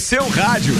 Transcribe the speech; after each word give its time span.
seu 0.00 0.26
rádio. 0.30 0.74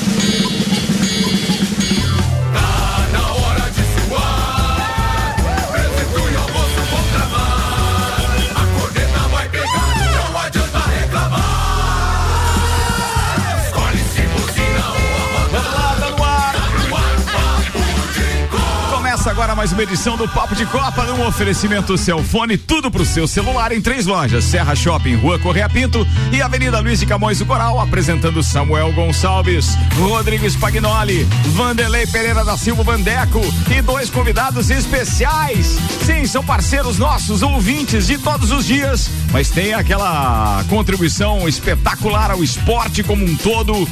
Agora 19.41 19.57
mais 19.57 19.73
uma 19.73 19.83
edição 19.83 20.19
do 20.19 20.29
Papo 20.29 20.55
de 20.55 20.67
Copa, 20.67 21.03
num 21.05 21.27
oferecimento 21.27 21.97
Celfone, 21.97 22.59
tudo 22.59 22.91
pro 22.91 23.07
seu 23.07 23.27
celular 23.27 23.73
em 23.73 23.81
três 23.81 24.05
lojas: 24.05 24.45
Serra 24.45 24.77
Shopping, 24.77 25.15
Rua 25.15 25.39
Correia 25.39 25.67
Pinto 25.67 26.07
e 26.31 26.43
Avenida 26.43 26.79
Luiz 26.81 27.01
de 27.01 27.07
Camões 27.07 27.39
do 27.39 27.47
Coral, 27.47 27.81
apresentando 27.81 28.43
Samuel 28.43 28.93
Gonçalves, 28.93 29.79
Rodrigo 29.99 30.45
Spagnoli, 30.45 31.25
Vanderlei 31.55 32.07
Pereira 32.07 32.45
da 32.45 32.55
Silva 32.59 32.83
Vandeco 32.83 33.41
e 33.75 33.81
dois 33.81 34.11
convidados 34.11 34.69
especiais. 34.69 35.79
Sim, 36.05 36.27
são 36.27 36.45
parceiros 36.45 36.99
nossos, 36.99 37.41
ouvintes 37.41 38.09
de 38.09 38.19
todos 38.19 38.51
os 38.51 38.67
dias, 38.67 39.11
mas 39.31 39.51
tem 39.51 39.75
aquela 39.75 40.65
contribuição 40.69 41.49
espetacular 41.49 42.31
ao 42.31 42.43
esporte 42.43 43.03
como 43.03 43.25
um 43.25 43.37
todo. 43.37 43.89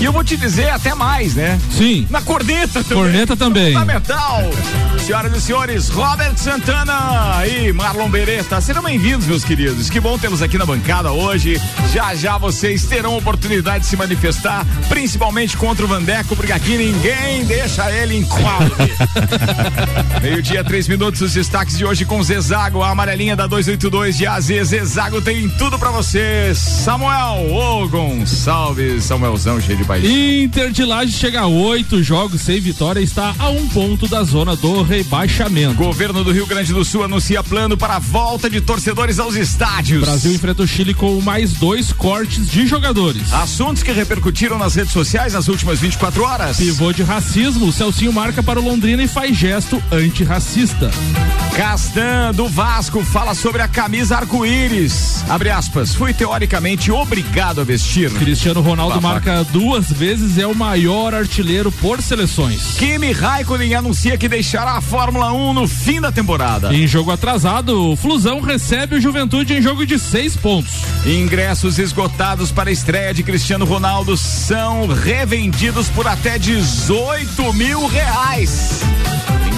E 0.00 0.04
eu 0.04 0.12
vou 0.12 0.24
te 0.24 0.36
dizer 0.36 0.70
até 0.70 0.94
mais, 0.94 1.34
né? 1.34 1.58
Sim. 1.70 2.06
Na 2.10 2.20
corneta 2.20 2.82
também. 2.82 3.02
Corneta 3.02 3.36
também. 3.36 3.72
Fundamental. 3.72 4.42
Senhoras 5.06 5.36
e 5.36 5.40
senhores, 5.40 5.88
Robert 5.88 6.36
Santana 6.36 7.42
e 7.46 7.72
Marlon 7.72 8.08
Beretta, 8.08 8.60
sejam 8.60 8.82
bem-vindos, 8.82 9.26
meus 9.26 9.44
queridos. 9.44 9.90
Que 9.90 9.98
bom 9.98 10.16
tê-los 10.16 10.42
aqui 10.42 10.56
na 10.56 10.64
bancada 10.64 11.12
hoje. 11.12 11.60
Já 11.92 12.14
já 12.14 12.38
vocês 12.38 12.84
terão 12.84 13.16
oportunidade 13.16 13.80
de 13.80 13.86
se 13.86 13.96
manifestar, 13.96 14.64
principalmente 14.88 15.56
contra 15.56 15.84
o 15.84 15.88
Vandeco, 15.88 16.36
porque 16.36 16.52
aqui 16.52 16.76
ninguém 16.76 17.44
deixa 17.44 17.90
ele 17.90 18.16
em 18.16 18.24
quadro. 18.24 18.76
Meio-dia, 20.22 20.62
três 20.62 20.86
minutos, 20.86 21.20
os 21.20 21.32
destaques 21.32 21.76
de 21.76 21.84
hoje 21.84 22.04
com 22.04 22.22
Zezago, 22.22 22.82
a 22.82 22.90
amarelinha 22.90 23.34
da 23.34 23.46
282 23.46 24.16
de 24.16 24.26
AZ. 24.26 24.50
Zezago 24.82 25.22
tem 25.22 25.48
tudo 25.48 25.78
pra 25.78 25.92
você. 25.92 26.52
Samuel, 26.56 27.54
ô 27.54 27.88
Gonçalves, 27.88 29.04
Samuelzão 29.04 29.60
cheio 29.60 29.78
de 29.78 29.84
paixão. 29.84 30.10
Inter 30.10 30.72
de 30.72 30.84
Laje 30.84 31.12
chega 31.12 31.42
a 31.42 31.46
oito 31.46 32.02
jogos 32.02 32.40
sem 32.40 32.60
vitória 32.60 32.98
e 32.98 33.04
está 33.04 33.32
a 33.38 33.48
um 33.48 33.68
ponto 33.68 34.08
da 34.08 34.24
zona 34.24 34.56
do 34.56 34.82
rebaixamento. 34.82 35.74
Governo 35.74 36.24
do 36.24 36.32
Rio 36.32 36.48
Grande 36.48 36.72
do 36.72 36.84
Sul 36.84 37.04
anuncia 37.04 37.44
plano 37.44 37.76
para 37.76 37.94
a 37.94 37.98
volta 38.00 38.50
de 38.50 38.60
torcedores 38.60 39.20
aos 39.20 39.36
estádios. 39.36 40.02
Brasil 40.02 40.32
enfrenta 40.32 40.64
o 40.64 40.66
Chile 40.66 40.94
com 40.94 41.20
mais 41.20 41.52
dois 41.52 41.92
cortes 41.92 42.50
de 42.50 42.66
jogadores. 42.66 43.32
Assuntos 43.32 43.84
que 43.84 43.92
repercutiram 43.92 44.58
nas 44.58 44.74
redes 44.74 44.92
sociais 44.92 45.32
nas 45.32 45.46
últimas 45.46 45.78
24 45.78 46.24
horas. 46.24 46.56
Pivô 46.56 46.92
de 46.92 47.04
racismo, 47.04 47.66
o 47.66 47.72
Celcinho 47.72 48.12
marca 48.12 48.42
para 48.42 48.58
o 48.58 48.64
Londrina 48.64 49.04
e 49.04 49.06
faz 49.06 49.36
gesto 49.36 49.80
antirracista. 49.92 50.90
Castan 51.56 52.32
do 52.34 52.48
Vasco 52.48 53.04
fala 53.04 53.34
sobre 53.34 53.62
a 53.62 53.68
camisa 53.68 54.16
arco-íris. 54.16 54.71
Abre 55.28 55.50
aspas, 55.50 55.94
fui 55.94 56.14
teoricamente 56.14 56.90
obrigado 56.90 57.60
a 57.60 57.64
vestir. 57.64 58.10
Cristiano 58.12 58.62
Ronaldo 58.62 58.98
Babaca. 58.98 59.32
marca 59.32 59.52
duas 59.52 59.92
vezes 59.92 60.38
é 60.38 60.46
o 60.46 60.54
maior 60.54 61.14
artilheiro 61.14 61.70
por 61.70 62.00
seleções. 62.00 62.78
Kimi 62.78 63.12
Raikkonen 63.12 63.74
anuncia 63.74 64.16
que 64.16 64.30
deixará 64.30 64.78
a 64.78 64.80
Fórmula 64.80 65.30
1 65.30 65.52
no 65.52 65.68
fim 65.68 66.00
da 66.00 66.10
temporada. 66.10 66.74
Em 66.74 66.86
jogo 66.86 67.10
atrasado, 67.10 67.92
o 67.92 67.96
Flusão 67.96 68.40
recebe 68.40 68.96
o 68.96 69.00
Juventude 69.00 69.52
em 69.52 69.60
jogo 69.60 69.84
de 69.84 69.98
seis 69.98 70.34
pontos. 70.36 70.72
Ingressos 71.04 71.78
esgotados 71.78 72.50
para 72.50 72.70
a 72.70 72.72
estreia 72.72 73.12
de 73.12 73.22
Cristiano 73.22 73.66
Ronaldo 73.66 74.16
são 74.16 74.86
revendidos 74.86 75.90
por 75.90 76.06
até 76.06 76.38
18 76.38 77.52
mil 77.52 77.86
reais. 77.88 78.80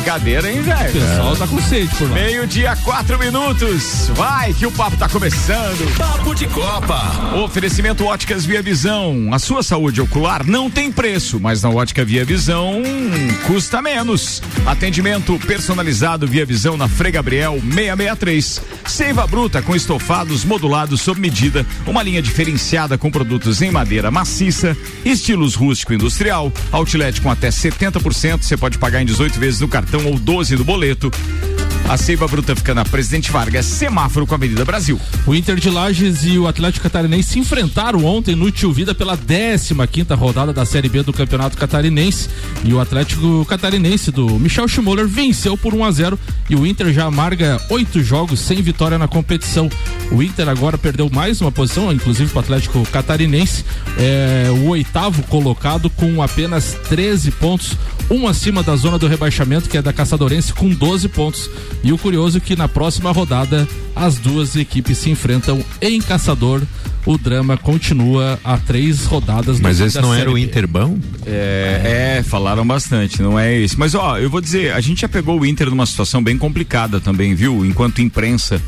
Brincadeira, 0.04 0.53
hein, 0.53 0.60
O 0.60 0.62
velho? 0.65 0.92
pessoal 0.92 1.34
tá 1.34 1.47
com 1.47 1.62
sede 1.62 1.88
por 1.97 2.06
lá. 2.10 2.15
Meio-dia, 2.15 2.76
quatro 2.84 3.19
minutos. 3.19 4.10
Vai 4.15 4.53
que 4.53 4.66
o 4.66 4.70
papo 4.70 4.98
tá 4.98 5.09
começando. 5.09 5.97
Papo 5.97 6.34
de 6.34 6.47
Copa. 6.48 7.34
Oferecimento 7.42 8.04
Óticas 8.04 8.44
Via 8.44 8.60
Visão. 8.60 9.31
A 9.32 9.38
sua 9.38 9.62
saúde 9.62 10.03
ocular 10.03 10.44
não 10.47 10.69
tem 10.69 10.93
preço, 10.93 11.41
mas 11.41 11.62
na 11.62 11.70
Ótica 11.70 12.04
Via 12.04 12.22
Visão 12.22 12.82
custa 13.47 13.81
menos. 13.81 14.43
Atendimento 14.66 15.38
personalizado 15.47 16.26
Via 16.26 16.44
Visão 16.44 16.76
na 16.76 16.87
Frei 16.87 17.10
Gabriel 17.10 17.54
663. 17.62 18.60
Seiva 18.84 19.26
bruta 19.26 19.62
com 19.62 19.75
estofados 19.75 20.44
modulados 20.44 21.00
sob 21.00 21.19
medida. 21.19 21.64
Uma 21.87 22.03
linha 22.03 22.20
diferenciada 22.20 22.98
com 22.98 23.10
produtos 23.10 23.62
em 23.62 23.70
madeira 23.70 24.10
maciça, 24.10 24.76
estilos 25.03 25.54
rústico 25.54 25.94
e 25.94 25.97
industrial. 25.97 26.53
Outlet 26.70 27.22
com 27.22 27.31
até 27.31 27.48
70%. 27.48 28.43
Você 28.43 28.54
pode 28.59 28.76
pagar 28.76 29.00
em 29.00 29.06
18 29.06 29.41
vezes 29.41 29.60
no 29.60 29.69
cartão 29.69 29.94
ou 30.03 30.19
12 30.19 30.56
no 30.56 30.65
boleto. 30.65 31.10
A 31.86 31.98
Seiva 31.98 32.26
Bruta 32.26 32.56
fica 32.56 32.74
na 32.74 32.82
Presidente 32.82 33.30
Vargas, 33.30 33.66
semáforo 33.66 34.26
com 34.26 34.34
a 34.34 34.36
Avenida 34.36 34.64
Brasil. 34.64 34.98
O 35.26 35.34
Inter 35.34 35.56
de 35.56 35.68
Lages 35.68 36.24
e 36.24 36.38
o 36.38 36.48
Atlético 36.48 36.84
Catarinense 36.84 37.28
se 37.28 37.38
enfrentaram 37.38 38.06
ontem 38.06 38.34
no 38.34 38.50
Tio 38.50 38.72
Vida 38.72 38.94
pela 38.94 39.18
15 39.18 39.74
quinta 39.92 40.14
rodada 40.14 40.50
da 40.50 40.64
Série 40.64 40.88
B 40.88 41.02
do 41.02 41.12
Campeonato 41.12 41.58
Catarinense 41.58 42.30
e 42.64 42.72
o 42.72 42.80
Atlético 42.80 43.44
Catarinense 43.44 44.10
do 44.10 44.38
Michel 44.38 44.66
Schmoller 44.66 45.06
venceu 45.06 45.58
por 45.58 45.74
1 45.74 45.84
a 45.84 45.90
0 45.90 46.18
e 46.48 46.56
o 46.56 46.66
Inter 46.66 46.90
já 46.90 47.04
amarga 47.04 47.60
oito 47.68 48.02
jogos 48.02 48.40
sem 48.40 48.62
vitória 48.62 48.96
na 48.96 49.06
competição. 49.06 49.68
O 50.10 50.22
Inter 50.22 50.48
agora 50.48 50.78
perdeu 50.78 51.10
mais 51.10 51.42
uma 51.42 51.52
posição, 51.52 51.92
inclusive 51.92 52.30
para 52.30 52.38
o 52.38 52.42
Atlético 52.44 52.82
Catarinense, 52.90 53.62
é 53.98 54.48
o 54.50 54.68
oitavo 54.68 55.22
colocado 55.24 55.90
com 55.90 56.22
apenas 56.22 56.78
13 56.88 57.30
pontos, 57.32 57.76
um 58.10 58.26
acima 58.26 58.62
da 58.62 58.74
zona 58.74 58.98
do 58.98 59.06
rebaixamento 59.06 59.68
que 59.68 59.76
é 59.76 59.82
da 59.82 59.92
Caçadorense 59.92 60.52
com 60.54 60.70
12 60.70 61.08
pontos. 61.08 61.50
E 61.84 61.92
o 61.92 61.98
curioso 61.98 62.38
é 62.38 62.40
que 62.40 62.56
na 62.56 62.66
próxima 62.66 63.12
rodada 63.12 63.68
as 63.94 64.16
duas 64.16 64.56
equipes 64.56 64.96
se 64.96 65.10
enfrentam 65.10 65.62
em 65.82 66.00
Caçador. 66.00 66.62
O 67.04 67.18
drama 67.18 67.58
continua 67.58 68.40
a 68.42 68.56
três 68.56 69.04
rodadas. 69.04 69.60
Mas 69.60 69.78
esse 69.78 70.00
não 70.00 70.14
era 70.14 70.32
o. 70.32 70.38
Interbão? 70.38 70.98
É, 71.26 72.16
é, 72.18 72.22
falaram 72.22 72.66
bastante, 72.66 73.20
não 73.20 73.38
é 73.38 73.60
esse. 73.60 73.78
Mas 73.78 73.94
ó, 73.94 74.18
eu 74.18 74.30
vou 74.30 74.40
dizer, 74.40 74.72
a 74.72 74.80
gente 74.80 75.02
já 75.02 75.08
pegou 75.08 75.38
o 75.38 75.44
Inter 75.44 75.68
numa 75.68 75.84
situação 75.84 76.22
bem 76.22 76.38
complicada 76.38 76.98
também, 76.98 77.34
viu? 77.34 77.66
Enquanto 77.66 78.00
imprensa. 78.00 78.60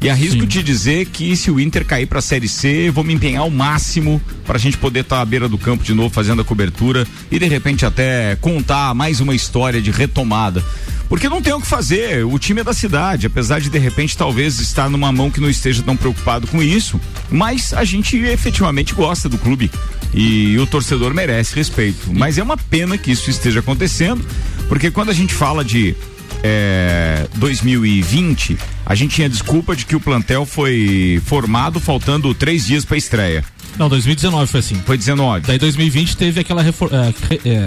E 0.00 0.10
arrisco 0.10 0.40
Sim. 0.40 0.46
te 0.46 0.62
dizer 0.64 1.06
que 1.06 1.36
se 1.36 1.48
o 1.48 1.60
Inter 1.60 1.84
cair 1.84 2.06
pra 2.06 2.20
Série 2.20 2.48
C, 2.48 2.88
eu 2.88 2.92
vou 2.92 3.04
me 3.04 3.12
empenhar 3.12 3.42
ao 3.42 3.50
máximo 3.50 4.20
pra 4.44 4.58
gente 4.58 4.76
poder 4.76 5.00
estar 5.00 5.20
à 5.20 5.24
beira 5.24 5.48
do 5.48 5.56
campo 5.56 5.84
de 5.84 5.94
novo 5.94 6.12
fazendo 6.12 6.42
a 6.42 6.44
cobertura 6.44 7.06
e 7.30 7.38
de 7.38 7.46
repente 7.46 7.86
até 7.86 8.34
contar 8.40 8.92
mais 8.94 9.20
uma 9.20 9.32
história 9.32 9.80
de 9.80 9.92
retomada. 9.92 10.64
Porque 11.12 11.28
não 11.28 11.42
tem 11.42 11.52
o 11.52 11.60
que 11.60 11.66
fazer, 11.66 12.24
o 12.24 12.38
time 12.38 12.62
é 12.62 12.64
da 12.64 12.72
cidade, 12.72 13.26
apesar 13.26 13.60
de 13.60 13.68
de 13.68 13.78
repente 13.78 14.16
talvez 14.16 14.58
estar 14.58 14.88
numa 14.88 15.12
mão 15.12 15.30
que 15.30 15.42
não 15.42 15.50
esteja 15.50 15.82
tão 15.82 15.94
preocupado 15.94 16.46
com 16.46 16.62
isso, 16.62 16.98
mas 17.30 17.74
a 17.74 17.84
gente 17.84 18.16
efetivamente 18.16 18.94
gosta 18.94 19.28
do 19.28 19.36
clube 19.36 19.70
e 20.14 20.56
o 20.58 20.66
torcedor 20.66 21.12
merece 21.12 21.54
respeito. 21.54 22.10
Mas 22.14 22.38
é 22.38 22.42
uma 22.42 22.56
pena 22.56 22.96
que 22.96 23.10
isso 23.12 23.28
esteja 23.28 23.60
acontecendo, 23.60 24.24
porque 24.70 24.90
quando 24.90 25.10
a 25.10 25.12
gente 25.12 25.34
fala 25.34 25.62
de 25.62 25.94
é, 26.42 27.28
2020, 27.34 28.56
a 28.86 28.94
gente 28.94 29.14
tinha 29.16 29.28
desculpa 29.28 29.76
de 29.76 29.84
que 29.84 29.94
o 29.94 30.00
plantel 30.00 30.46
foi 30.46 31.20
formado 31.26 31.78
faltando 31.78 32.32
três 32.32 32.64
dias 32.66 32.86
para 32.86 32.96
estreia. 32.96 33.44
Não, 33.78 33.86
2019 33.90 34.50
foi 34.50 34.60
assim. 34.60 34.76
Foi 34.86 34.96
19. 34.96 35.46
Daí 35.46 35.58
2020 35.58 36.16
teve 36.16 36.40
aquela, 36.40 36.62
refor 36.62 36.88
é, 36.90 37.12
re- 37.28 37.40
é, 37.44 37.66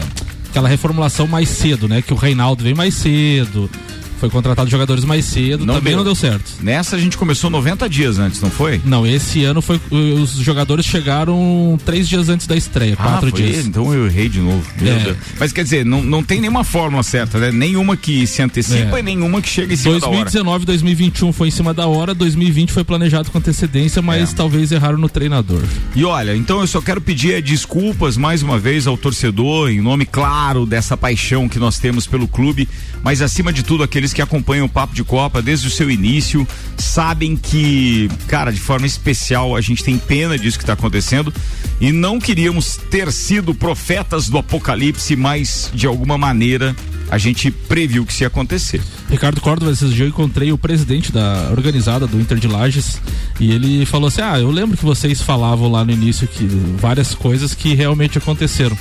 aquela 0.55 0.69
reformulação 0.69 1.27
mais 1.27 1.49
cedo, 1.49 1.85
né? 1.85 2.01
Que 2.01 2.13
o 2.13 2.15
Reinaldo 2.15 2.63
veio 2.63 2.77
mais 2.77 2.93
cedo. 2.93 3.69
Foi 4.19 4.29
contratado 4.29 4.69
jogadores 4.69 5.03
mais 5.03 5.25
cedo, 5.25 5.65
Não 5.65 5.75
também 5.75 5.91
deu. 5.91 5.97
não 5.97 6.03
deu 6.03 6.15
certo. 6.15 6.53
Nessa 6.61 6.95
a 6.95 6.99
gente 6.99 7.17
começou 7.17 7.49
90 7.49 7.87
dias 7.89 8.17
antes, 8.17 8.41
não 8.41 8.49
foi? 8.49 8.81
Não, 8.85 9.05
esse 9.05 9.43
ano 9.43 9.61
foi. 9.61 9.79
Os 9.91 10.31
jogadores 10.37 10.85
chegaram 10.85 11.77
três 11.85 12.07
dias 12.07 12.29
antes 12.29 12.47
da 12.47 12.55
estreia, 12.55 12.95
quatro 12.95 13.27
ah, 13.27 13.31
foi 13.31 13.41
dias. 13.41 13.57
ele? 13.59 13.67
Então 13.67 13.93
eu 13.93 14.05
errei 14.05 14.29
de 14.29 14.39
novo. 14.39 14.63
Meu 14.79 14.93
É. 14.93 14.99
Deus. 14.99 15.17
Mas 15.39 15.51
quer 15.51 15.63
dizer, 15.63 15.85
não, 15.85 16.01
não 16.03 16.23
tem 16.23 16.39
nenhuma 16.41 16.63
fórmula 16.63 17.03
certa, 17.03 17.37
né? 17.39 17.51
Nenhuma 17.51 17.95
que 17.97 18.25
se 18.25 18.41
antecipa 18.41 18.97
É. 18.97 18.99
e 18.99 19.03
nenhuma 19.03 19.41
que 19.41 19.49
chega 19.49 19.73
em 19.73 19.77
cima 19.77 19.99
da 19.99 20.07
hora. 20.07 20.15
2019, 20.15 20.65
2021 20.65 21.33
foi 21.33 21.47
em 21.49 21.51
cima 21.51 21.73
da 21.73 21.87
hora, 21.87 22.13
2020 22.13 22.71
foi 22.71 22.83
planejado 22.83 23.29
com 23.31 23.37
antecedência, 23.37 24.01
mas 24.01 24.31
É. 24.31 24.35
talvez 24.35 24.71
erraram 24.71 24.97
no 24.97 25.09
treinador. 25.09 25.61
E 25.95 26.03
olha, 26.03 26.35
então 26.35 26.61
eu 26.61 26.67
só 26.67 26.81
quero 26.81 27.01
pedir 27.01 27.33
eh, 27.33 27.41
desculpas 27.41 28.17
mais 28.17 28.41
uma 28.41 28.57
vez 28.57 28.87
ao 28.87 28.97
torcedor, 28.97 29.69
em 29.69 29.81
nome 29.81 30.05
claro 30.05 30.65
dessa 30.65 30.95
paixão 30.97 31.47
que 31.49 31.59
nós 31.59 31.77
temos 31.79 32.07
pelo 32.07 32.27
clube, 32.27 32.67
mas 33.03 33.21
acima 33.21 33.51
de 33.51 33.63
tudo 33.63 33.83
que 34.13 34.21
acompanham 34.21 34.65
o 34.65 34.69
Papo 34.69 34.93
de 34.93 35.03
Copa 35.03 35.41
desde 35.41 35.67
o 35.67 35.71
seu 35.71 35.89
início, 35.89 36.47
sabem 36.77 37.35
que, 37.35 38.09
cara, 38.27 38.51
de 38.51 38.59
forma 38.59 38.85
especial 38.85 39.55
a 39.55 39.61
gente 39.61 39.83
tem 39.83 39.97
pena 39.97 40.37
disso 40.37 40.57
que 40.57 40.63
está 40.63 40.73
acontecendo 40.73 41.33
e 41.79 41.91
não 41.91 42.19
queríamos 42.19 42.77
ter 42.89 43.11
sido 43.11 43.53
profetas 43.53 44.29
do 44.29 44.37
apocalipse, 44.37 45.15
mas 45.15 45.69
de 45.73 45.87
alguma 45.87 46.17
maneira 46.17 46.75
a 47.09 47.17
gente 47.17 47.51
previu 47.51 48.05
que 48.05 48.11
isso 48.11 48.23
ia 48.23 48.27
acontecer. 48.27 48.81
Ricardo 49.09 49.39
Córdova, 49.39 49.71
esses 49.71 49.89
dias 49.89 50.01
eu 50.01 50.07
encontrei 50.07 50.51
o 50.51 50.57
presidente 50.57 51.11
da 51.11 51.49
organizada 51.51 52.07
do 52.07 52.19
Inter 52.19 52.37
de 52.37 52.47
Lages 52.47 52.99
e 53.39 53.51
ele 53.51 53.85
falou 53.85 54.07
assim: 54.07 54.21
Ah, 54.21 54.39
eu 54.39 54.49
lembro 54.49 54.77
que 54.77 54.85
vocês 54.85 55.21
falavam 55.21 55.69
lá 55.69 55.85
no 55.85 55.91
início 55.91 56.27
que 56.27 56.45
várias 56.77 57.13
coisas 57.13 57.53
que 57.53 57.73
realmente 57.73 58.17
aconteceram. 58.17 58.77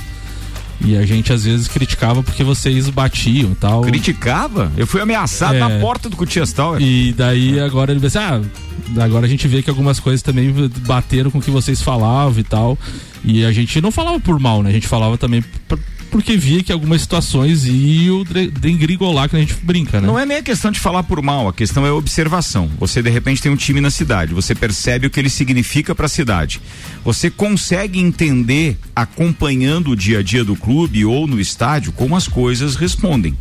E 0.81 0.97
a 0.97 1.05
gente 1.05 1.31
às 1.31 1.45
vezes 1.45 1.67
criticava 1.67 2.21
porque 2.21 2.43
vocês 2.43 2.89
batiam 2.89 3.51
e 3.51 3.55
tal. 3.55 3.81
Criticava? 3.81 4.71
Eu 4.77 4.85
fui 4.85 5.01
ameaçado 5.01 5.55
é, 5.55 5.59
na 5.59 5.79
porta 5.79 6.09
do 6.09 6.15
Cutias 6.15 6.51
Tower. 6.53 6.81
E 6.81 7.13
daí 7.13 7.59
agora 7.59 7.91
ele 7.91 7.99
disse, 7.99 8.17
ah, 8.17 8.41
agora 9.01 9.25
a 9.25 9.29
gente 9.29 9.47
vê 9.47 9.61
que 9.61 9.69
algumas 9.69 9.99
coisas 9.99 10.21
também 10.21 10.53
bateram 10.85 11.31
com 11.31 11.39
o 11.39 11.41
que 11.41 11.51
vocês 11.51 11.81
falavam 11.81 12.39
e 12.39 12.43
tal. 12.43 12.77
E 13.23 13.43
a 13.45 13.51
gente 13.51 13.81
não 13.81 13.91
falava 13.91 14.19
por 14.19 14.39
mal, 14.39 14.61
né? 14.61 14.69
A 14.69 14.73
gente 14.73 14.87
falava 14.87 15.17
também 15.17 15.43
porque 16.11 16.37
via 16.37 16.63
que 16.63 16.71
algumas 16.71 17.01
situações 17.01 17.65
iam 17.65 18.23
dengrigolar 18.59 19.29
que 19.29 19.35
a 19.35 19.39
gente 19.39 19.55
brinca, 19.61 19.99
né? 19.99 20.07
Não 20.07 20.17
é 20.17 20.25
nem 20.25 20.37
a 20.37 20.43
questão 20.43 20.71
de 20.71 20.79
falar 20.79 21.03
por 21.03 21.21
mal, 21.21 21.47
a 21.47 21.53
questão 21.53 21.85
é 21.85 21.91
observação. 21.91 22.69
Você 22.79 23.01
de 23.01 23.09
repente 23.09 23.41
tem 23.41 23.51
um 23.51 23.55
time 23.55 23.81
na 23.81 23.89
cidade, 23.89 24.33
você 24.33 24.55
percebe 24.55 25.07
o 25.07 25.09
que 25.09 25.19
ele 25.19 25.29
significa 25.29 25.93
para 25.93 26.05
a 26.05 26.09
cidade. 26.09 26.61
Você 27.03 27.29
consegue 27.29 27.99
entender 27.99 28.77
acompanhando 28.95 29.91
o 29.91 29.95
dia 29.95 30.19
a 30.19 30.23
dia 30.23 30.43
do 30.43 30.55
clube 30.55 31.05
ou 31.05 31.27
no 31.27 31.39
estádio 31.39 31.91
como 31.91 32.15
as 32.15 32.27
coisas 32.27 32.75
respondem. 32.75 33.37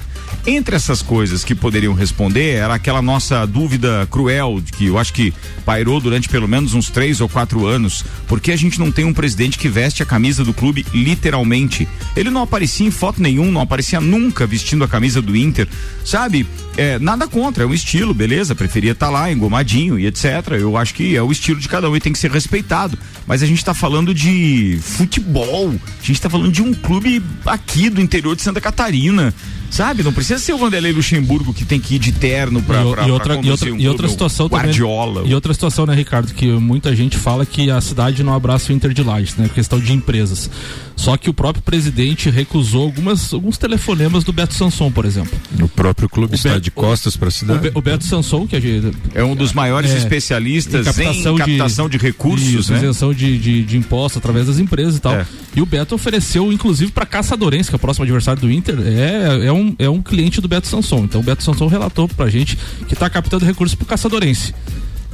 Entre 0.46 0.76
essas 0.76 1.00
coisas 1.00 1.44
que 1.44 1.54
poderiam 1.54 1.94
responder 1.94 2.56
era 2.56 2.74
aquela 2.74 3.00
nossa 3.00 3.46
dúvida 3.46 4.06
cruel 4.10 4.62
que 4.76 4.86
eu 4.86 4.98
acho 4.98 5.12
que 5.12 5.32
pairou 5.64 6.00
durante 6.00 6.28
pelo 6.28 6.46
menos 6.46 6.74
uns 6.74 6.90
três 6.90 7.20
ou 7.20 7.28
quatro 7.28 7.66
anos, 7.66 8.04
porque 8.26 8.52
a 8.52 8.56
gente 8.56 8.78
não 8.78 8.92
tem 8.92 9.04
um 9.04 9.12
presidente 9.12 9.58
que 9.58 9.68
veste 9.68 10.02
a 10.02 10.06
camisa 10.06 10.44
do 10.44 10.52
clube 10.52 10.84
literalmente. 10.92 11.88
Ele 12.14 12.30
não 12.30 12.42
aparecia 12.54 12.86
em 12.86 12.90
foto 12.90 13.20
nenhum, 13.20 13.50
não 13.50 13.60
aparecia 13.60 14.00
nunca 14.00 14.46
vestindo 14.46 14.84
a 14.84 14.88
camisa 14.88 15.20
do 15.20 15.36
Inter, 15.36 15.66
sabe? 16.04 16.46
É, 16.76 17.00
nada 17.00 17.26
contra, 17.26 17.64
é 17.64 17.66
um 17.66 17.74
estilo, 17.74 18.14
beleza? 18.14 18.54
Preferia 18.54 18.92
estar 18.92 19.06
tá 19.06 19.12
lá 19.12 19.30
engomadinho 19.30 19.98
e 19.98 20.06
etc. 20.06 20.52
Eu 20.60 20.76
acho 20.76 20.94
que 20.94 21.16
é 21.16 21.22
o 21.22 21.32
estilo 21.32 21.58
de 21.58 21.68
cada 21.68 21.90
um 21.90 21.96
e 21.96 22.00
tem 22.00 22.12
que 22.12 22.18
ser 22.18 22.30
respeitado. 22.30 22.96
Mas 23.26 23.42
a 23.42 23.46
gente 23.46 23.58
está 23.58 23.74
falando 23.74 24.14
de 24.14 24.78
futebol, 24.80 25.70
a 25.70 26.06
gente 26.06 26.12
está 26.12 26.30
falando 26.30 26.52
de 26.52 26.62
um 26.62 26.72
clube 26.72 27.20
aqui 27.44 27.90
do 27.90 28.00
interior 28.00 28.36
de 28.36 28.42
Santa 28.42 28.60
Catarina. 28.60 29.34
Sabe? 29.70 30.04
Não 30.04 30.12
precisa 30.12 30.38
ser 30.38 30.52
o 30.52 30.58
Vanderlei 30.58 30.92
Luxemburgo 30.92 31.52
que 31.52 31.64
tem 31.64 31.80
que 31.80 31.96
ir 31.96 31.98
de 31.98 32.12
terno 32.12 32.62
pra, 32.62 32.80
e, 32.84 32.90
pra, 32.92 33.08
e 33.08 33.10
outra, 33.10 33.34
pra 33.34 33.44
e 33.44 33.50
outra, 33.50 33.72
um 33.72 33.76
e 33.76 33.88
outra 33.88 34.08
situação 34.08 34.46
Guardiola. 34.46 35.14
Também, 35.14 35.32
e 35.32 35.34
outra 35.34 35.52
situação, 35.52 35.84
né, 35.84 35.96
Ricardo, 35.96 36.32
que 36.32 36.46
muita 36.46 36.94
gente 36.94 37.16
fala 37.16 37.44
que 37.44 37.68
a 37.72 37.80
cidade 37.80 38.22
não 38.22 38.32
abraça 38.32 38.72
o 38.72 38.76
Inter 38.76 38.92
de 38.92 39.02
Lages, 39.02 39.34
né? 39.34 39.50
Questão 39.52 39.80
de 39.80 39.92
empresas. 39.92 40.48
Só 40.94 41.16
que 41.16 41.28
o 41.28 41.34
próprio 41.34 41.60
presidente 41.60 42.30
recusou 42.44 42.82
algumas, 42.82 43.32
alguns 43.32 43.56
telefonemas 43.56 44.22
do 44.22 44.32
Beto 44.32 44.54
Sanson, 44.54 44.92
por 44.92 45.06
exemplo. 45.06 45.32
O 45.60 45.68
próprio 45.68 46.08
clube 46.08 46.34
o 46.34 46.36
está 46.36 46.50
Beto, 46.50 46.60
de 46.60 46.70
costas 46.70 47.16
para 47.16 47.28
a 47.28 47.30
cidade. 47.30 47.72
O, 47.74 47.80
Beto 47.80 48.04
Sanson, 48.04 48.46
que 48.46 48.54
a 48.54 48.60
gente, 48.60 48.94
é 49.14 49.24
um 49.24 49.34
dos 49.34 49.52
maiores 49.52 49.90
é, 49.90 49.96
especialistas 49.96 50.82
em 50.82 50.84
captação, 50.84 51.34
em 51.34 51.38
captação 51.38 51.88
de, 51.88 51.98
de 51.98 52.04
recursos, 52.04 52.68
né? 52.68 52.76
isenção 52.76 53.14
de, 53.14 53.38
de, 53.38 53.64
de 53.64 53.76
impostos 53.78 54.18
através 54.18 54.46
das 54.46 54.58
empresas 54.58 54.96
e 54.96 55.00
tal. 55.00 55.14
É. 55.14 55.26
E 55.56 55.62
o 55.62 55.66
Beto 55.66 55.94
ofereceu, 55.94 56.52
inclusive, 56.52 56.92
para 56.92 57.06
Caçadorense, 57.06 57.70
que 57.70 57.74
é 57.74 57.78
o 57.78 57.80
próximo 57.80 58.04
adversário 58.04 58.40
do 58.40 58.52
Inter, 58.52 58.76
é, 58.80 59.46
é, 59.46 59.52
um, 59.52 59.74
é 59.78 59.88
um 59.88 60.02
cliente 60.02 60.40
do 60.40 60.48
Beto 60.48 60.68
Sanson. 60.68 61.04
Então 61.04 61.20
o 61.20 61.24
Beto 61.24 61.42
Sanson 61.42 61.66
relatou 61.66 62.06
pra 62.08 62.28
gente 62.28 62.58
que 62.86 62.94
está 62.94 63.08
captando 63.08 63.46
recursos 63.46 63.74
pro 63.74 63.86
Caçadorense. 63.86 64.54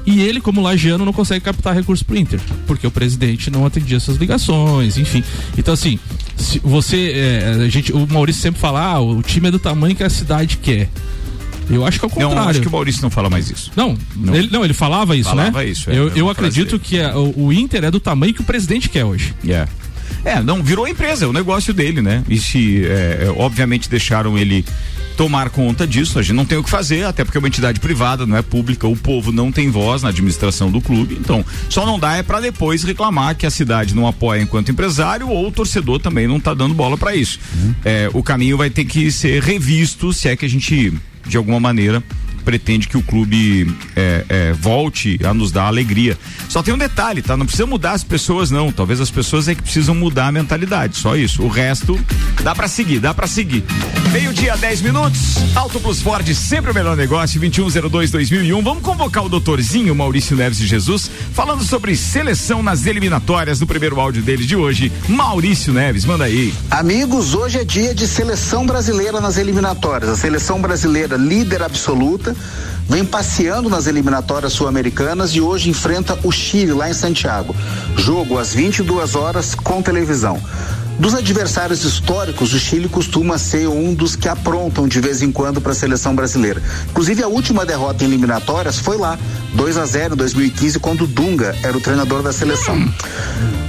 E 0.06 0.22
ele, 0.22 0.40
como 0.40 0.62
lagiano, 0.62 1.04
não 1.04 1.12
consegue 1.12 1.44
captar 1.44 1.74
recursos 1.74 2.02
pro 2.02 2.16
Inter, 2.16 2.40
porque 2.66 2.86
o 2.86 2.90
presidente 2.90 3.50
não 3.50 3.66
atendia 3.66 3.98
essas 3.98 4.16
ligações, 4.16 4.96
enfim. 4.96 5.22
Então, 5.56 5.74
assim, 5.74 5.98
se 6.36 6.58
você. 6.58 7.12
É, 7.14 7.64
a 7.64 7.68
gente, 7.68 7.92
o 7.92 8.06
Maurício 8.06 8.40
sempre 8.40 8.60
fala, 8.60 8.82
ah, 8.82 9.00
o 9.00 9.22
time 9.22 9.48
é 9.48 9.50
do 9.50 9.58
tamanho 9.58 9.94
que 9.94 10.02
a 10.02 10.10
cidade 10.10 10.56
quer. 10.56 10.88
Eu 11.70 11.86
acho 11.86 11.98
que 11.98 12.04
é 12.04 12.08
o 12.08 12.10
contrário. 12.10 12.34
Não, 12.34 12.48
acho 12.48 12.60
que 12.60 12.68
o 12.68 12.70
Maurício 12.70 13.02
não 13.02 13.10
fala 13.10 13.30
mais 13.30 13.48
isso. 13.48 13.70
Não, 13.76 13.96
não, 14.16 14.34
ele, 14.34 14.48
não, 14.50 14.64
ele 14.64 14.74
falava 14.74 15.14
isso, 15.14 15.28
falava 15.28 15.48
né? 15.48 15.52
Falava 15.52 15.70
isso, 15.70 15.88
é, 15.88 15.96
Eu, 15.96 16.08
eu 16.16 16.28
acredito 16.28 16.78
que 16.78 16.98
é, 16.98 17.14
o, 17.14 17.32
o, 17.36 17.52
Inter 17.52 17.84
é 17.84 17.90
do 17.90 18.00
tamanho 18.00 18.34
que 18.34 18.40
o 18.40 18.44
presidente 18.44 18.88
quer 18.88 19.04
hoje. 19.04 19.34
Yeah. 19.44 19.70
É, 20.24 20.42
não, 20.42 20.62
virou 20.62 20.88
empresa, 20.88 21.24
é 21.24 21.28
o 21.28 21.32
negócio 21.32 21.72
dele, 21.72 22.02
né? 22.02 22.24
E 22.28 22.38
se, 22.38 22.84
é, 22.84 23.26
é 23.26 23.34
obviamente, 23.36 23.88
deixaram 23.88 24.36
ele 24.36 24.64
tomar 25.20 25.50
conta 25.50 25.86
disso. 25.86 26.18
A 26.18 26.22
gente 26.22 26.34
não 26.34 26.46
tem 26.46 26.56
o 26.56 26.64
que 26.64 26.70
fazer, 26.70 27.04
até 27.04 27.22
porque 27.26 27.36
é 27.36 27.40
uma 27.40 27.48
entidade 27.48 27.78
privada, 27.78 28.24
não 28.24 28.38
é 28.38 28.40
pública. 28.40 28.88
O 28.88 28.96
povo 28.96 29.30
não 29.30 29.52
tem 29.52 29.70
voz 29.70 30.02
na 30.02 30.08
administração 30.08 30.70
do 30.70 30.80
clube. 30.80 31.18
Então, 31.20 31.44
só 31.68 31.84
não 31.84 31.98
dá 31.98 32.16
é 32.16 32.22
para 32.22 32.40
depois 32.40 32.82
reclamar 32.82 33.36
que 33.36 33.44
a 33.44 33.50
cidade 33.50 33.94
não 33.94 34.06
apoia 34.06 34.40
enquanto 34.40 34.70
empresário 34.70 35.28
ou 35.28 35.48
o 35.48 35.52
torcedor 35.52 36.00
também 36.00 36.26
não 36.26 36.40
tá 36.40 36.54
dando 36.54 36.72
bola 36.72 36.96
para 36.96 37.14
isso. 37.14 37.38
Uhum. 37.54 37.74
É, 37.84 38.08
o 38.14 38.22
caminho 38.22 38.56
vai 38.56 38.70
ter 38.70 38.86
que 38.86 39.12
ser 39.12 39.42
revisto, 39.42 40.10
se 40.10 40.26
é 40.26 40.34
que 40.34 40.46
a 40.46 40.48
gente, 40.48 40.90
de 41.26 41.36
alguma 41.36 41.60
maneira, 41.60 42.02
pretende 42.44 42.88
que 42.88 42.96
o 42.96 43.02
clube 43.02 43.74
é, 43.94 44.24
é, 44.28 44.52
volte 44.52 45.18
a 45.24 45.32
nos 45.32 45.52
dar 45.52 45.64
alegria. 45.64 46.18
Só 46.48 46.62
tem 46.62 46.74
um 46.74 46.78
detalhe, 46.78 47.22
tá? 47.22 47.36
Não 47.36 47.46
precisa 47.46 47.66
mudar 47.66 47.92
as 47.92 48.04
pessoas, 48.04 48.50
não. 48.50 48.72
Talvez 48.72 49.00
as 49.00 49.10
pessoas 49.10 49.48
é 49.48 49.54
que 49.54 49.62
precisam 49.62 49.94
mudar 49.94 50.28
a 50.28 50.32
mentalidade. 50.32 50.98
Só 50.98 51.16
isso. 51.16 51.42
O 51.42 51.48
resto 51.48 51.98
dá 52.42 52.54
para 52.54 52.68
seguir, 52.68 52.98
dá 52.98 53.14
para 53.14 53.26
seguir. 53.26 53.64
Meio-dia, 54.12 54.56
10 54.56 54.82
minutos. 54.82 55.36
Auto 55.54 55.78
Plus 55.78 56.02
Ford, 56.02 56.26
sempre 56.34 56.70
o 56.70 56.74
melhor 56.74 56.96
negócio. 56.96 57.40
2102-2001. 57.40 58.62
Vamos 58.62 58.82
convocar 58.82 59.24
o 59.24 59.28
doutorzinho 59.28 59.94
Maurício 59.94 60.36
Neves 60.36 60.58
de 60.58 60.66
Jesus, 60.66 61.10
falando 61.32 61.62
sobre 61.64 61.94
seleção 61.96 62.62
nas 62.62 62.86
eliminatórias 62.86 63.58
do 63.58 63.66
primeiro 63.66 64.00
áudio 64.00 64.22
dele 64.22 64.44
de 64.44 64.56
hoje. 64.56 64.92
Maurício 65.08 65.72
Neves, 65.72 66.04
manda 66.04 66.24
aí. 66.24 66.52
Amigos, 66.70 67.34
hoje 67.34 67.58
é 67.58 67.64
dia 67.64 67.94
de 67.94 68.06
seleção 68.06 68.66
brasileira 68.66 69.20
nas 69.20 69.36
eliminatórias. 69.36 70.10
A 70.10 70.16
seleção 70.16 70.60
brasileira 70.60 71.16
líder 71.16 71.62
absoluta 71.62 72.29
vem 72.88 73.04
passeando 73.04 73.68
nas 73.68 73.86
eliminatórias 73.86 74.52
sul-americanas 74.52 75.30
e 75.30 75.40
hoje 75.40 75.70
enfrenta 75.70 76.18
o 76.24 76.32
Chile 76.32 76.72
lá 76.72 76.88
em 76.90 76.94
Santiago. 76.94 77.54
Jogo 77.96 78.38
às 78.38 78.52
22 78.52 79.14
horas 79.14 79.54
com 79.54 79.82
televisão. 79.82 80.40
Dos 81.00 81.14
adversários 81.14 81.82
históricos, 81.82 82.52
o 82.52 82.58
Chile 82.58 82.86
costuma 82.86 83.38
ser 83.38 83.66
um 83.66 83.94
dos 83.94 84.14
que 84.14 84.28
aprontam 84.28 84.86
de 84.86 85.00
vez 85.00 85.22
em 85.22 85.32
quando 85.32 85.58
para 85.58 85.72
a 85.72 85.74
seleção 85.74 86.14
brasileira. 86.14 86.62
Inclusive, 86.90 87.22
a 87.22 87.26
última 87.26 87.64
derrota 87.64 88.04
em 88.04 88.06
eliminatórias 88.06 88.78
foi 88.78 88.98
lá, 88.98 89.18
2 89.54 89.78
a 89.78 89.86
0 89.86 90.12
em 90.12 90.16
2015, 90.18 90.78
quando 90.78 91.06
Dunga 91.06 91.56
era 91.62 91.74
o 91.74 91.80
treinador 91.80 92.22
da 92.22 92.34
seleção. 92.34 92.76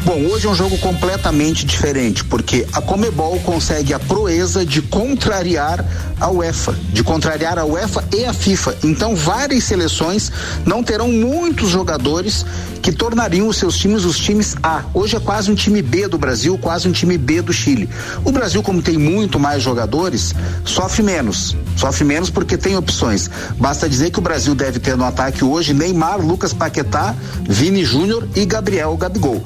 Bom, 0.03 0.25
hoje 0.25 0.45
é 0.45 0.49
um 0.49 0.55
jogo 0.55 0.77
completamente 0.79 1.65
diferente, 1.65 2.25
porque 2.25 2.67
a 2.73 2.81
Comebol 2.81 3.39
consegue 3.39 3.93
a 3.93 3.99
proeza 3.99 4.65
de 4.65 4.81
contrariar 4.81 5.85
a 6.19 6.29
UEFA, 6.29 6.75
de 6.91 7.03
contrariar 7.03 7.57
a 7.57 7.65
UEFA 7.65 8.03
e 8.13 8.25
a 8.25 8.33
FIFA. 8.33 8.77
Então, 8.83 9.15
várias 9.15 9.63
seleções 9.63 10.31
não 10.65 10.83
terão 10.83 11.07
muitos 11.07 11.69
jogadores 11.69 12.45
que 12.81 12.91
tornariam 12.91 13.47
os 13.47 13.57
seus 13.57 13.77
times 13.77 14.03
os 14.03 14.17
times 14.17 14.55
A. 14.63 14.83
Hoje 14.93 15.15
é 15.15 15.19
quase 15.19 15.51
um 15.51 15.55
time 15.55 15.81
B 15.81 16.07
do 16.07 16.17
Brasil, 16.17 16.57
quase 16.57 16.87
um 16.87 16.91
time 16.91 17.17
B 17.21 17.41
do 17.41 17.53
Chile. 17.53 17.89
O 18.25 18.31
Brasil, 18.31 18.61
como 18.61 18.81
tem 18.81 18.97
muito 18.97 19.39
mais 19.39 19.63
jogadores, 19.63 20.33
sofre 20.65 21.03
menos. 21.03 21.55
Sofre 21.77 22.03
menos 22.03 22.29
porque 22.29 22.57
tem 22.57 22.75
opções. 22.75 23.29
Basta 23.57 23.87
dizer 23.87 24.11
que 24.11 24.19
o 24.19 24.21
Brasil 24.21 24.53
deve 24.55 24.79
ter 24.79 24.97
no 24.97 25.05
ataque 25.05 25.43
hoje 25.43 25.73
Neymar, 25.73 26.19
Lucas 26.19 26.53
Paquetá, 26.53 27.15
Vini 27.47 27.85
Júnior 27.85 28.27
e 28.35 28.45
Gabriel 28.45 28.95
Gabigol. 28.97 29.43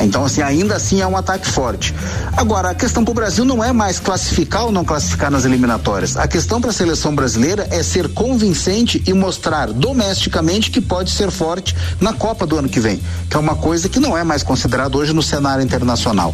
Então, 0.00 0.24
assim, 0.24 0.42
ainda 0.42 0.76
assim 0.76 1.00
é 1.00 1.06
um 1.06 1.16
ataque 1.16 1.48
forte. 1.48 1.94
Agora, 2.36 2.70
a 2.70 2.74
questão 2.74 3.04
para 3.04 3.10
o 3.10 3.14
Brasil 3.14 3.44
não 3.44 3.64
é 3.64 3.72
mais 3.72 3.98
classificar 3.98 4.64
ou 4.66 4.72
não 4.72 4.84
classificar 4.84 5.30
nas 5.30 5.44
eliminatórias. 5.44 6.16
A 6.16 6.28
questão 6.28 6.60
para 6.60 6.70
a 6.70 6.72
seleção 6.72 7.14
brasileira 7.14 7.66
é 7.70 7.82
ser 7.82 8.08
convincente 8.08 9.02
e 9.06 9.12
mostrar 9.12 9.72
domesticamente 9.72 10.70
que 10.70 10.80
pode 10.80 11.10
ser 11.10 11.30
forte 11.30 11.74
na 12.00 12.12
Copa 12.12 12.46
do 12.46 12.56
ano 12.56 12.68
que 12.68 12.78
vem, 12.78 13.00
que 13.28 13.36
é 13.36 13.40
uma 13.40 13.56
coisa 13.56 13.88
que 13.88 13.98
não 13.98 14.16
é 14.16 14.22
mais 14.22 14.42
considerada 14.42 14.96
hoje 14.96 15.12
no 15.12 15.22
cenário 15.22 15.64
internacional. 15.64 16.32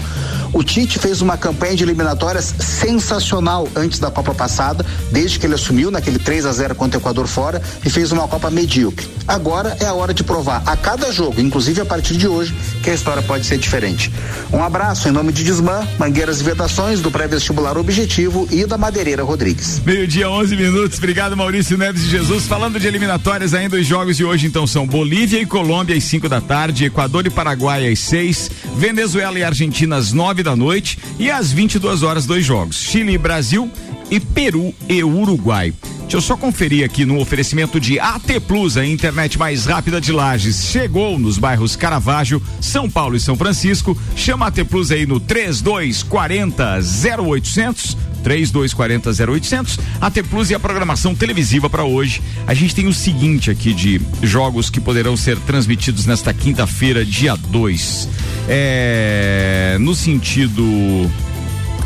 O 0.56 0.64
Tite 0.64 0.98
fez 0.98 1.20
uma 1.20 1.36
campanha 1.36 1.76
de 1.76 1.84
eliminatórias 1.84 2.54
sensacional 2.58 3.68
antes 3.76 3.98
da 3.98 4.10
Copa 4.10 4.32
passada, 4.32 4.86
desde 5.12 5.38
que 5.38 5.44
ele 5.44 5.54
assumiu 5.54 5.90
naquele 5.90 6.18
3 6.18 6.46
a 6.46 6.52
0 6.52 6.74
contra 6.74 6.98
o 6.98 7.02
Equador 7.02 7.26
fora 7.26 7.60
e 7.84 7.90
fez 7.90 8.10
uma 8.10 8.26
Copa 8.26 8.50
medíocre. 8.50 9.06
Agora 9.28 9.76
é 9.80 9.84
a 9.84 9.92
hora 9.92 10.14
de 10.14 10.24
provar 10.24 10.62
a 10.64 10.74
cada 10.74 11.12
jogo, 11.12 11.42
inclusive 11.42 11.82
a 11.82 11.84
partir 11.84 12.16
de 12.16 12.26
hoje, 12.26 12.54
que 12.82 12.88
a 12.88 12.94
história 12.94 13.22
pode 13.22 13.44
ser 13.44 13.58
diferente. 13.58 14.10
Um 14.50 14.64
abraço 14.64 15.10
em 15.10 15.12
nome 15.12 15.30
de 15.30 15.44
Desmã, 15.44 15.86
Mangueiras 15.98 16.40
e 16.40 16.44
Vedações, 16.44 17.02
do 17.02 17.10
pré-vestibular 17.10 17.76
Objetivo 17.76 18.48
e 18.50 18.64
da 18.64 18.78
Madeireira 18.78 19.22
Rodrigues. 19.22 19.82
Meio-dia, 19.84 20.30
11 20.30 20.56
minutos. 20.56 20.96
Obrigado, 20.96 21.36
Maurício 21.36 21.76
Neves 21.76 22.00
de 22.00 22.08
Jesus. 22.08 22.46
Falando 22.46 22.80
de 22.80 22.86
eliminatórias 22.86 23.52
ainda, 23.52 23.76
os 23.76 23.84
jogos 23.84 24.16
de 24.16 24.24
hoje 24.24 24.46
então 24.46 24.66
são 24.66 24.86
Bolívia 24.86 25.38
e 25.38 25.44
Colômbia 25.44 25.94
às 25.94 26.04
5 26.04 26.30
da 26.30 26.40
tarde, 26.40 26.86
Equador 26.86 27.26
e 27.26 27.30
Paraguai 27.30 27.92
às 27.92 27.98
6, 27.98 28.50
Venezuela 28.76 29.38
e 29.38 29.44
Argentina 29.44 29.96
às 29.96 30.14
9 30.14 30.45
da 30.46 30.56
noite 30.56 30.98
e 31.18 31.30
às 31.30 31.52
22 31.52 32.02
horas 32.02 32.24
dois 32.24 32.44
jogos. 32.44 32.76
Chile 32.76 33.12
e 33.12 33.18
Brasil 33.18 33.70
e 34.10 34.18
Peru 34.20 34.72
e 34.88 35.02
Uruguai. 35.02 35.74
Deixa 36.02 36.18
eu 36.18 36.20
só 36.20 36.36
conferir 36.36 36.84
aqui 36.84 37.04
no 37.04 37.18
oferecimento 37.18 37.80
de 37.80 37.98
AT 37.98 38.40
Plus, 38.46 38.76
a 38.76 38.86
internet 38.86 39.36
mais 39.36 39.66
rápida 39.66 40.00
de 40.00 40.12
Lages. 40.12 40.66
Chegou 40.70 41.18
nos 41.18 41.36
bairros 41.36 41.74
Caravaggio, 41.74 42.40
São 42.60 42.88
Paulo 42.88 43.16
e 43.16 43.20
São 43.20 43.36
Francisco. 43.36 43.98
Chama 44.14 44.46
AT 44.46 44.64
Plus 44.70 44.92
aí 44.92 45.04
no 45.04 45.18
3240 45.18 46.78
0800 47.20 47.96
3240 48.26 49.32
0800. 49.32 49.78
A 50.00 50.10
T 50.10 50.20
Plus 50.24 50.50
e 50.50 50.54
a 50.56 50.58
programação 50.58 51.14
televisiva 51.14 51.70
para 51.70 51.84
hoje. 51.84 52.20
A 52.44 52.54
gente 52.54 52.74
tem 52.74 52.88
o 52.88 52.92
seguinte 52.92 53.52
aqui 53.52 53.72
de 53.72 54.00
jogos 54.20 54.68
que 54.68 54.80
poderão 54.80 55.16
ser 55.16 55.38
transmitidos 55.38 56.06
nesta 56.06 56.34
quinta-feira, 56.34 57.04
dia 57.04 57.36
2. 57.36 58.08
É, 58.48 59.76
no 59.78 59.94
sentido 59.94 61.08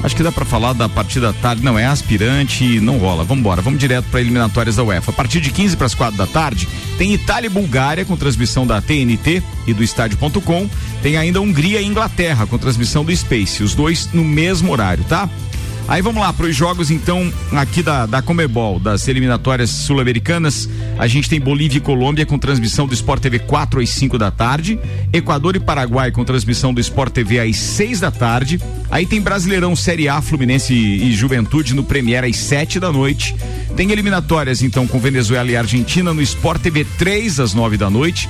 Acho 0.03 0.17
que 0.17 0.23
dá 0.23 0.33
para 0.33 0.47
falar 0.47 0.73
da 0.73 0.89
partida 0.89 1.31
tarde. 1.43 1.63
Não, 1.63 1.79
é 1.79 1.85
aspirante, 1.85 2.81
não 2.81 2.97
rola. 2.97 3.23
Vamos 3.23 3.41
embora, 3.41 3.61
vamos 3.61 3.79
direto 3.79 4.07
para 4.11 4.23
eliminatórias 4.23 4.77
da 4.77 4.83
UEFA. 4.83 5.11
A 5.11 5.15
partir 5.15 5.43
de 5.43 5.51
15 5.51 5.77
para 5.77 5.85
as 5.85 5.95
4 5.95 6.17
da 6.17 6.27
tarde, 6.27 6.67
tem 6.97 7.13
Itália 7.13 7.49
e 7.49 7.51
Bulgária 7.51 8.03
com 8.03 8.17
transmissão 8.17 8.67
da 8.67 8.81
TNT 8.81 9.43
e 9.67 9.75
do 9.75 9.83
estádio.com. 9.83 10.71
Tem 11.03 11.19
ainda 11.19 11.39
Hungria 11.39 11.83
e 11.83 11.87
Inglaterra 11.87 12.47
com 12.47 12.57
transmissão 12.57 13.05
do 13.05 13.15
Space. 13.15 13.63
Os 13.63 13.75
dois 13.75 14.09
no 14.15 14.25
mesmo 14.25 14.73
horário, 14.73 15.05
tá? 15.05 15.29
Aí 15.91 16.01
vamos 16.03 16.23
lá 16.23 16.33
para 16.33 16.47
os 16.47 16.55
jogos 16.55 16.89
então 16.89 17.33
aqui 17.51 17.83
da, 17.83 18.07
da 18.07 18.23
Comebol, 18.23 18.79
das 18.79 19.09
eliminatórias 19.09 19.71
sul-americanas. 19.71 20.69
A 20.97 21.09
gente 21.09 21.29
tem 21.29 21.41
Bolívia 21.41 21.79
e 21.79 21.81
Colômbia 21.81 22.25
com 22.25 22.39
transmissão 22.39 22.87
do 22.87 22.95
Sport 22.95 23.21
TV 23.21 23.41
4 23.41 23.81
às 23.81 23.91
5 23.91 24.17
da 24.17 24.31
tarde, 24.31 24.79
Equador 25.13 25.57
e 25.57 25.59
Paraguai 25.59 26.13
com 26.13 26.25
transmissão 26.25 26.73
do 26.73 26.81
Sport 26.81 27.13
TV 27.13 27.41
às 27.41 27.57
6 27.57 27.99
da 27.99 28.13
tarde. 28.13 28.61
Aí 28.89 29.05
tem 29.05 29.21
Brasileirão 29.21 29.75
Série 29.75 30.09
A, 30.09 30.23
Fluminense 30.23 30.73
e, 30.73 31.09
e 31.09 31.13
Juventude 31.13 31.75
no 31.75 31.83
Premier 31.83 32.23
às 32.23 32.37
7 32.37 32.79
da 32.79 32.93
noite. 32.93 33.35
Tem 33.75 33.91
eliminatórias 33.91 34.63
então 34.63 34.87
com 34.87 35.01
Venezuela 35.01 35.51
e 35.51 35.57
Argentina 35.57 36.15
no 36.15 36.23
Sport 36.23 36.63
TV 36.63 36.87
3 36.99 37.41
às 37.41 37.53
9 37.53 37.77
da 37.77 37.91
noite. 37.91 38.29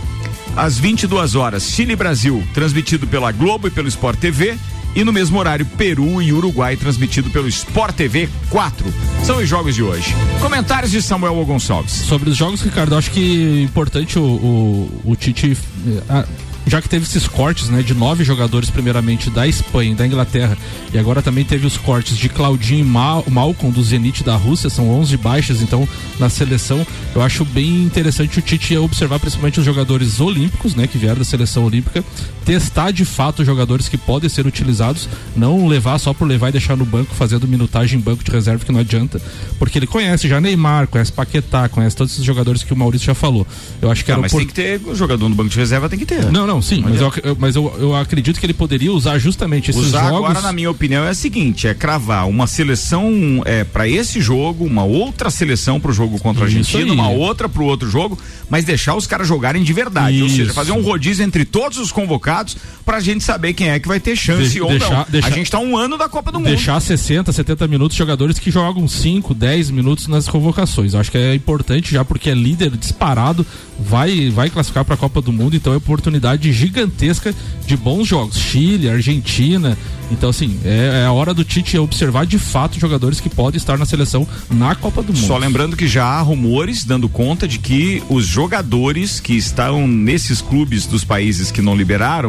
Às 0.57 0.79
22 0.79 1.35
horas, 1.35 1.65
Chile 1.65 1.93
e 1.93 1.97
Brasil, 1.97 2.43
transmitido 2.55 3.07
pela 3.07 3.31
Globo 3.31 3.69
e 3.69 3.71
pelo 3.71 3.87
Sport 3.87 4.19
TV. 4.19 4.57
E 4.95 5.05
no 5.05 5.13
mesmo 5.13 5.39
horário, 5.39 5.65
Peru 5.65 6.21
e 6.21 6.33
Uruguai, 6.33 6.77
transmitido 6.77 7.31
pelo 7.31 7.47
Sport 7.49 7.95
TV 7.95 8.29
4. 8.49 8.93
São 9.25 9.39
os 9.39 9.49
jogos 9.49 9.75
de 9.75 9.83
hoje. 9.83 10.15
Comentários 10.41 10.91
de 10.91 11.01
Samuel 11.01 11.45
Gonçalves. 11.45 11.93
Sobre 11.93 12.31
os 12.31 12.37
jogos, 12.37 12.61
Ricardo, 12.61 12.97
acho 12.97 13.11
que 13.11 13.61
é 13.61 13.63
importante 13.63 14.19
o, 14.19 14.23
o, 14.23 15.03
o 15.05 15.17
Tite. 15.17 15.57
Eh, 15.87 16.25
já 16.67 16.81
que 16.81 16.89
teve 16.89 17.05
esses 17.05 17.27
cortes, 17.27 17.69
né, 17.69 17.83
de 17.83 17.95
nove 17.95 18.23
jogadores, 18.23 18.71
primeiramente 18.71 19.31
da 19.31 19.47
Espanha 19.47 19.93
e 19.93 19.95
da 19.95 20.07
Inglaterra, 20.07 20.57
e 20.93 20.99
agora 20.99 21.23
também 21.23 21.45
teve 21.45 21.67
os 21.67 21.77
cortes 21.77 22.17
de 22.17 22.29
Claudinho 22.29 22.81
e 22.81 22.85
Mal 22.85 23.25
Malcolm 23.29 23.73
do 23.73 23.83
Zenit 23.83 24.23
da 24.23 24.37
Rússia, 24.37 24.69
são 24.69 24.89
11 24.91 25.17
baixas, 25.17 25.63
então, 25.63 25.89
na 26.19 26.29
seleção, 26.29 26.87
eu 27.15 27.23
acho 27.23 27.45
bem 27.45 27.83
interessante 27.83 28.39
o 28.39 28.43
Tite 28.43 28.77
observar 28.77 29.19
principalmente 29.19 29.59
os 29.59 29.65
jogadores 29.65 30.21
olímpicos, 30.21 30.75
né, 30.75 30.87
que 30.87 30.99
vieram 30.99 31.19
da 31.19 31.25
seleção 31.25 31.65
olímpica, 31.65 32.05
testar 32.45 32.91
de 32.91 33.05
fato 33.05 33.41
os 33.41 33.47
jogadores 33.47 33.89
que 33.89 33.97
podem 33.97 34.29
ser 34.29 34.47
utilizados, 34.47 35.09
não 35.37 35.67
levar 35.67 35.99
só 35.99 36.13
por 36.13 36.27
levar 36.27 36.49
e 36.49 36.53
deixar 36.53 36.77
no 36.77 36.85
banco, 36.85 37.15
fazendo 37.15 37.47
minutagem 37.47 37.99
em 37.99 38.03
banco 38.03 38.25
de 38.25 38.31
reserva, 38.31 38.65
que 38.65 38.73
não 38.73 38.81
adianta, 38.81 39.21
porque 39.59 39.79
ele 39.79 39.87
conhece 39.87 40.29
já 40.29 40.41
Neymar, 40.41 40.87
conhece 40.89 41.13
Paquetá, 41.13 41.69
conhece 41.69 41.97
todos 41.97 42.13
esses 42.13 42.25
jogadores 42.25 42.63
que 42.63 42.73
o 42.73 42.77
Maurício 42.77 43.07
já 43.07 43.15
falou. 43.15 43.47
Eu 43.81 43.91
acho 43.91 44.05
que 44.05 44.11
ah, 44.11 44.15
era 44.15 44.23
mas 44.23 44.33
por... 44.33 44.39
tem 44.39 44.47
que 44.47 44.55
ter 44.55 44.81
o 44.85 44.95
jogador 44.95 45.29
no 45.29 45.35
banco 45.35 45.51
de 45.51 45.57
reserva, 45.57 45.89
tem 45.89 45.99
que 45.99 46.07
ter. 46.07 46.31
Não, 46.31 46.47
não, 46.47 46.61
sim, 46.61 46.83
mas, 46.83 47.01
eu, 47.01 47.13
mas 47.39 47.57
eu, 47.57 47.75
eu 47.79 47.95
acredito 47.95 48.41
que 48.41 48.47
ele 48.47 48.55
poderia 48.55 48.93
usar 48.93 49.19
justamente 49.19 49.71
esses 49.71 49.83
usar 49.83 50.09
jogos. 50.09 50.31
agora, 50.31 50.41
na 50.41 50.53
minha 50.53 50.71
opinião, 50.71 51.05
é 51.05 51.11
o 51.11 51.15
seguinte: 51.15 51.67
é 51.67 51.75
cravar 51.75 52.29
uma 52.29 52.47
seleção 52.47 53.43
é, 53.45 53.65
para 53.65 53.89
esse 53.89 54.21
jogo, 54.21 54.65
uma 54.65 54.85
outra 54.85 55.31
seleção 55.31 55.81
para 55.81 55.91
o 55.91 55.95
jogo 55.95 56.19
contra 56.19 56.45
a 56.45 56.47
Argentina, 56.47 56.93
uma 56.93 57.11
outra 57.11 57.49
para 57.49 57.63
o 57.63 57.67
outro 57.67 57.89
jogo, 57.89 58.19
mas 58.49 58.65
deixar 58.65 58.95
os 58.95 59.07
caras 59.07 59.29
jogarem 59.29 59.63
de 59.63 59.73
verdade. 59.73 60.17
Isso. 60.17 60.25
Ou 60.25 60.31
seja, 60.31 60.53
fazer 60.53 60.73
um 60.73 60.83
rodízio 60.83 61.25
entre 61.25 61.45
todos 61.45 61.79
os 61.79 61.93
convocados 61.93 62.40
para 62.85 62.99
a 62.99 63.01
gente 63.01 63.23
saber 63.25 63.55
quem 63.55 63.71
é 63.71 63.79
que 63.79 63.89
vai 63.89 64.01
ter 64.01 64.17
chance 64.17 64.51
de, 64.51 64.61
ou 64.61 64.71
deixar, 64.71 64.91
não. 64.91 65.07
Deixar, 65.09 65.29
a 65.29 65.31
gente 65.31 65.47
está 65.47 65.59
um 65.59 65.77
ano 65.77 65.97
da 65.97 66.09
Copa 66.09 66.33
do 66.33 66.39
Mundo. 66.39 66.49
Deixar 66.49 66.81
60, 66.81 67.33
70 67.33 67.69
minutos 67.69 67.97
jogadores 67.97 68.39
que 68.39 68.51
jogam 68.51 68.87
5, 68.87 69.35
10 69.35 69.71
minutos 69.71 70.07
nas 70.09 70.29
convocações. 70.29 70.95
Acho 70.95 71.11
que 71.11 71.19
é 71.19 71.35
importante 71.35 71.93
já 71.93 72.05
porque 72.05 72.31
é 72.31 72.35
líder 72.35 72.71
disparado, 72.77 73.47
vai, 73.79 74.31
vai 74.31 74.51
classificar 74.51 74.85
para 74.85 74.95
a 74.95 74.99
Copa 74.99 75.21
do 75.21 75.33
Mundo, 75.33 75.57
então 75.57 75.73
é 75.73 75.77
oportunidade 75.77 76.53
gigantesca 76.53 77.35
de 77.67 77.77
bons 77.77 78.07
jogos. 78.07 78.39
Chile, 78.39 78.89
Argentina. 78.89 79.77
Então, 80.11 80.31
assim, 80.31 80.59
é, 80.65 81.03
é, 81.03 81.07
a 81.07 81.13
hora 81.13 81.33
do 81.33 81.45
Tite 81.45 81.79
observar 81.79 82.27
de 82.27 82.39
fato 82.39 82.81
jogadores 82.81 83.21
que 83.21 83.31
podem 83.31 83.57
estar 83.57 83.79
na 83.79 83.87
seleção 83.87 84.27
na 84.51 84.75
Copa 84.75 85.03
do 85.03 85.13
Mundo. 85.13 85.25
Só 85.25 85.39
lembrando 85.39 85.77
que 85.77 85.87
já 85.87 86.05
há 86.05 86.21
rumores 86.21 86.85
dando 86.85 87.09
conta 87.09 87.47
de 87.47 87.59
que 87.59 88.03
os 88.09 88.27
jogadores 88.27 89.21
que 89.21 89.35
estão 89.35 89.87
nesses 89.87 90.41
clubes 90.41 90.87
dos 90.87 91.05
países 91.05 91.51
que 91.51 91.63
não 91.63 91.77
liberaram, 91.77 92.20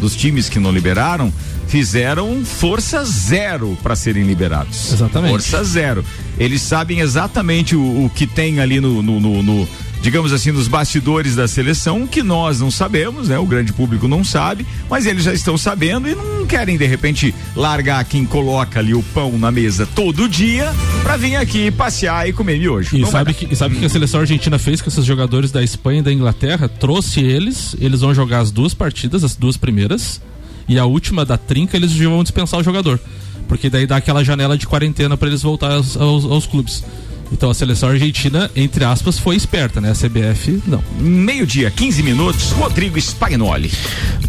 dos 0.00 0.16
times 0.16 0.48
que 0.48 0.58
não 0.58 0.70
liberaram, 0.70 1.32
fizeram 1.68 2.44
força 2.44 3.04
zero 3.04 3.76
para 3.82 3.94
serem 3.94 4.24
liberados. 4.24 4.92
Exatamente. 4.92 5.30
Força 5.30 5.62
zero. 5.64 6.04
Eles 6.38 6.62
sabem 6.62 7.00
exatamente 7.00 7.76
o, 7.76 8.04
o 8.04 8.10
que 8.10 8.26
tem 8.26 8.60
ali 8.60 8.80
no, 8.80 9.02
no, 9.02 9.20
no, 9.20 9.42
no 9.42 9.68
digamos 10.00 10.32
assim, 10.32 10.52
nos 10.52 10.68
bastidores 10.68 11.34
da 11.34 11.48
seleção, 11.48 12.06
que 12.06 12.22
nós 12.22 12.60
não 12.60 12.70
sabemos, 12.70 13.28
né? 13.28 13.38
O 13.38 13.46
grande 13.46 13.72
público 13.72 14.06
não 14.06 14.22
sabe, 14.22 14.66
mas 14.88 15.06
eles 15.06 15.24
já 15.24 15.32
estão 15.32 15.58
sabendo 15.58 16.08
e 16.08 16.14
não 16.14 16.46
querem, 16.46 16.76
de 16.76 16.86
repente, 16.86 17.34
largar 17.54 18.04
quem 18.04 18.24
coloca 18.24 18.78
ali 18.78 18.94
o 18.94 19.02
pão 19.02 19.38
na 19.38 19.50
mesa 19.50 19.86
todo 19.94 20.28
dia 20.28 20.72
para 21.02 21.16
vir 21.16 21.36
aqui 21.36 21.70
passear 21.70 22.28
e 22.28 22.32
comer 22.32 22.58
miojo. 22.58 22.96
E 22.96 23.06
sabe, 23.06 23.34
que, 23.34 23.52
e 23.52 23.56
sabe 23.56 23.76
que 23.76 23.84
a 23.84 23.88
seleção 23.88 24.20
argentina 24.20 24.58
fez 24.58 24.80
com 24.80 24.88
esses 24.88 25.04
jogadores 25.04 25.50
da 25.50 25.62
Espanha 25.62 26.00
e 26.00 26.02
da 26.02 26.12
Inglaterra? 26.12 26.68
Trouxe 26.68 27.20
eles, 27.20 27.76
eles 27.80 28.00
vão 28.00 28.14
jogar 28.14 28.40
as 28.40 28.50
duas 28.50 28.74
partidas, 28.74 29.24
as 29.24 29.34
duas 29.34 29.56
primeiras, 29.56 30.20
e 30.68 30.78
a 30.78 30.84
última 30.84 31.24
da 31.24 31.36
trinca 31.36 31.76
eles 31.76 31.94
vão 31.96 32.22
dispensar 32.22 32.60
o 32.60 32.62
jogador. 32.62 33.00
Porque 33.48 33.70
daí 33.70 33.86
dá 33.86 33.96
aquela 33.96 34.22
janela 34.22 34.58
de 34.58 34.66
quarentena 34.66 35.16
para 35.16 35.28
eles 35.28 35.42
voltar 35.42 35.72
aos, 35.72 35.96
aos, 35.96 36.24
aos 36.24 36.46
clubes. 36.46 36.84
Então 37.32 37.50
a 37.50 37.54
seleção 37.54 37.90
argentina, 37.90 38.50
entre 38.56 38.84
aspas, 38.84 39.18
foi 39.18 39.36
esperta, 39.36 39.80
né? 39.80 39.90
A 39.90 39.94
CBF, 39.94 40.62
não. 40.66 40.82
Meio-dia, 40.98 41.70
15 41.70 42.02
minutos, 42.02 42.50
Rodrigo 42.52 42.98
Spagnoli. 42.98 43.70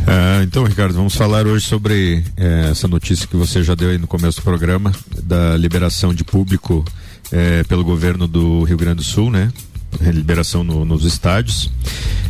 Ah, 0.06 0.42
então, 0.44 0.64
Ricardo, 0.64 0.94
vamos 0.94 1.16
falar 1.16 1.48
hoje 1.48 1.66
sobre 1.66 2.24
eh, 2.36 2.68
essa 2.72 2.88
notícia 2.88 3.28
que 3.28 3.36
você 3.36 3.64
já 3.64 3.76
deu 3.76 3.90
aí 3.90 3.98
no 3.98 4.08
começo 4.08 4.40
do 4.40 4.44
programa, 4.44 4.92
da 5.24 5.56
liberação 5.56 6.14
de 6.14 6.24
público 6.24 6.84
eh, 7.32 7.64
pelo 7.68 7.84
governo 7.84 8.28
do 8.28 8.64
Rio 8.64 8.78
Grande 8.78 8.98
do 8.98 9.04
Sul, 9.04 9.32
né? 9.32 9.52
Liberação 10.02 10.64
no, 10.64 10.86
nos 10.86 11.06
estádios. 11.06 11.72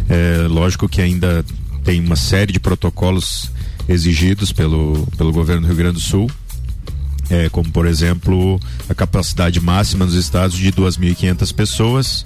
É, 0.07 0.47
lógico 0.47 0.87
que 0.87 1.01
ainda 1.01 1.43
tem 1.83 1.99
uma 1.99 2.15
série 2.15 2.51
de 2.51 2.59
protocolos 2.59 3.51
exigidos 3.87 4.51
pelo, 4.51 5.07
pelo 5.17 5.31
governo 5.31 5.63
do 5.63 5.67
Rio 5.67 5.75
Grande 5.75 5.95
do 5.95 5.99
Sul 5.99 6.29
é, 7.29 7.49
como 7.49 7.69
por 7.71 7.85
exemplo 7.85 8.59
a 8.87 8.95
capacidade 8.95 9.59
máxima 9.59 10.05
nos 10.05 10.15
estados 10.15 10.57
de 10.57 10.71
2.500 10.71 11.53
pessoas, 11.53 12.25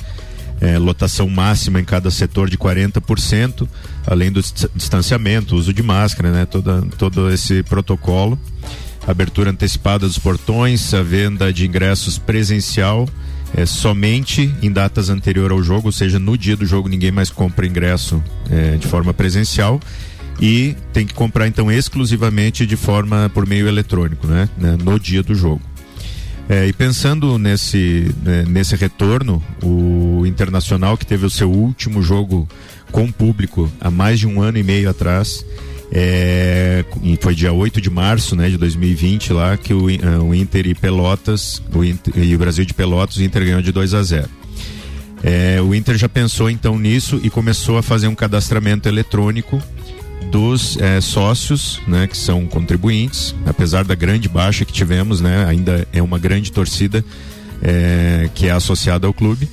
é, 0.62 0.78
lotação 0.78 1.28
máxima 1.28 1.80
em 1.80 1.84
cada 1.84 2.10
setor 2.10 2.50
de 2.50 2.58
40%, 2.58 3.68
além 4.08 4.32
do 4.32 4.42
distanciamento, 4.74 5.56
uso 5.56 5.74
de 5.74 5.84
máscara, 5.84 6.32
né, 6.32 6.46
toda, 6.46 6.82
todo 6.98 7.30
esse 7.30 7.64
protocolo, 7.64 8.40
abertura 9.06 9.52
antecipada 9.52 10.08
dos 10.08 10.18
portões, 10.18 10.94
a 10.94 11.04
venda 11.04 11.52
de 11.52 11.66
ingressos 11.66 12.18
presencial. 12.18 13.08
É, 13.56 13.68
somente 13.68 14.52
em 14.64 14.72
datas 14.72 15.10
anteriores 15.10 15.56
ao 15.56 15.62
jogo, 15.62 15.90
ou 15.90 15.92
seja, 15.92 16.18
no 16.18 16.36
dia 16.36 16.58
do 16.58 16.66
jogo 16.66 16.90
ninguém 16.90 17.12
mais 17.12 17.30
compra 17.30 17.68
ingresso 17.68 18.20
é, 18.50 18.78
de 18.78 18.88
forma 18.88 19.14
presencial 19.14 19.80
e 20.40 20.76
tem 20.92 21.06
que 21.06 21.14
comprar 21.14 21.48
então 21.48 21.72
exclusivamente 21.72 22.66
de 22.66 22.76
forma 22.76 23.30
por 23.34 23.48
meio 23.48 23.68
eletrônico, 23.68 24.28
né? 24.28 24.50
né 24.58 24.78
no 24.82 25.00
dia 25.00 25.24
do 25.24 25.34
jogo. 25.36 25.62
É, 26.50 26.68
e 26.68 26.74
pensando 26.74 27.38
nesse, 27.38 28.14
né, 28.22 28.44
nesse 28.48 28.76
retorno, 28.76 29.42
o 29.64 30.26
Internacional, 30.26 30.98
que 30.98 31.06
teve 31.06 31.26
o 31.26 31.30
seu 31.30 31.50
último 31.50 32.02
jogo 32.02 32.48
com 32.92 33.10
público 33.12 33.72
há 33.80 33.90
mais 33.90 34.20
de 34.20 34.28
um 34.28 34.42
ano 34.42 34.58
e 34.58 34.64
meio 34.64 34.90
atrás, 34.90 35.46
é, 35.92 36.84
foi 37.22 37.36
dia 37.36 37.54
8 37.54 37.80
de 37.80 37.90
março 37.90 38.36
né, 38.36 38.50
de 38.50 38.58
2020 38.58 39.32
lá 39.32 39.56
que 39.56 39.74
o, 39.74 39.86
uh, 39.86 40.24
o 40.24 40.36
Inter 40.36 40.68
e 40.68 40.76
Pelotas, 40.76 41.62
o 41.74 41.84
Inter, 41.84 42.14
e 42.18 42.36
o 42.36 42.40
Brasil 42.40 42.66
de 42.66 42.74
Pelotas, 42.74 43.18
o 43.18 43.24
Inter 43.24 43.46
ganhou 43.46 43.62
de 43.62 43.72
2 43.72 43.94
a 43.94 44.04
0. 44.04 44.30
É, 45.24 45.62
o 45.62 45.74
Inter 45.74 45.98
já 45.98 46.10
pensou 46.10 46.50
então 46.50 46.78
nisso 46.78 47.22
e 47.24 47.30
começou 47.30 47.78
a 47.78 47.84
fazer 47.84 48.08
um 48.08 48.16
cadastramento 48.16 48.90
eletrônico 48.90 49.62
dos 50.34 50.76
é, 50.78 51.00
sócios, 51.00 51.80
né, 51.88 52.08
que 52.08 52.18
são 52.18 52.48
contribuintes, 52.48 53.36
apesar 53.46 53.84
da 53.84 53.94
grande 53.94 54.28
baixa 54.28 54.66
que 54.66 54.74
tivemos, 54.74 55.22
né, 55.22 55.46
ainda 55.46 55.88
é 55.94 56.02
uma 56.02 56.18
grande 56.18 56.52
torcida 56.52 57.06
é, 57.62 58.28
que 58.34 58.48
é 58.48 58.52
associada 58.52 59.06
ao 59.06 59.14
clube. 59.14 59.48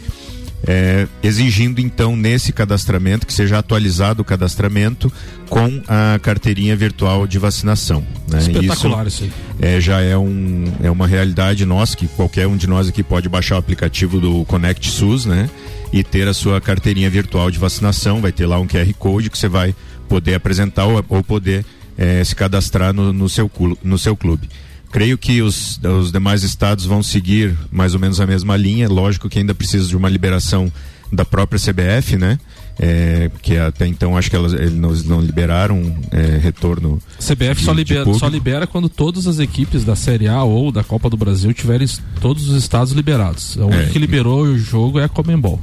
É, 0.67 1.07
exigindo 1.23 1.81
então 1.81 2.15
nesse 2.15 2.53
cadastramento 2.53 3.27
que 3.27 3.33
seja 3.33 3.59
atualizado 3.59 4.21
o 4.21 4.25
cadastramento 4.25 5.11
com 5.49 5.83
a 5.89 6.19
carteirinha 6.19 6.77
virtual 6.77 7.27
de 7.27 7.39
vacinação. 7.39 8.05
Né? 8.29 8.41
Espetacular 8.41 9.07
isso, 9.07 9.25
isso 9.25 9.35
é, 9.59 9.81
já 9.81 10.03
é, 10.03 10.19
um, 10.19 10.65
é 10.83 10.91
uma 10.91 11.07
realidade 11.07 11.65
nossa 11.65 11.97
que 11.97 12.07
qualquer 12.09 12.47
um 12.47 12.59
de 12.59 12.67
nós 12.67 12.89
aqui 12.89 13.03
pode 13.03 13.27
baixar 13.27 13.55
o 13.55 13.59
aplicativo 13.59 14.21
do 14.21 14.45
Connect 14.45 14.91
SUS, 14.91 15.25
né? 15.25 15.49
E 15.93 16.05
ter 16.05 16.29
a 16.29 16.35
sua 16.35 16.61
carteirinha 16.61 17.09
virtual 17.09 17.51
de 17.51 17.59
vacinação, 17.59 18.21
vai 18.21 18.31
ter 18.31 18.47
lá 18.47 18.59
um 18.61 18.67
QR 18.67 18.93
Code 18.99 19.31
que 19.31 19.39
você 19.39 19.49
vai 19.49 19.75
poder 20.11 20.35
apresentar 20.35 20.87
ou, 20.87 21.03
ou 21.09 21.23
poder 21.23 21.65
é, 21.97 22.25
se 22.25 22.35
cadastrar 22.35 22.93
no, 22.93 23.13
no, 23.13 23.29
seu, 23.29 23.49
no 23.85 23.97
seu 23.97 24.17
clube. 24.17 24.49
creio 24.91 25.17
que 25.17 25.41
os, 25.41 25.81
os 25.85 26.11
demais 26.11 26.43
estados 26.43 26.85
vão 26.85 27.01
seguir 27.01 27.57
mais 27.71 27.95
ou 27.95 28.01
menos 28.01 28.21
a 28.21 28.27
mesma 28.27 28.57
linha. 28.57 28.89
Lógico 28.89 29.29
que 29.29 29.39
ainda 29.39 29.55
precisa 29.55 29.87
de 29.87 29.97
uma 29.97 30.09
liberação 30.09 30.71
da 31.13 31.25
própria 31.25 31.61
CBF, 31.61 32.17
né? 32.17 32.39
É, 32.83 33.31
que 33.43 33.59
até 33.59 33.87
então 33.87 34.17
acho 34.17 34.31
que 34.31 34.37
elas 34.37 34.55
eles 34.55 35.05
não 35.05 35.21
liberaram 35.21 35.95
é, 36.11 36.39
retorno. 36.39 36.99
CBF 37.19 37.57
de, 37.57 37.65
só, 37.65 37.73
libera, 37.73 38.15
só 38.15 38.27
libera 38.27 38.67
quando 38.67 38.89
todas 38.89 39.27
as 39.27 39.39
equipes 39.39 39.85
da 39.85 39.95
Série 39.95 40.29
A 40.29 40.43
ou 40.43 40.73
da 40.73 40.83
Copa 40.83 41.11
do 41.11 41.17
Brasil 41.17 41.53
tiverem 41.53 41.87
todos 42.21 42.49
os 42.49 42.57
estados 42.57 42.93
liberados. 42.93 43.57
O 43.57 43.71
é, 43.71 43.87
que 43.87 43.99
liberou 43.99 44.43
o 44.43 44.59
jogo 44.59 44.99
é 44.99 45.05
a 45.05 45.09
Comembol. 45.09 45.61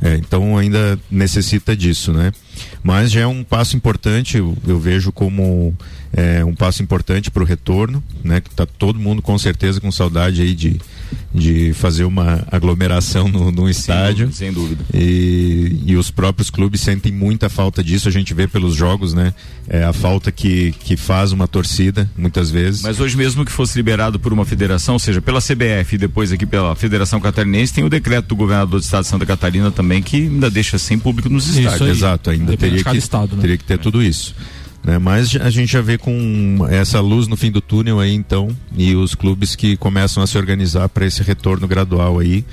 É, 0.00 0.16
então 0.16 0.58
ainda 0.58 0.98
necessita 1.10 1.76
disso, 1.76 2.12
né? 2.12 2.32
Mas 2.82 3.12
já 3.12 3.20
é 3.20 3.26
um 3.26 3.44
passo 3.44 3.76
importante, 3.76 4.36
eu, 4.36 4.56
eu 4.66 4.78
vejo 4.78 5.12
como 5.12 5.74
é, 6.12 6.44
um 6.44 6.54
passo 6.54 6.82
importante 6.82 7.30
para 7.30 7.42
o 7.42 7.46
retorno, 7.46 8.02
né? 8.22 8.40
Que 8.40 8.50
tá 8.50 8.66
todo 8.66 8.98
mundo 8.98 9.22
com 9.22 9.38
certeza 9.38 9.80
com 9.80 9.90
saudade 9.90 10.42
aí 10.42 10.54
de, 10.54 10.80
de 11.34 11.72
fazer 11.74 12.04
uma 12.04 12.44
aglomeração 12.50 13.28
no, 13.28 13.50
no 13.50 13.68
estádio. 13.68 14.30
Sem 14.32 14.52
dúvida. 14.52 14.84
E, 14.92 15.80
e 15.86 15.96
os 15.96 16.10
próprios 16.10 16.50
clubes 16.50 16.80
sentem 16.80 17.12
muita 17.12 17.48
falta 17.48 17.82
disso, 17.82 18.08
a 18.08 18.12
gente 18.12 18.34
vê 18.34 18.46
pelos 18.46 18.74
jogos, 18.74 19.14
né? 19.14 19.34
É, 19.68 19.84
a 19.84 19.92
falta 19.92 20.30
que, 20.30 20.72
que 20.80 20.96
faz 20.96 21.32
uma 21.32 21.46
torcida, 21.48 22.10
muitas 22.16 22.50
vezes. 22.50 22.82
Mas 22.82 23.00
hoje 23.00 23.16
mesmo 23.16 23.44
que 23.44 23.52
fosse 23.52 23.76
liberado 23.76 24.18
por 24.18 24.32
uma 24.32 24.44
federação, 24.44 24.94
ou 24.94 24.98
seja, 24.98 25.20
pela 25.22 25.40
CBF 25.40 25.94
e 25.94 25.98
depois 25.98 26.32
aqui 26.32 26.44
pela 26.44 26.74
Federação 26.74 27.20
Catarinense, 27.20 27.72
tem 27.72 27.84
o 27.84 27.88
decreto 27.88 28.28
do 28.28 28.36
governador 28.36 28.80
do 28.80 28.82
estado 28.82 29.02
de 29.02 29.08
Santa 29.08 29.24
Catarina 29.26 29.70
também 29.70 30.02
que 30.02 30.16
ainda 30.16 30.50
deixa 30.50 30.78
sem 30.78 30.98
público 30.98 31.28
nos 31.28 31.48
estádios. 31.48 31.98
Exato, 31.98 32.30
ainda 32.30 32.56
teria 32.56 32.82
que, 32.82 32.96
estado, 32.96 33.36
né? 33.36 33.40
teria 33.40 33.56
que 33.56 33.64
ter 33.64 33.78
tudo 33.78 34.02
isso. 34.02 34.34
Né? 34.84 34.98
Mas 34.98 35.36
a 35.36 35.50
gente 35.50 35.72
já 35.72 35.80
vê 35.80 35.96
com 35.96 36.66
essa 36.68 37.00
luz 37.00 37.28
no 37.28 37.36
fim 37.36 37.50
do 37.50 37.60
túnel 37.60 38.00
aí 38.00 38.12
então 38.12 38.48
e 38.76 38.94
os 38.94 39.14
clubes 39.14 39.54
que 39.54 39.76
começam 39.76 40.22
a 40.22 40.26
se 40.26 40.36
organizar 40.36 40.88
para 40.88 41.06
esse 41.06 41.22
retorno 41.22 41.68
gradual 41.68 42.18
aí. 42.18 42.44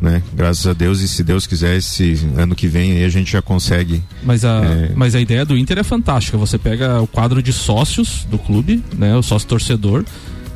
Né? 0.00 0.22
Graças 0.32 0.64
a 0.66 0.72
Deus 0.72 1.00
e 1.00 1.08
se 1.08 1.24
Deus 1.24 1.46
quiser 1.46 1.76
esse 1.76 2.18
ano 2.36 2.54
que 2.54 2.68
vem 2.68 2.92
aí 2.92 3.04
a 3.04 3.08
gente 3.08 3.32
já 3.32 3.42
consegue. 3.42 4.02
Mas 4.22 4.44
a, 4.44 4.64
é... 4.64 4.92
mas 4.94 5.14
a 5.14 5.20
ideia 5.20 5.44
do 5.44 5.56
Inter 5.56 5.78
é 5.78 5.82
fantástica. 5.82 6.36
Você 6.38 6.56
pega 6.56 7.00
o 7.00 7.06
quadro 7.06 7.42
de 7.42 7.52
sócios 7.52 8.24
do 8.30 8.38
clube, 8.38 8.82
né? 8.96 9.16
O 9.16 9.22
sócio 9.22 9.48
torcedor. 9.48 10.04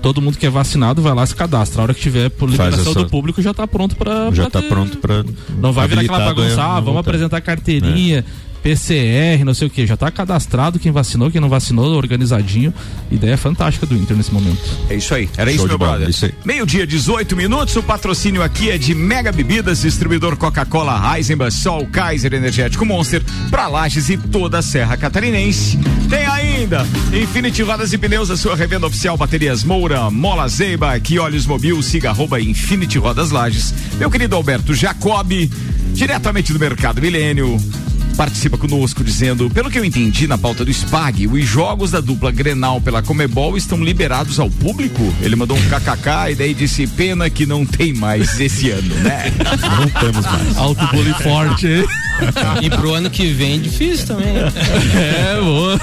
Todo 0.00 0.20
mundo 0.20 0.36
que 0.36 0.46
é 0.46 0.50
vacinado 0.50 1.00
vai 1.00 1.14
lá 1.14 1.24
se 1.24 1.34
cadastra. 1.34 1.80
A 1.80 1.84
hora 1.84 1.94
que 1.94 2.00
tiver 2.00 2.28
por 2.28 2.50
liberação 2.50 2.92
do 2.92 3.08
público 3.08 3.40
já 3.40 3.52
está 3.52 3.66
pronto 3.68 3.94
para 3.94 4.32
já 4.32 4.48
está 4.48 4.60
pronto 4.62 4.98
para 4.98 5.24
não 5.56 5.72
vai 5.72 5.86
virar 5.86 6.02
aquela 6.02 6.24
bagunça. 6.24 6.62
Ah, 6.62 6.80
vamos 6.80 7.00
apresentar 7.00 7.40
carteirinha. 7.40 8.24
É 8.48 8.51
PCR, 8.62 9.44
não 9.44 9.54
sei 9.54 9.66
o 9.66 9.70
que. 9.70 9.86
Já 9.86 9.94
está 9.94 10.10
cadastrado 10.10 10.78
quem 10.78 10.92
vacinou, 10.92 11.30
quem 11.30 11.40
não 11.40 11.48
vacinou, 11.48 11.96
organizadinho. 11.96 12.72
Ideia 13.10 13.36
fantástica 13.36 13.84
do 13.84 13.96
Inter 13.96 14.16
nesse 14.16 14.32
momento. 14.32 14.60
É 14.88 14.94
isso 14.94 15.14
aí. 15.14 15.28
Era 15.36 15.50
Show 15.50 15.56
isso, 15.56 15.68
meu 15.68 15.78
brother. 15.78 16.08
Meio-dia, 16.44 16.86
18 16.86 17.36
minutos. 17.36 17.74
O 17.76 17.82
patrocínio 17.82 18.42
aqui 18.42 18.70
é 18.70 18.78
de 18.78 18.94
Mega 18.94 19.32
Bebidas, 19.32 19.82
distribuidor 19.82 20.36
Coca-Cola, 20.36 21.16
Heisenberg, 21.16 21.52
Sol, 21.52 21.86
Kaiser 21.86 22.32
Energético 22.32 22.86
Monster, 22.86 23.22
pra 23.50 23.66
Lages 23.66 24.08
e 24.08 24.16
toda 24.16 24.58
a 24.58 24.62
Serra 24.62 24.96
Catarinense. 24.96 25.78
Tem 26.08 26.24
ainda 26.26 26.86
Infinity 27.12 27.62
Rodas 27.62 27.92
e 27.92 27.98
Pneus, 27.98 28.30
a 28.30 28.36
sua 28.36 28.54
revenda 28.54 28.86
oficial, 28.86 29.16
baterias 29.16 29.64
Moura, 29.64 30.10
Mola 30.10 30.46
Zeiba, 30.48 30.98
que 31.00 31.18
olhos 31.18 31.46
mobil, 31.46 31.82
siga 31.82 32.10
arroba 32.10 32.40
Infinity 32.40 32.98
Rodas 32.98 33.30
Lages. 33.30 33.74
Meu 33.98 34.10
querido 34.10 34.36
Alberto 34.36 34.72
Jacobi, 34.72 35.50
diretamente 35.92 36.52
do 36.52 36.58
Mercado 36.58 37.00
Milênio 37.00 37.58
participa 38.16 38.56
conosco 38.56 39.02
dizendo: 39.02 39.50
pelo 39.50 39.70
que 39.70 39.78
eu 39.78 39.84
entendi 39.84 40.26
na 40.26 40.38
pauta 40.38 40.64
do 40.64 40.72
SPAG, 40.72 41.26
os 41.26 41.44
jogos 41.44 41.90
da 41.90 42.00
dupla 42.00 42.30
Grenal 42.30 42.80
pela 42.80 43.02
Comebol 43.02 43.56
estão 43.56 43.82
liberados 43.82 44.38
ao 44.38 44.50
público. 44.50 45.02
Ele 45.20 45.36
mandou 45.36 45.56
um 45.56 45.60
kkk 45.62 46.32
e 46.32 46.34
daí 46.34 46.54
disse: 46.54 46.86
pena 46.86 47.28
que 47.30 47.46
não 47.46 47.64
tem 47.64 47.92
mais 47.92 48.38
esse 48.40 48.70
ano, 48.70 48.94
né? 48.96 49.32
Não 49.82 49.88
temos 49.88 50.24
mais. 50.24 50.56
Alto 50.56 50.86
bolo 50.88 51.14
forte, 51.14 51.66
hein? 51.66 51.84
E 52.62 52.70
pro 52.70 52.94
ano 52.94 53.10
que 53.10 53.32
vem 53.32 53.60
difícil 53.60 54.06
também. 54.06 54.36
É, 54.36 55.40
boa. 55.40 55.80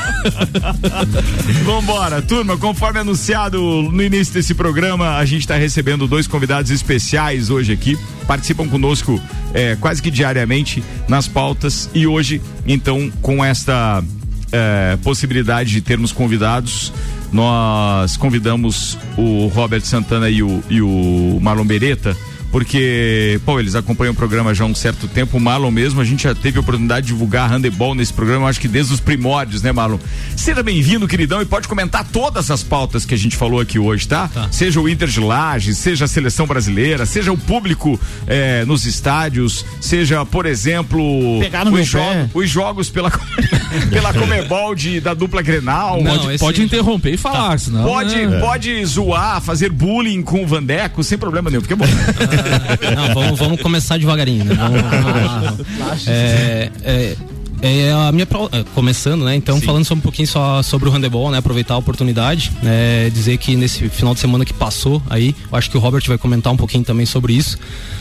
Vambora, 1.65 2.21
turma, 2.21 2.57
conforme 2.57 2.99
anunciado 2.99 3.59
no 3.91 4.01
início 4.01 4.33
desse 4.33 4.53
programa, 4.53 5.17
a 5.17 5.25
gente 5.25 5.41
está 5.41 5.55
recebendo 5.55 6.07
dois 6.07 6.27
convidados 6.27 6.71
especiais 6.71 7.49
hoje 7.49 7.73
aqui. 7.73 7.97
Participam 8.27 8.67
conosco 8.67 9.19
é, 9.53 9.75
quase 9.75 10.01
que 10.01 10.11
diariamente 10.11 10.83
nas 11.07 11.27
pautas 11.27 11.89
e 11.93 12.05
hoje, 12.05 12.18
então, 12.67 13.11
com 13.21 13.43
esta 13.43 14.03
é, 14.51 14.97
possibilidade 15.03 15.71
de 15.71 15.81
termos 15.81 16.11
convidados, 16.11 16.91
nós 17.31 18.17
convidamos 18.17 18.97
o 19.17 19.47
Robert 19.47 19.81
Santana 19.81 20.29
e 20.29 20.41
o, 20.41 20.63
e 20.69 20.81
o 20.81 21.39
Marlon 21.41 21.65
Beretta 21.65 22.15
porque, 22.51 23.39
pô, 23.45 23.59
eles 23.59 23.75
acompanham 23.75 24.11
o 24.11 24.15
programa 24.15 24.53
já 24.53 24.63
há 24.63 24.67
um 24.67 24.75
certo 24.75 25.07
tempo. 25.07 25.37
O 25.37 25.39
Marlon 25.39 25.71
mesmo, 25.71 26.01
a 26.01 26.05
gente 26.05 26.23
já 26.23 26.33
teve 26.33 26.57
a 26.57 26.61
oportunidade 26.61 27.07
de 27.07 27.13
divulgar 27.13 27.49
handebol 27.49 27.93
nesse 27.93 28.13
programa, 28.13 28.47
acho 28.47 28.59
que 28.59 28.67
desde 28.67 28.93
os 28.93 28.99
primórdios, 28.99 29.61
né, 29.61 29.71
Marlon? 29.71 29.99
Seja 30.35 30.63
bem-vindo, 30.63 31.07
queridão, 31.07 31.41
e 31.41 31.45
pode 31.45 31.67
comentar 31.67 32.05
todas 32.05 32.49
as 32.49 32.63
pautas 32.63 33.05
que 33.05 33.13
a 33.13 33.17
gente 33.17 33.35
falou 33.35 33.59
aqui 33.59 33.77
hoje, 33.77 34.07
tá? 34.07 34.27
tá. 34.27 34.47
Seja 34.51 34.79
o 34.79 34.89
Inter 34.89 35.07
de 35.07 35.19
Lages, 35.19 35.77
seja 35.77 36.05
a 36.05 36.07
seleção 36.07 36.47
brasileira, 36.47 37.05
seja 37.05 37.31
o 37.31 37.37
público 37.37 37.99
eh, 38.27 38.63
nos 38.65 38.85
estádios, 38.85 39.65
seja, 39.79 40.25
por 40.25 40.45
exemplo, 40.45 41.39
os, 41.39 41.87
jo 41.87 41.99
pé. 41.99 42.29
os, 42.33 42.49
jogos 42.49 42.89
pela, 42.89 43.11
pela 43.91 44.13
Comebol 44.13 44.73
de, 44.73 44.99
da 44.99 45.13
dupla 45.13 45.41
Grenal. 45.41 46.01
Não, 46.01 46.17
pode, 46.17 46.37
pode 46.39 46.61
interromper 46.63 47.13
e 47.13 47.17
falar, 47.17 47.51
tá. 47.51 47.57
senão. 47.57 47.83
Pode, 47.83 48.15
né? 48.15 48.39
pode 48.39 48.85
zoar, 48.85 49.41
fazer 49.41 49.69
bullying 49.71 50.21
com 50.21 50.43
o 50.43 50.47
Vandeco, 50.47 51.03
sem 51.03 51.17
problema 51.17 51.49
nenhum, 51.49 51.61
porque 51.61 51.73
é 51.73 51.77
bom. 51.77 51.85
Não, 52.95 53.13
vamos, 53.13 53.39
vamos 53.39 53.61
começar 53.61 53.97
devagarinho, 53.97 54.45
né? 54.45 54.55
Vamos, 54.55 54.81
vamos, 54.81 56.07
é, 56.07 56.71
é, 56.83 57.15
é 57.61 57.91
a 57.91 58.11
minha 58.11 58.27
é, 58.51 58.63
começando, 58.73 59.25
né? 59.25 59.35
Então 59.35 59.59
Sim. 59.59 59.65
falando 59.65 59.85
só 59.85 59.93
um 59.93 59.99
pouquinho 59.99 60.27
só 60.27 60.61
sobre 60.63 60.87
o 60.87 60.91
handebol, 60.91 61.29
né? 61.29 61.37
Aproveitar 61.39 61.73
a 61.73 61.77
oportunidade, 61.77 62.51
né? 62.63 63.09
dizer 63.09 63.37
que 63.37 63.55
nesse 63.55 63.89
final 63.89 64.13
de 64.13 64.19
semana 64.19 64.45
que 64.45 64.53
passou 64.53 65.01
aí, 65.09 65.35
eu 65.51 65.57
acho 65.57 65.69
que 65.69 65.77
o 65.77 65.79
Robert 65.79 66.03
vai 66.07 66.17
comentar 66.17 66.53
um 66.53 66.57
pouquinho 66.57 66.83
também 66.83 67.05
sobre 67.05 67.33
isso. 67.33 67.57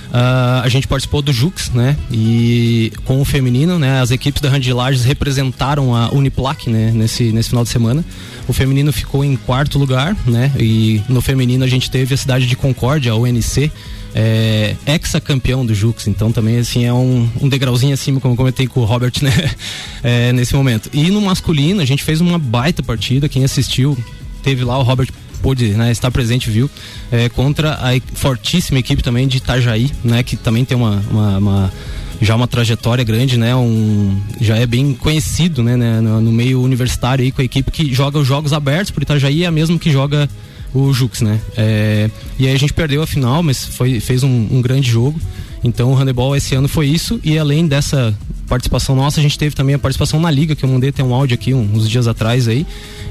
Uh, 0.08 0.62
a 0.62 0.68
gente 0.68 0.88
participou 0.88 1.20
do 1.20 1.32
Jux, 1.32 1.70
né? 1.70 1.96
E 2.10 2.92
com 3.04 3.20
o 3.20 3.24
feminino, 3.24 3.78
né? 3.78 4.00
As 4.00 4.10
equipes 4.10 4.40
da 4.40 4.50
Lages 4.74 5.04
representaram 5.04 5.94
a 5.94 6.08
Uniplac, 6.10 6.70
né? 6.70 6.92
Nesse, 6.94 7.32
nesse 7.32 7.50
final 7.50 7.64
de 7.64 7.70
semana. 7.70 8.04
O 8.46 8.52
feminino 8.52 8.92
ficou 8.92 9.22
em 9.22 9.36
quarto 9.36 9.78
lugar, 9.78 10.16
né? 10.26 10.50
E 10.58 11.02
no 11.08 11.20
feminino 11.20 11.64
a 11.64 11.68
gente 11.68 11.90
teve 11.90 12.14
a 12.14 12.16
cidade 12.16 12.46
de 12.46 12.56
Concórdia, 12.56 13.12
a 13.12 13.16
UNC, 13.16 13.70
é, 14.14 14.74
ex-campeão 14.86 15.64
do 15.64 15.74
Jux, 15.74 16.06
então 16.06 16.32
também 16.32 16.58
assim 16.58 16.84
é 16.84 16.92
um, 16.92 17.28
um 17.40 17.48
degrauzinho 17.48 17.94
acima, 17.94 18.20
como 18.20 18.34
eu 18.34 18.36
comentei 18.36 18.66
com 18.66 18.80
o 18.80 18.84
Robert, 18.84 19.12
né? 19.22 19.30
É, 20.00 20.32
nesse 20.32 20.54
momento. 20.54 20.88
E 20.92 21.10
no 21.10 21.20
masculino, 21.20 21.80
a 21.80 21.84
gente 21.84 22.04
fez 22.04 22.20
uma 22.20 22.38
baita 22.38 22.84
partida, 22.84 23.28
quem 23.28 23.42
assistiu, 23.42 23.98
teve 24.44 24.62
lá 24.62 24.78
o 24.78 24.82
Robert 24.84 25.08
pôde 25.42 25.70
né, 25.70 25.90
estar 25.90 26.10
presente, 26.10 26.50
viu? 26.50 26.70
É, 27.10 27.28
contra 27.28 27.74
a 27.74 28.00
fortíssima 28.14 28.78
equipe 28.78 29.02
também 29.02 29.26
de 29.26 29.38
Itajaí, 29.38 29.90
né? 30.04 30.22
Que 30.22 30.36
também 30.36 30.64
tem 30.64 30.76
uma, 30.76 31.02
uma, 31.10 31.38
uma 31.38 31.72
já 32.20 32.34
uma 32.34 32.46
trajetória 32.46 33.04
grande, 33.04 33.36
né? 33.36 33.54
Um, 33.54 34.20
já 34.40 34.56
é 34.56 34.66
bem 34.66 34.94
conhecido, 34.94 35.62
né? 35.62 35.76
No, 35.76 36.20
no, 36.20 36.32
meio 36.32 36.60
universitário 36.60 37.24
aí 37.24 37.32
com 37.32 37.40
a 37.40 37.44
equipe 37.44 37.70
que 37.70 37.92
joga 37.92 38.18
os 38.18 38.26
jogos 38.26 38.52
abertos 38.52 38.90
por 38.90 39.02
Itajaí, 39.02 39.44
é 39.44 39.46
a 39.46 39.50
mesma 39.50 39.78
que 39.78 39.90
joga 39.90 40.28
o 40.74 40.92
Jux, 40.92 41.20
né? 41.20 41.40
É, 41.56 42.10
e 42.38 42.46
aí 42.46 42.54
a 42.54 42.58
gente 42.58 42.72
perdeu 42.72 43.02
a 43.02 43.06
final, 43.06 43.42
mas 43.42 43.64
foi, 43.64 44.00
fez 44.00 44.22
um, 44.22 44.48
um, 44.50 44.62
grande 44.62 44.90
jogo. 44.90 45.20
Então 45.62 45.90
o 45.90 45.94
handebol 45.94 46.36
esse 46.36 46.54
ano 46.54 46.68
foi 46.68 46.86
isso 46.86 47.18
e 47.24 47.38
além 47.38 47.66
dessa 47.66 48.16
participação 48.46 48.94
nossa, 48.94 49.18
a 49.18 49.22
gente 49.22 49.38
teve 49.38 49.54
também 49.54 49.74
a 49.74 49.78
participação 49.78 50.20
na 50.20 50.30
liga, 50.30 50.54
que 50.54 50.64
eu 50.64 50.68
mandei 50.68 50.92
tem 50.92 51.04
um 51.04 51.12
áudio 51.12 51.34
aqui 51.34 51.52
uns 51.52 51.88
dias 51.88 52.06
atrás 52.06 52.46
aí. 52.46 52.66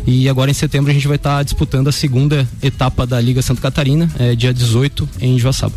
E 0.05 0.29
agora 0.29 0.49
em 0.49 0.53
setembro 0.53 0.89
a 0.89 0.93
gente 0.93 1.07
vai 1.07 1.17
estar 1.17 1.37
tá 1.37 1.43
disputando 1.43 1.87
a 1.89 1.91
segunda 1.91 2.47
etapa 2.63 3.05
da 3.05 3.19
Liga 3.19 3.41
Santa 3.41 3.61
Catarina, 3.61 4.09
é, 4.17 4.35
dia 4.35 4.53
18 4.53 5.07
em 5.19 5.37
Joaçaba. 5.37 5.75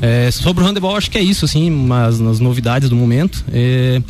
É, 0.00 0.30
sobre 0.30 0.62
o 0.62 0.66
handebol, 0.66 0.94
acho 0.94 1.10
que 1.10 1.16
é 1.16 1.22
isso, 1.22 1.46
assim, 1.46 1.70
mas 1.70 2.20
nas 2.20 2.38
novidades 2.38 2.90
do 2.90 2.96
momento. 2.96 3.42
É, 3.50 4.02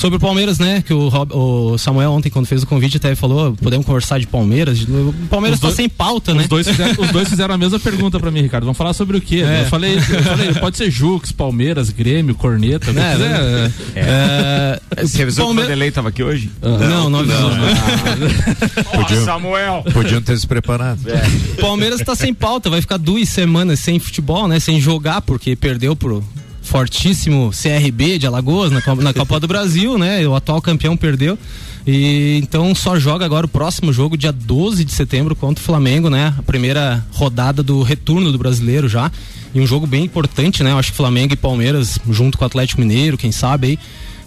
Sobre 0.00 0.16
o 0.16 0.20
Palmeiras, 0.20 0.58
né? 0.58 0.82
Que 0.82 0.94
o, 0.94 1.10
Rob, 1.10 1.30
o, 1.34 1.76
Samuel 1.76 2.12
ontem, 2.12 2.30
quando 2.30 2.46
fez 2.46 2.62
o 2.62 2.66
convite, 2.66 2.96
até 2.96 3.14
falou: 3.14 3.54
podemos 3.62 3.84
conversar 3.84 4.18
de 4.18 4.26
Palmeiras. 4.26 4.80
O 4.80 5.12
Palmeiras 5.28 5.58
está 5.58 5.70
sem 5.70 5.90
pauta, 5.90 6.32
né? 6.32 6.40
Os 6.40 6.48
dois, 6.48 6.66
fizeram, 6.66 7.04
os 7.04 7.10
dois 7.10 7.28
fizeram 7.28 7.54
a 7.54 7.58
mesma 7.58 7.78
pergunta 7.78 8.18
para 8.18 8.30
mim, 8.30 8.40
Ricardo. 8.40 8.64
Vamos 8.64 8.78
falar 8.78 8.94
sobre 8.94 9.18
o 9.18 9.20
quê? 9.20 9.44
É. 9.46 9.60
Eu, 9.60 9.66
falei, 9.66 9.96
eu 9.96 10.22
falei: 10.22 10.54
pode 10.54 10.78
ser 10.78 10.90
Jux, 10.90 11.32
Palmeiras, 11.32 11.90
Grêmio, 11.90 12.34
Corneta. 12.34 12.90
Né? 12.94 13.70
É, 13.94 14.00
é. 14.00 14.80
é. 14.96 15.02
Você 15.04 15.20
avisou 15.20 15.44
Palme... 15.44 15.58
que 15.58 15.60
o 15.60 15.64
Vanderlei 15.64 15.88
estava 15.90 16.08
aqui 16.08 16.22
hoje? 16.22 16.50
Não, 16.62 16.78
não, 16.78 17.10
não 17.10 17.18
avisou. 17.18 17.50
Não, 17.50 17.64
ah. 17.66 18.84
Podiam, 18.96 19.24
Samuel. 19.26 19.84
Podiam 19.92 20.22
ter 20.22 20.38
se 20.38 20.46
preparado. 20.46 21.00
É. 21.10 21.60
Palmeiras 21.60 22.00
está 22.00 22.14
sem 22.14 22.32
pauta, 22.32 22.70
vai 22.70 22.80
ficar 22.80 22.96
duas 22.96 23.28
semanas 23.28 23.80
sem 23.80 23.98
futebol, 23.98 24.48
né? 24.48 24.60
Sem 24.60 24.80
jogar, 24.80 25.20
porque 25.20 25.54
perdeu 25.54 25.94
pro 25.94 26.24
fortíssimo 26.70 27.50
CRB 27.50 28.16
de 28.16 28.28
Alagoas 28.28 28.70
na, 28.70 28.80
na 28.94 29.12
Copa 29.12 29.40
do 29.40 29.48
Brasil, 29.48 29.98
né? 29.98 30.26
O 30.26 30.36
atual 30.36 30.62
campeão 30.62 30.96
perdeu. 30.96 31.36
E 31.84 32.38
então 32.40 32.72
só 32.76 32.96
joga 32.96 33.24
agora 33.24 33.44
o 33.44 33.48
próximo 33.48 33.92
jogo, 33.92 34.16
dia 34.16 34.30
12 34.30 34.84
de 34.84 34.92
setembro, 34.92 35.34
contra 35.34 35.60
o 35.60 35.64
Flamengo, 35.64 36.08
né? 36.08 36.32
A 36.38 36.42
primeira 36.42 37.04
rodada 37.10 37.60
do 37.60 37.82
retorno 37.82 38.30
do 38.30 38.38
brasileiro 38.38 38.88
já. 38.88 39.10
E 39.52 39.60
um 39.60 39.66
jogo 39.66 39.84
bem 39.84 40.04
importante, 40.04 40.62
né? 40.62 40.70
Eu 40.70 40.78
acho 40.78 40.92
que 40.92 40.96
Flamengo 40.96 41.32
e 41.32 41.36
Palmeiras, 41.36 41.98
junto 42.08 42.38
com 42.38 42.44
o 42.44 42.46
Atlético 42.46 42.80
Mineiro, 42.80 43.18
quem 43.18 43.32
sabe 43.32 43.66
aí. 43.66 43.78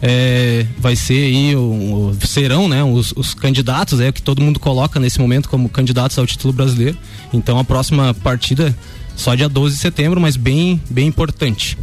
É, 0.05 0.65
vai 0.77 0.97
ser 0.97 1.23
aí 1.23 1.55
o, 1.55 2.11
o 2.11 2.27
serão 2.27 2.67
né 2.67 2.83
os, 2.83 3.13
os, 3.15 3.33
candidatos 3.33 4.01
é 4.01 4.11
que 4.11 4.21
todo 4.21 4.41
mundo 4.41 4.59
coloca 4.59 4.99
nesse 4.99 5.17
momento 5.17 5.47
como 5.47 5.69
candidatos 5.69 6.19
ao 6.19 6.27
título 6.27 6.51
brasileiro 6.51 6.97
então 7.33 7.57
a 7.57 7.63
próxima 7.63 8.13
partida 8.15 8.77
só 9.15 9.33
dia 9.33 9.47
12 9.47 9.75
de 9.75 9.81
setembro 9.81 10.19
mas 10.19 10.35
bem 10.35 10.81
bem 10.89 11.07
importante 11.07 11.77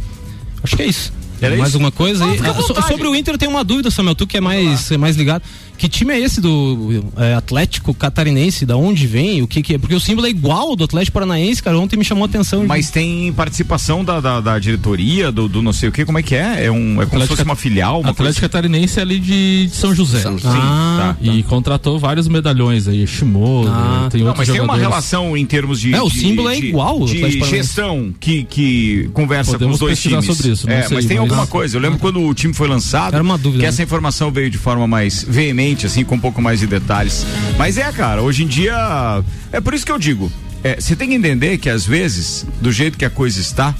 acho 0.63 0.75
que 0.75 0.83
é 0.83 0.87
isso 0.87 1.13
Era 1.41 1.55
mais 1.57 1.69
isso? 1.69 1.77
alguma 1.77 1.91
coisa? 1.91 2.23
Ah, 2.25 2.53
Ah, 2.57 2.61
so- 2.61 2.75
sobre 2.87 3.07
o 3.07 3.15
Inter 3.15 3.33
eu 3.33 3.37
tenho 3.37 3.51
uma 3.51 3.63
dúvida 3.63 3.89
Samuel 3.91 4.15
tu 4.15 4.27
que 4.27 4.37
é 4.37 4.41
mais 4.41 4.91
é 4.91 4.97
mais 4.97 5.15
ligado 5.15 5.43
que 5.77 5.89
time 5.89 6.13
é 6.13 6.19
esse 6.19 6.39
do 6.39 7.03
é, 7.17 7.33
Atlético 7.33 7.91
Catarinense 7.93 8.65
da 8.67 8.77
onde 8.77 9.07
vem 9.07 9.41
o 9.41 9.47
que 9.47 9.63
que 9.63 9.73
é 9.73 9.77
porque 9.79 9.95
o 9.95 9.99
símbolo 9.99 10.27
é 10.27 10.29
igual 10.29 10.75
do 10.75 10.83
Atlético 10.83 11.13
Paranaense 11.15 11.61
cara 11.63 11.77
ontem 11.79 11.97
me 11.97 12.05
chamou 12.05 12.23
a 12.23 12.27
atenção 12.27 12.65
Mas 12.67 12.91
tem 12.91 13.33
participação 13.33 14.03
da, 14.05 14.19
da, 14.19 14.39
da 14.39 14.59
diretoria, 14.59 15.31
do, 15.31 15.47
do 15.49 15.61
não 15.61 15.73
sei 15.73 15.89
o 15.89 15.91
que, 15.91 16.05
como 16.05 16.19
é 16.19 16.23
que 16.23 16.35
é? 16.35 16.65
É, 16.65 16.71
um, 16.71 17.01
é 17.01 17.05
como 17.07 17.21
se 17.21 17.27
fosse 17.27 17.43
uma 17.43 17.55
filial, 17.55 18.01
uma 18.01 18.11
Atlético 18.11 18.41
Catarinense 18.41 18.99
é 18.99 19.01
ali 19.01 19.19
de, 19.19 19.65
de 19.67 19.75
São 19.75 19.93
José. 19.95 20.19
Sim, 20.21 20.37
Ah, 20.45 21.15
tá, 21.17 21.25
tá. 21.25 21.33
E 21.33 21.41
contratou 21.43 21.97
vários 21.97 22.27
medalhões 22.27 22.87
aí, 22.87 23.05
Shimoda, 23.07 23.71
Ah, 23.73 24.07
tem 24.11 24.21
Não, 24.21 24.27
outros 24.27 24.47
mas 24.47 24.53
tem 24.55 24.61
uma 24.61 24.73
jogadores. 24.75 24.81
relação 24.89 25.35
em 25.35 25.45
termos 25.45 25.79
de. 25.79 25.93
É, 25.95 26.01
o 26.01 26.09
de- 26.09 26.19
símbolo 26.19 26.49
é 26.49 26.59
de- 26.59 26.67
igual 26.67 26.89
ao 27.01 27.05
De 27.05 27.15
Atlético 27.17 27.39
Paranaense. 27.39 27.67
gestão 27.67 28.13
que, 28.19 28.43
que 28.43 29.09
conversa 29.13 29.53
Podemos 29.53 29.71
com 29.71 29.73
os 29.75 29.79
dois 29.79 29.99
pesquisar 29.99 30.21
times. 30.21 30.37
sobre 30.37 30.51
isso, 30.53 30.69
é, 30.69 30.87
mas 30.91 31.05
tem 31.05 31.17
mas- 31.19 31.29
alguma 31.31 31.43
Ah, 31.43 31.47
coisa. 31.47 31.77
Eu 31.77 31.81
lembro 31.81 31.97
quando 31.99 32.21
o 32.21 32.33
time 32.33 32.53
foi 32.53 32.67
lançado. 32.67 33.13
Era 33.13 33.23
uma 33.23 33.37
dúvida, 33.37 33.59
Que 33.59 33.63
né? 33.65 33.69
essa 33.69 33.81
informação 33.83 34.31
veio 34.31 34.49
de 34.49 34.57
forma 34.57 34.87
mais 34.87 35.23
veemente, 35.27 35.85
assim, 35.85 36.03
com 36.03 36.15
um 36.15 36.19
pouco 36.19 36.41
mais 36.41 36.59
de 36.59 36.67
detalhes. 36.67 37.25
Mas 37.57 37.77
é, 37.77 37.91
cara, 37.91 38.21
hoje 38.21 38.43
em 38.43 38.47
dia. 38.47 39.23
É 39.51 39.59
por 39.59 39.73
isso 39.73 39.85
que 39.85 39.91
eu 39.91 39.97
digo. 39.99 40.31
é, 40.63 40.79
Você 40.79 40.95
tem 40.95 41.09
que 41.09 41.15
entender 41.15 41.57
que 41.57 41.69
às 41.69 41.85
vezes, 41.85 42.45
do 42.61 42.71
jeito 42.71 42.97
que 42.97 43.05
a 43.05 43.09
coisa 43.09 43.39
está. 43.39 43.73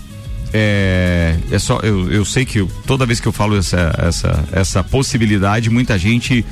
É, 0.54 1.38
é 1.50 1.58
só 1.60 1.80
eu, 1.82 2.12
eu 2.12 2.26
sei 2.26 2.44
que 2.44 2.60
eu- 2.60 2.70
toda 2.86 3.06
vez 3.06 3.22
que 3.22 3.28
eu 3.28 3.32
falo 3.32 3.56
essa, 3.58 3.96
essa, 3.98 4.44
essa 4.52 4.84
possibilidade, 4.84 5.70
muita 5.70 5.98
gente 5.98 6.44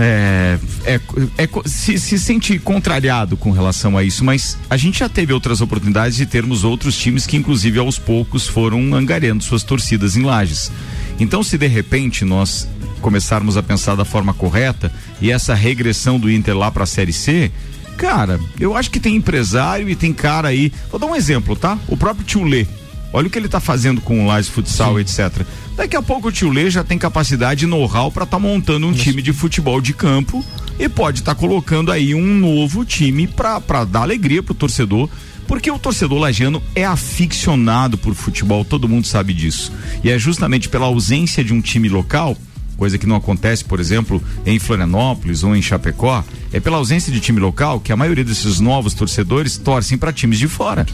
é, 0.00 0.58
é, 0.84 1.00
é 1.36 1.48
se, 1.66 1.98
se 1.98 2.18
sente 2.18 2.56
contrariado 2.58 3.36
com 3.36 3.50
relação 3.50 3.98
a 3.98 4.04
isso, 4.04 4.24
mas 4.24 4.56
a 4.70 4.76
gente 4.76 5.00
já 5.00 5.08
teve 5.08 5.32
outras 5.32 5.60
oportunidades 5.60 6.16
de 6.16 6.24
termos 6.24 6.62
outros 6.62 6.96
times 6.96 7.26
que, 7.26 7.36
inclusive, 7.36 7.80
aos 7.80 7.98
poucos 7.98 8.46
foram 8.46 8.94
angariando 8.94 9.42
suas 9.42 9.64
torcidas 9.64 10.16
em 10.16 10.22
lajes. 10.22 10.70
Então, 11.18 11.42
se 11.42 11.58
de 11.58 11.66
repente 11.66 12.24
nós 12.24 12.68
começarmos 13.00 13.56
a 13.56 13.62
pensar 13.62 13.96
da 13.96 14.04
forma 14.04 14.32
correta 14.32 14.92
e 15.20 15.32
essa 15.32 15.54
regressão 15.54 16.18
do 16.18 16.30
Inter 16.30 16.56
lá 16.56 16.70
para 16.70 16.84
a 16.84 16.86
Série 16.86 17.12
C, 17.12 17.50
cara, 17.96 18.38
eu 18.60 18.76
acho 18.76 18.90
que 18.90 19.00
tem 19.00 19.16
empresário 19.16 19.88
e 19.88 19.96
tem 19.96 20.12
cara 20.12 20.48
aí. 20.48 20.72
Vou 20.90 21.00
dar 21.00 21.06
um 21.06 21.16
exemplo, 21.16 21.56
tá? 21.56 21.76
O 21.88 21.96
próprio 21.96 22.24
Tio 22.24 22.44
Lê. 22.44 22.66
Olha 23.12 23.26
o 23.26 23.30
que 23.30 23.38
ele 23.38 23.48
tá 23.48 23.58
fazendo 23.58 24.00
com 24.00 24.22
o 24.22 24.26
Lages 24.26 24.50
Futsal, 24.50 25.00
etc. 25.00 25.42
Daqui 25.74 25.96
a 25.96 26.02
pouco 26.02 26.28
o 26.28 26.32
Tio 26.32 26.50
Lê 26.50 26.70
já 26.70 26.84
tem 26.84 26.98
capacidade 26.98 27.64
e 27.64 27.68
know-how 27.68 28.12
para 28.12 28.24
estar 28.24 28.38
montando 28.38 28.86
um 28.86 28.92
time 28.92 29.22
de 29.22 29.32
futebol 29.32 29.80
de 29.80 29.94
campo 29.94 30.44
e 30.78 30.88
pode 30.88 31.20
estar 31.20 31.34
colocando 31.34 31.90
aí 31.90 32.14
um 32.14 32.38
novo 32.38 32.84
time 32.84 33.26
para 33.26 33.84
dar 33.84 34.02
alegria 34.02 34.42
pro 34.42 34.54
torcedor. 34.54 35.08
Porque 35.46 35.70
o 35.70 35.78
torcedor 35.78 36.18
lagiano 36.18 36.62
é 36.74 36.84
aficionado 36.84 37.96
por 37.96 38.14
futebol, 38.14 38.66
todo 38.66 38.88
mundo 38.88 39.06
sabe 39.06 39.32
disso. 39.32 39.72
E 40.04 40.10
é 40.10 40.18
justamente 40.18 40.68
pela 40.68 40.84
ausência 40.84 41.42
de 41.42 41.54
um 41.54 41.60
time 41.62 41.88
local, 41.88 42.36
coisa 42.76 42.98
que 42.98 43.06
não 43.06 43.16
acontece, 43.16 43.64
por 43.64 43.80
exemplo, 43.80 44.22
em 44.44 44.58
Florianópolis 44.58 45.42
ou 45.42 45.56
em 45.56 45.62
Chapecó, 45.62 46.22
é 46.52 46.60
pela 46.60 46.76
ausência 46.76 47.10
de 47.10 47.18
time 47.18 47.40
local 47.40 47.80
que 47.80 47.90
a 47.90 47.96
maioria 47.96 48.24
desses 48.24 48.60
novos 48.60 48.92
torcedores 48.92 49.56
torcem 49.56 49.96
para 49.96 50.12
times 50.12 50.38
de 50.38 50.48
fora 50.48 50.84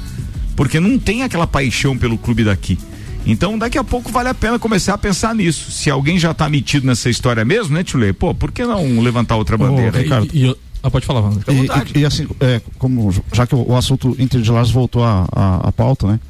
porque 0.56 0.78
não 0.80 0.98
tem 0.98 1.22
aquela 1.22 1.46
paixão 1.46 1.96
pelo 1.96 2.16
clube 2.18 2.44
daqui. 2.44 2.78
Então, 3.26 3.56
daqui 3.58 3.78
a 3.78 3.84
pouco 3.84 4.12
vale 4.12 4.28
a 4.28 4.34
pena 4.34 4.58
começar 4.58 4.94
a 4.94 4.98
pensar 4.98 5.34
nisso. 5.34 5.70
Se 5.70 5.88
alguém 5.90 6.18
já 6.18 6.34
tá 6.34 6.48
metido 6.48 6.86
nessa 6.86 7.08
história 7.08 7.42
mesmo, 7.44 7.74
né, 7.74 7.82
Tchulê? 7.82 8.12
Pô, 8.12 8.34
por 8.34 8.52
que 8.52 8.64
não 8.66 9.00
levantar 9.00 9.36
outra 9.36 9.56
bandeira 9.56 9.96
aí? 9.96 10.02
Ricardo. 10.04 10.28
E, 10.32 10.38
e 10.40 10.42
eu- 10.48 10.58
ah, 10.82 10.90
pode 10.90 11.06
falar, 11.06 11.20
Wanda. 11.22 11.40
Fica 11.40 11.50
à 11.52 11.54
vontade. 11.54 11.92
E, 11.94 11.98
e 12.00 12.04
assim, 12.04 12.26
é, 12.40 12.60
como 12.78 13.10
já 13.32 13.46
que 13.46 13.54
o, 13.54 13.70
o 13.70 13.74
assunto 13.76 14.14
Inter 14.18 14.42
de 14.42 14.50
Lages 14.50 14.70
voltou 14.70 15.02
à 15.02 15.26
à- 15.32 15.68
à 15.68 15.72
pauta, 15.72 16.06
né? 16.06 16.20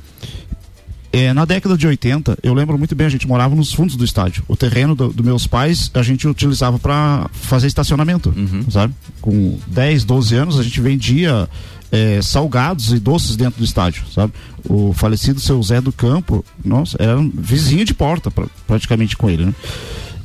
É, 1.13 1.33
na 1.33 1.45
década 1.45 1.77
de 1.77 1.87
80, 1.87 2.39
eu 2.43 2.53
lembro 2.55 2.77
muito 2.77 2.93
bem, 2.97 3.07
a 3.07 3.11
gente 3.11 3.27
morava 3.29 3.55
nos 3.55 3.73
fundos 3.73 3.95
do 3.95 4.05
estádio. 4.05 4.43
O 4.49 4.57
terreno 4.57 4.97
dos 4.97 5.15
do 5.15 5.23
meus 5.23 5.47
pais 5.47 5.89
a 5.95 6.03
gente 6.03 6.27
utilizava 6.27 6.77
para 6.77 7.29
fazer 7.33 7.69
estacionamento, 7.69 8.35
sabe? 8.69 8.93
Com 9.21 9.59
10, 9.69 10.05
12 10.05 10.35
anos 10.35 10.59
a 10.59 10.63
gente 10.65 10.81
vendia 10.81 11.49
é, 11.95 12.21
salgados 12.21 12.93
e 12.93 12.99
doces 12.99 13.37
dentro 13.37 13.59
do 13.61 13.65
estádio, 13.65 14.03
sabe? 14.13 14.33
O 14.69 14.93
falecido 14.93 15.39
seu 15.39 15.63
Zé 15.63 15.81
do 15.81 15.93
Campo, 15.93 16.45
nossa, 16.65 16.97
era 17.01 17.17
um 17.19 17.31
vizinho 17.33 17.85
de 17.85 17.95
porta 17.95 18.31
pra- 18.31 18.47
praticamente 18.67 19.17
com 19.17 19.31
ele, 19.31 19.45
né? 19.47 19.55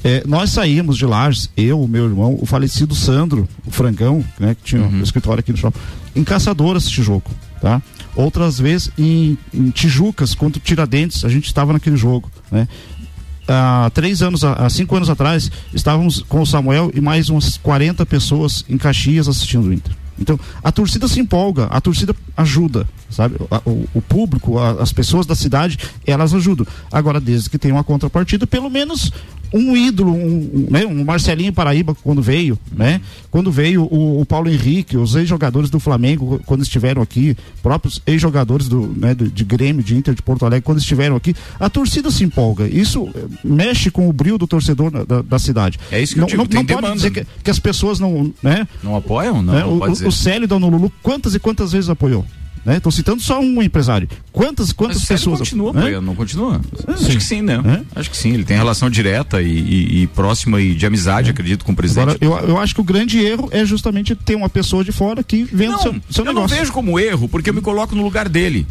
É, 0.04 0.24
nós 0.26 0.50
saímos 0.52 0.98
de 0.98 1.06
Lages, 1.06 1.50
eu, 1.58 1.82
o 1.82 1.88
meu 1.88 2.06
irmão, 2.06 2.38
o 2.42 2.46
falecido 2.46 2.96
Sandro, 2.96 3.48
o 3.68 3.70
Frangão, 3.72 4.24
né, 4.40 4.56
que 4.56 4.64
tinha 4.64 4.82
um 4.82 5.04
escritório 5.04 5.42
aqui 5.42 5.52
no 5.52 5.58
shopping, 5.58 5.78
em 6.16 6.24
Caçador 6.24 6.78
assistir 6.78 7.04
jogo, 7.04 7.30
tá? 7.62 7.82
Outras 8.16 8.58
vezes 8.58 8.90
em, 8.98 9.38
em 9.54 9.70
Tijucas, 9.72 10.34
contra 10.34 10.58
o 10.58 10.64
Tiradentes, 10.64 11.24
a 11.26 11.30
gente 11.30 11.46
estava 11.48 11.74
naquele 11.74 11.98
jogo, 11.98 12.32
né? 12.52 12.68
Há 13.48 13.90
três 13.94 14.22
anos, 14.22 14.44
há 14.44 14.70
cinco 14.70 14.96
anos 14.96 15.10
atrás, 15.10 15.52
estávamos 15.74 16.22
com 16.30 16.42
o 16.42 16.46
Samuel 16.46 16.92
e 16.94 17.02
mais 17.02 17.30
umas 17.30 17.58
40 17.58 18.06
pessoas 18.06 18.64
em 18.70 18.78
Caxias 18.78 19.28
assistindo 19.28 19.68
o 19.68 19.74
Inter. 19.74 19.92
Então, 20.20 20.40
a 20.64 20.72
torcida 20.72 21.08
se 21.08 21.20
empolga, 21.20 21.66
a 21.66 21.80
torcida 21.80 22.16
ajuda, 22.36 22.88
sabe? 23.10 23.36
O, 23.66 23.88
o 23.96 24.02
público, 24.02 24.58
a- 24.58 24.82
as 24.82 24.92
pessoas 24.94 25.26
da 25.26 25.36
cidade, 25.36 25.78
elas 26.06 26.34
ajudam. 26.34 26.66
Agora, 26.92 27.20
desde 27.20 27.50
que 27.50 27.58
tenha 27.58 27.74
uma 27.74 27.84
contrapartida, 27.84 28.46
pelo 28.48 28.70
menos 28.70 29.12
um 29.52 29.76
ídolo, 29.76 30.12
um, 30.14 30.18
um, 30.18 30.68
né? 30.70 30.86
um 30.86 31.04
Marcelinho 31.04 31.52
Paraíba 31.52 31.96
quando 32.04 32.22
veio, 32.22 32.58
né? 32.72 33.02
Quando 33.32 33.52
veio 33.52 33.84
o, 33.84 34.22
o 34.22 34.26
Paulo 34.26 34.48
Henrique, 34.48 34.96
os 34.96 35.16
ex-jogadores 35.16 35.72
do 35.72 35.80
Flamengo 35.80 36.40
quando 36.46 36.62
estiveram 36.62 37.02
aqui, 37.02 37.36
próprios 37.64 38.00
ex-jogadores 38.06 38.68
do, 38.68 38.82
né, 38.96 39.16
do- 39.16 39.28
de 39.28 39.44
Grêmio, 39.44 39.84
de 39.84 39.96
Inter, 39.96 40.14
de 40.14 40.22
Porto 40.22 40.46
Alegre 40.46 40.62
quando 40.64 40.78
estiveram 40.78 41.16
aqui, 41.16 41.36
a 41.60 41.68
torcida 41.68 42.12
se 42.12 42.24
empolga. 42.24 42.68
Isso 42.68 43.10
eh, 43.16 43.26
mexe 43.44 43.90
com 43.90 44.08
o 44.08 44.14
brilho 44.14 44.38
do 44.38 44.46
torcedor 44.46 44.92
na- 44.92 45.04
da, 45.04 45.22
da 45.24 45.40
cidade. 45.40 45.80
É 45.92 46.00
isso 46.00 46.14
que 46.14 46.20
eu 46.20 46.22
não, 46.22 46.28
digo, 46.28 46.38
não, 46.44 46.46
tem 46.48 46.60
não 46.60 46.66
pode 46.68 46.82
demanda, 46.82 46.96
dizer 46.96 47.12
que, 47.12 47.26
que 47.44 47.50
as 47.50 47.58
pessoas 47.60 48.00
não, 48.00 48.32
né? 48.44 48.68
Não 48.84 48.96
apoiam? 48.96 49.42
Não, 49.42 49.54
né? 49.54 49.62
não 49.62 49.80
o, 49.80 49.92
o, 50.08 50.12
Célio 50.12 50.48
da 50.48 50.58
Honolulu, 50.58 50.92
quantas 51.02 51.34
e 51.34 51.40
quantas 51.40 51.72
vezes 51.72 51.90
apoiou? 51.90 52.24
Né? 52.66 52.78
Estou 52.78 52.92
citando 52.92 53.22
só 53.22 53.40
um 53.40 53.62
empresário. 53.64 54.08
Quantas 54.32 54.72
quantas 54.72 55.04
pessoas 55.06 55.40
continua 55.40 55.74
né? 55.74 55.80
apoiando, 55.80 56.06
não 56.06 56.16
continua? 56.16 56.62
Acho 56.88 57.18
que 57.18 57.24
sim, 57.24 57.42
né? 57.42 57.60
É? 57.96 58.00
Acho 58.00 58.10
que 58.12 58.18
sim. 58.18 58.34
Ele 58.34 58.44
tem 58.44 58.58
relação 58.58 58.90
direta 58.90 59.42
e, 59.42 59.48
e- 59.48 60.02
e 60.04 60.08
próxima 60.08 60.62
e 60.62 60.74
de 60.76 60.86
amizade, 60.86 61.30
acredito, 61.30 61.64
com 61.66 61.72
o 61.72 61.76
presidente. 61.76 62.18
Agora, 62.22 62.44
eu, 62.46 62.50
eu 62.50 62.58
acho 62.60 62.76
que 62.76 62.82
o 62.82 62.84
grande 62.84 63.20
erro 63.20 63.48
é 63.52 63.66
justamente 63.66 64.14
ter 64.16 64.36
uma 64.36 64.50
pessoa 64.50 64.84
de 64.84 64.92
fora 64.92 65.24
que 65.24 65.44
venda 65.44 65.74
Não, 65.74 65.80
seu, 65.82 65.96
seu 66.10 66.24
eu 66.26 66.34
negócio. 66.34 66.56
não 66.56 66.62
vejo 66.62 66.72
como 66.74 67.00
erro, 67.00 67.28
porque 67.30 67.50
eu 67.50 67.54
me 67.54 67.62
coloco 67.62 67.96
no 67.96 68.04
lugar 68.04 68.28
dele. 68.30 68.68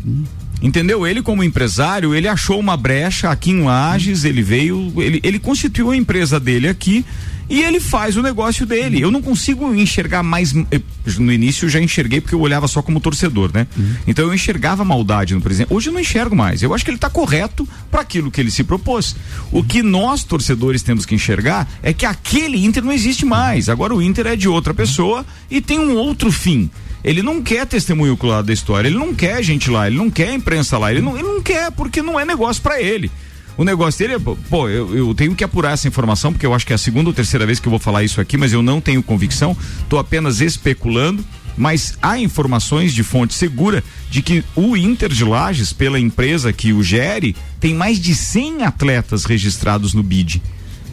Entendeu? 0.60 1.06
Ele 1.06 1.22
como 1.22 1.44
empresário, 1.44 2.14
ele 2.14 2.26
achou 2.26 2.58
uma 2.58 2.76
brecha 2.76 3.30
aqui 3.30 3.50
em 3.52 3.62
Lages, 3.62 4.24
ele 4.24 4.42
veio, 4.42 4.92
ele, 4.96 5.20
ele 5.22 5.38
constituiu 5.38 5.92
a 5.92 5.96
empresa 5.96 6.40
dele 6.40 6.66
aqui 6.68 7.04
e 7.48 7.62
ele 7.62 7.80
faz 7.80 8.16
o 8.16 8.22
negócio 8.22 8.66
dele. 8.66 9.00
Eu 9.00 9.10
não 9.10 9.22
consigo 9.22 9.74
enxergar 9.74 10.22
mais. 10.22 10.52
No 10.52 11.32
início 11.32 11.66
eu 11.66 11.70
já 11.70 11.80
enxerguei 11.80 12.20
porque 12.20 12.34
eu 12.34 12.40
olhava 12.40 12.68
só 12.68 12.82
como 12.82 13.00
torcedor, 13.00 13.50
né? 13.52 13.66
Então 14.06 14.26
eu 14.26 14.34
enxergava 14.34 14.84
maldade 14.84 15.34
no 15.34 15.40
presidente. 15.40 15.72
Hoje 15.72 15.88
eu 15.88 15.92
não 15.92 16.00
enxergo 16.00 16.36
mais. 16.36 16.62
Eu 16.62 16.74
acho 16.74 16.84
que 16.84 16.90
ele 16.90 16.96
está 16.96 17.08
correto 17.08 17.66
para 17.90 18.02
aquilo 18.02 18.30
que 18.30 18.40
ele 18.40 18.50
se 18.50 18.62
propôs. 18.62 19.16
O 19.50 19.62
que 19.62 19.82
nós 19.82 20.24
torcedores 20.24 20.82
temos 20.82 21.06
que 21.06 21.14
enxergar 21.14 21.68
é 21.82 21.92
que 21.92 22.04
aquele 22.04 22.64
Inter 22.64 22.84
não 22.84 22.92
existe 22.92 23.24
mais. 23.24 23.68
Agora 23.68 23.94
o 23.94 24.02
Inter 24.02 24.26
é 24.26 24.36
de 24.36 24.48
outra 24.48 24.74
pessoa 24.74 25.24
e 25.50 25.60
tem 25.60 25.78
um 25.78 25.94
outro 25.94 26.30
fim. 26.30 26.70
Ele 27.02 27.22
não 27.22 27.42
quer 27.42 27.64
testemunho 27.64 28.14
ocular 28.14 28.42
da 28.42 28.52
história, 28.52 28.88
ele 28.88 28.98
não 28.98 29.14
quer 29.14 29.42
gente 29.42 29.70
lá, 29.70 29.86
ele 29.86 29.96
não 29.96 30.10
quer 30.10 30.32
imprensa 30.34 30.76
lá, 30.76 30.90
ele 30.90 31.00
não, 31.00 31.16
ele 31.16 31.28
não 31.28 31.40
quer 31.40 31.70
porque 31.70 32.02
não 32.02 32.18
é 32.18 32.24
negócio 32.24 32.60
para 32.62 32.82
ele. 32.82 33.10
O 33.58 33.64
negócio 33.64 33.98
dele 33.98 34.14
é, 34.14 34.34
pô, 34.48 34.68
eu, 34.68 34.96
eu 34.96 35.12
tenho 35.12 35.34
que 35.34 35.42
apurar 35.42 35.72
essa 35.72 35.88
informação, 35.88 36.32
porque 36.32 36.46
eu 36.46 36.54
acho 36.54 36.64
que 36.64 36.72
é 36.72 36.76
a 36.76 36.78
segunda 36.78 37.10
ou 37.10 37.12
terceira 37.12 37.44
vez 37.44 37.58
que 37.58 37.66
eu 37.66 37.70
vou 37.70 37.80
falar 37.80 38.04
isso 38.04 38.20
aqui, 38.20 38.36
mas 38.36 38.52
eu 38.52 38.62
não 38.62 38.80
tenho 38.80 39.02
convicção, 39.02 39.56
estou 39.82 39.98
apenas 39.98 40.40
especulando. 40.40 41.24
Mas 41.56 41.98
há 42.00 42.16
informações 42.16 42.94
de 42.94 43.02
fonte 43.02 43.34
segura 43.34 43.82
de 44.08 44.22
que 44.22 44.44
o 44.54 44.76
Inter 44.76 45.08
de 45.08 45.24
Lages, 45.24 45.72
pela 45.72 45.98
empresa 45.98 46.52
que 46.52 46.72
o 46.72 46.84
gere, 46.84 47.34
tem 47.58 47.74
mais 47.74 47.98
de 47.98 48.14
100 48.14 48.62
atletas 48.62 49.24
registrados 49.24 49.92
no 49.92 50.04
BID. 50.04 50.40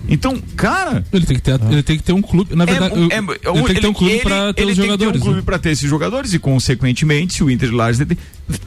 Então, 0.08 0.42
cara. 0.56 1.04
Ele 1.12 1.26
tem 1.26 1.36
que 1.36 1.42
ter, 1.42 1.60
ele 1.70 1.84
tem 1.84 1.98
que 1.98 2.04
ter 2.04 2.14
um 2.14 2.22
clube. 2.22 2.56
Na 2.56 2.66
verdade, 2.66 2.94
é, 3.12 3.16
é, 3.16 3.20
ele 3.20 3.66
tem 3.66 3.76
que 3.76 3.82
ter 3.82 3.88
um 3.88 3.94
clube 3.94 4.20
para 4.20 4.54
ter 4.54 4.66
os 4.66 4.76
jogadores. 4.76 4.80
Ele 4.80 4.88
tem 4.88 4.92
que 4.92 4.98
ter 4.98 5.08
um 5.08 5.20
clube 5.20 5.38
né? 5.38 5.44
para 5.46 5.60
ter 5.60 5.70
esses 5.70 5.90
jogadores 5.90 6.34
e, 6.34 6.40
consequentemente, 6.40 7.34
se 7.36 7.44
o 7.44 7.50
Inter 7.50 7.70
de 7.70 7.76
Lages 7.76 8.06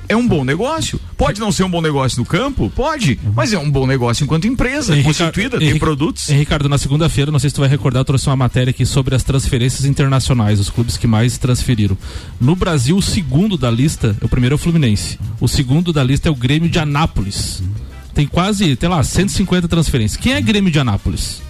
é 0.09 0.17
um 0.17 0.27
bom 0.27 0.45
negócio. 0.45 1.01
Pode 1.17 1.41
não 1.41 1.53
ser 1.53 1.63
um 1.65 1.71
bom 1.71 1.81
negócio 1.81 2.19
no 2.19 2.25
campo? 2.25 2.71
Pode, 2.75 3.19
mas 3.35 3.53
é 3.53 3.59
um 3.59 3.71
bom 3.71 3.87
negócio 3.87 4.25
enquanto 4.25 4.47
empresa 4.47 4.93
Henrique, 4.93 5.07
constituída, 5.07 5.59
tem 5.59 5.79
produtos. 5.79 6.29
Ricardo, 6.29 6.69
na 6.69 6.79
segunda-feira, 6.79 7.31
não 7.31 7.39
sei 7.39 7.51
se 7.51 7.55
tu 7.55 7.61
vai 7.61 7.71
recordar, 7.71 8.01
eu 8.01 8.05
trouxe 8.05 8.27
uma 8.27 8.37
matéria 8.37 8.71
aqui 8.71 8.85
sobre 8.85 9.15
as 9.15 9.23
transferências 9.23 9.85
internacionais, 9.85 10.59
os 10.59 10.71
clubes 10.71 10.97
que 10.97 11.07
mais 11.07 11.39
transferiram. 11.39 11.97
No 12.41 12.57
Brasil, 12.57 12.97
o 12.97 13.03
segundo 13.03 13.57
da 13.57 13.71
lista, 13.71 14.17
o 14.21 14.29
primeiro 14.29 14.55
é 14.55 14.57
o 14.57 14.59
Fluminense. 14.59 15.19
O 15.41 15.47
segundo 15.47 15.93
da 15.93 16.03
lista 16.03 16.29
é 16.29 16.33
o 16.33 16.35
Grêmio 16.35 16.69
de 16.69 16.79
Anápolis 16.79 17.63
tem 18.19 18.27
quase, 18.27 18.77
sei 18.77 18.89
lá, 18.89 19.01
150 19.01 19.69
transferências. 19.69 20.21
Quem 20.21 20.33
é 20.33 20.41
Grêmio 20.41 20.73
de 20.73 20.81
Anápolis? 20.81 21.41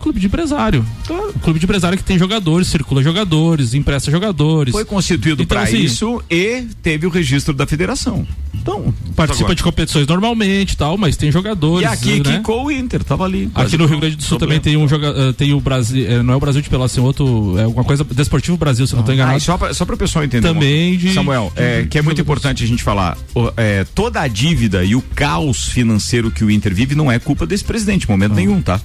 Clube 0.00 0.20
de 0.20 0.26
empresário. 0.26 0.84
Claro. 1.06 1.32
Clube 1.42 1.58
de 1.58 1.66
empresário 1.66 1.96
que 1.96 2.04
tem 2.04 2.18
jogadores, 2.18 2.68
circula 2.68 3.02
jogadores, 3.02 3.74
empresta 3.74 4.10
jogadores. 4.10 4.72
Foi 4.72 4.84
constituído 4.84 5.42
então, 5.42 5.56
para 5.56 5.66
assim, 5.66 5.78
isso 5.78 6.22
e 6.30 6.66
teve 6.82 7.06
o 7.06 7.10
registro 7.10 7.54
da 7.54 7.66
federação. 7.66 8.26
Então, 8.54 8.94
participa 9.16 9.46
agora. 9.46 9.56
de 9.56 9.62
competições 9.62 10.06
normalmente, 10.06 10.76
tal, 10.76 10.96
mas 10.96 11.16
tem 11.16 11.32
jogadores. 11.32 11.82
E 11.82 11.92
aqui 11.92 12.28
né? 12.28 12.36
quicou 12.36 12.66
o 12.66 12.70
Inter, 12.70 13.02
tava 13.02 13.24
ali. 13.24 13.50
Aqui 13.54 13.76
no 13.76 13.86
Rio 13.86 13.98
Grande 13.98 14.16
do 14.16 14.22
Sul 14.22 14.38
também 14.38 14.60
tem 14.60 14.76
um 14.76 14.86
jogador, 14.86 15.18
uh, 15.18 15.32
tem 15.32 15.52
o 15.52 15.60
Brasil, 15.60 16.20
uh, 16.20 16.22
não 16.22 16.34
é 16.34 16.36
o 16.36 16.40
Brasil 16.40 16.62
de 16.62 16.68
Pelotas, 16.68 16.92
tem 16.92 17.02
outro, 17.02 17.58
é 17.58 17.64
alguma 17.64 17.84
coisa 17.84 18.04
Desportivo 18.04 18.56
Brasil, 18.56 18.86
se 18.86 18.94
ah. 18.94 18.96
não 18.96 19.02
estou 19.02 19.14
enganado. 19.14 19.36
Ah, 19.36 19.40
só 19.40 19.58
para 19.58 19.74
só 19.74 19.84
o 19.84 19.96
pessoal 19.96 20.24
entender. 20.24 20.46
Também 20.46 20.96
de 20.96 21.12
Samuel, 21.12 21.52
de, 21.54 21.62
é, 21.62 21.86
que 21.88 21.98
é 21.98 22.02
muito 22.02 22.20
importante 22.20 22.62
a 22.62 22.66
gente 22.66 22.82
falar, 22.82 23.16
é, 23.56 23.84
toda 23.94 24.20
a 24.20 24.28
dívida 24.28 24.84
e 24.84 24.94
o 24.94 25.02
caos 25.02 25.66
financeiro 25.66 26.30
que 26.30 26.44
o 26.44 26.50
Inter 26.50 26.74
vive 26.74 26.94
não 26.94 27.10
é 27.10 27.18
culpa 27.18 27.46
desse 27.46 27.64
presidente, 27.64 28.06
em 28.06 28.10
momento 28.10 28.32
ah. 28.32 28.36
nenhum, 28.36 28.60
tá? 28.60 28.80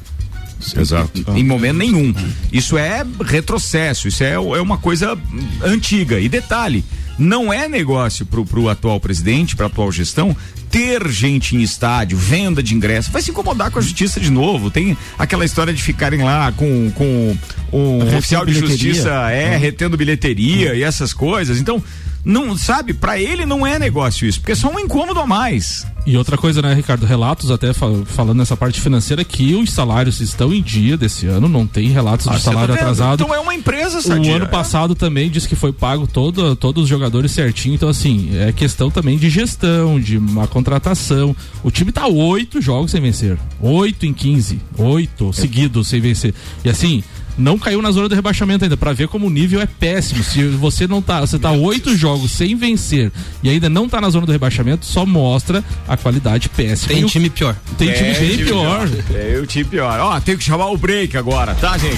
Exato. 0.76 1.12
Em, 1.36 1.44
momento 1.44 1.78
nenhum. 1.78 2.14
Isso 2.52 2.78
é 2.78 3.06
retrocesso, 3.24 4.08
isso 4.08 4.24
é, 4.24 4.34
é 4.34 4.40
uma 4.40 4.78
coisa 4.78 5.18
antiga. 5.64 6.20
E 6.20 6.28
detalhe, 6.28 6.84
não 7.18 7.52
é 7.52 7.68
negócio 7.68 8.26
pro, 8.26 8.46
pro 8.46 8.70
atual 8.70 9.00
presidente, 9.00 9.56
pra 9.56 9.68
atual 9.68 9.92
gestão, 9.92 10.36
ter 10.70 11.08
gente 11.10 11.56
em 11.56 11.62
estádio, 11.62 12.18
venda 12.18 12.62
de 12.62 12.76
ingresso, 12.76 13.12
vai 13.12 13.22
se 13.22 13.32
incomodar 13.32 13.72
com 13.72 13.80
a 13.80 13.82
justiça 13.82 14.20
de 14.20 14.30
novo. 14.30 14.70
Tem 14.70 14.98
aquela 15.18 15.46
história 15.46 15.74
de 15.74 15.82
ficarem 15.82 16.24
lá 16.24 16.52
com, 16.52 16.92
com 16.92 17.38
um 17.72 18.18
oficial 18.18 18.46
de 18.46 18.54
justiça, 18.54 19.10
é, 19.32 19.56
ah. 19.56 19.58
retendo 19.58 19.98
bilheteria 19.98 20.76
e 20.76 20.84
essas 20.84 21.14
coisas. 21.14 21.60
Então, 21.60 21.82
não 22.28 22.58
sabe, 22.58 22.94
para 22.94 23.18
ele 23.18 23.46
não 23.46 23.66
é 23.66 23.80
negócio 23.80 24.28
isso, 24.28 24.42
porque 24.42 24.52
é 24.52 24.56
só 24.56 24.70
um 24.70 24.78
incômodo 24.78 25.20
a 25.20 25.26
mais. 25.26 25.88
E 26.06 26.18
outra 26.18 26.38
coisa, 26.38 26.62
né, 26.62 26.74
Ricardo? 26.74 27.06
Relatos 27.06 27.50
até 27.52 27.74
fal 27.74 28.04
falando 28.06 28.38
nessa 28.38 28.56
parte 28.56 28.82
financeira 28.82 29.24
que 29.24 29.56
os 29.56 29.72
salários 29.72 30.20
estão 30.20 30.54
em 30.54 30.62
dia 30.62 30.98
desse 30.98 31.26
ano, 31.26 31.48
não 31.48 31.66
tem 31.66 31.90
relatos 31.90 32.28
ah, 32.28 32.36
de 32.36 32.42
salário 32.42 32.74
tá 32.74 32.82
atrasado. 32.82 33.24
Então 33.24 33.34
é 33.34 33.40
uma 33.40 33.56
empresa, 33.56 34.02
Sadia. 34.02 34.34
O 34.34 34.36
ano 34.36 34.48
passado 34.48 34.94
também 34.94 35.30
disse 35.30 35.48
que 35.48 35.56
foi 35.56 35.72
pago 35.72 36.06
todo, 36.06 36.56
todos 36.56 36.84
os 36.84 36.90
jogadores 36.90 37.07
certinho. 37.30 37.76
Então, 37.76 37.90
assim, 37.90 38.30
é 38.38 38.52
questão 38.52 38.90
também 38.90 39.18
de 39.18 39.30
gestão, 39.30 40.00
de 40.00 40.18
uma 40.18 40.48
contratação. 40.48 41.36
O 41.64 41.72
time 41.72 41.92
tá 41.92 42.08
oito 42.08 42.62
jogos 42.62 42.92
sem 42.92 43.02
vencer. 43.02 43.38
Oito 43.60 44.06
em 44.06 44.14
quinze. 44.14 44.60
Oito 44.78 45.34
seguidos 45.34 45.88
sem 45.88 46.00
vencer. 46.00 46.34
E 46.64 46.70
assim, 46.70 47.04
não 47.38 47.60
caiu 47.60 47.82
na 47.82 47.92
zona 47.92 48.10
do 48.10 48.16
rebaixamento 48.16 48.66
ainda, 48.66 48.76
para 48.76 48.94
ver 48.94 49.08
como 49.08 49.28
o 49.28 49.30
nível 49.30 49.62
é 49.62 49.66
péssimo. 49.66 50.24
Se 50.24 50.44
você 50.48 50.88
não 50.88 51.02
tá, 51.02 51.22
você 51.22 51.38
tá 51.38 51.52
oito 51.52 51.96
jogos 51.96 52.32
sem 52.32 52.56
vencer 52.56 53.12
e 53.44 53.50
ainda 53.50 53.70
não 53.70 53.88
tá 53.88 54.02
na 54.02 54.10
zona 54.10 54.26
do 54.26 54.32
rebaixamento, 54.32 54.86
só 54.86 55.06
mostra 55.06 55.64
a 55.88 55.96
qualidade 55.96 56.50
péssima. 56.50 56.94
Tem 56.94 57.06
time 57.06 57.30
pior. 57.30 57.56
Tem 57.78 57.94
time 57.94 58.10
é, 58.10 58.20
bem 58.20 58.32
time 58.32 58.46
pior. 58.46 58.88
pior. 58.90 59.04
Tem 59.04 59.38
o 59.38 59.46
time 59.46 59.66
pior. 59.66 60.00
Ó, 60.00 60.20
tem 60.20 60.36
que 60.36 60.44
chamar 60.44 60.68
o 60.68 60.78
break 60.78 61.16
agora, 61.16 61.54
tá, 61.56 61.78
gente? 61.78 61.98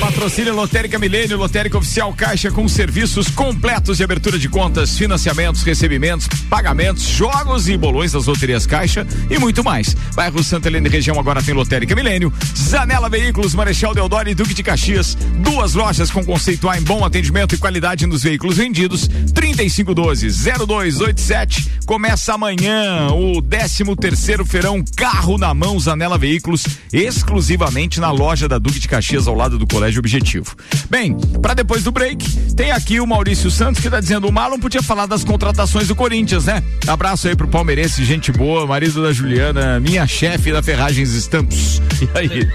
Patrocínio 0.00 0.54
Lotérica 0.54 0.98
Milênio, 0.98 1.38
Lotérica 1.38 1.78
Oficial 1.78 2.12
Caixa 2.12 2.50
com 2.50 2.66
serviços 2.68 3.28
completos 3.28 3.98
de 3.98 4.04
abertura 4.04 4.38
de 4.38 4.48
contas, 4.48 4.98
financiamentos, 4.98 5.62
recebimentos, 5.62 6.26
pagamentos, 6.50 7.04
jogos 7.04 7.68
e 7.68 7.76
bolões 7.76 8.12
das 8.12 8.26
loterias 8.26 8.66
Caixa 8.66 9.06
e 9.30 9.38
muito 9.38 9.62
mais. 9.62 9.94
Bairro 10.14 10.42
Santa 10.42 10.68
Helena 10.68 10.88
região 10.88 11.18
agora 11.18 11.42
tem 11.42 11.54
Lotérica 11.54 11.94
Milênio, 11.94 12.32
Zanela 12.56 13.08
Veículos, 13.08 13.54
Marechal 13.54 13.94
Deodoro 13.94 14.15
Teodoro 14.16 14.30
e 14.30 14.34
Duque 14.34 14.54
de 14.54 14.62
Caxias. 14.62 15.14
Duas 15.40 15.74
lojas 15.74 16.10
com 16.10 16.24
conceito 16.24 16.70
A 16.70 16.78
em 16.78 16.82
bom 16.82 17.04
atendimento 17.04 17.54
e 17.54 17.58
qualidade 17.58 18.06
nos 18.06 18.22
veículos 18.22 18.56
vendidos. 18.56 19.06
3512-0287. 19.08 21.66
Começa 21.84 22.32
amanhã 22.32 23.08
o 23.12 23.42
13 23.42 23.94
terceiro 23.96 24.46
feirão 24.46 24.82
Carro 24.96 25.36
na 25.36 25.52
Mão 25.52 25.78
Zanela 25.78 26.16
Veículos, 26.16 26.64
exclusivamente 26.92 28.00
na 28.00 28.10
loja 28.10 28.48
da 28.48 28.56
Duque 28.58 28.80
de 28.80 28.88
Caxias, 28.88 29.28
ao 29.28 29.34
lado 29.34 29.58
do 29.58 29.66
Colégio 29.66 29.98
Objetivo. 29.98 30.56
Bem, 30.88 31.14
para 31.42 31.52
depois 31.54 31.84
do 31.84 31.92
break, 31.92 32.26
tem 32.54 32.70
aqui 32.70 32.98
o 33.00 33.06
Maurício 33.06 33.50
Santos 33.50 33.82
que 33.82 33.90
tá 33.90 34.00
dizendo: 34.00 34.28
o 34.28 34.32
Marlon 34.32 34.58
podia 34.58 34.82
falar 34.82 35.04
das 35.06 35.24
contratações 35.24 35.88
do 35.88 35.94
Corinthians, 35.94 36.46
né? 36.46 36.62
Abraço 36.86 37.28
aí 37.28 37.36
pro 37.36 37.48
palmeirense, 37.48 38.02
gente 38.04 38.32
boa, 38.32 38.66
marido 38.66 39.02
da 39.02 39.12
Juliana, 39.12 39.78
minha 39.78 40.06
chefe 40.06 40.50
da 40.52 40.62
Ferragens 40.62 41.12
Estampos. 41.12 41.82
E 41.96 42.10
aí? 42.14 42.46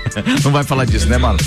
Não 0.43 0.52
vai 0.52 0.63
falar 0.63 0.86
disso, 0.86 1.08
né, 1.08 1.17
Marlon? 1.17 1.39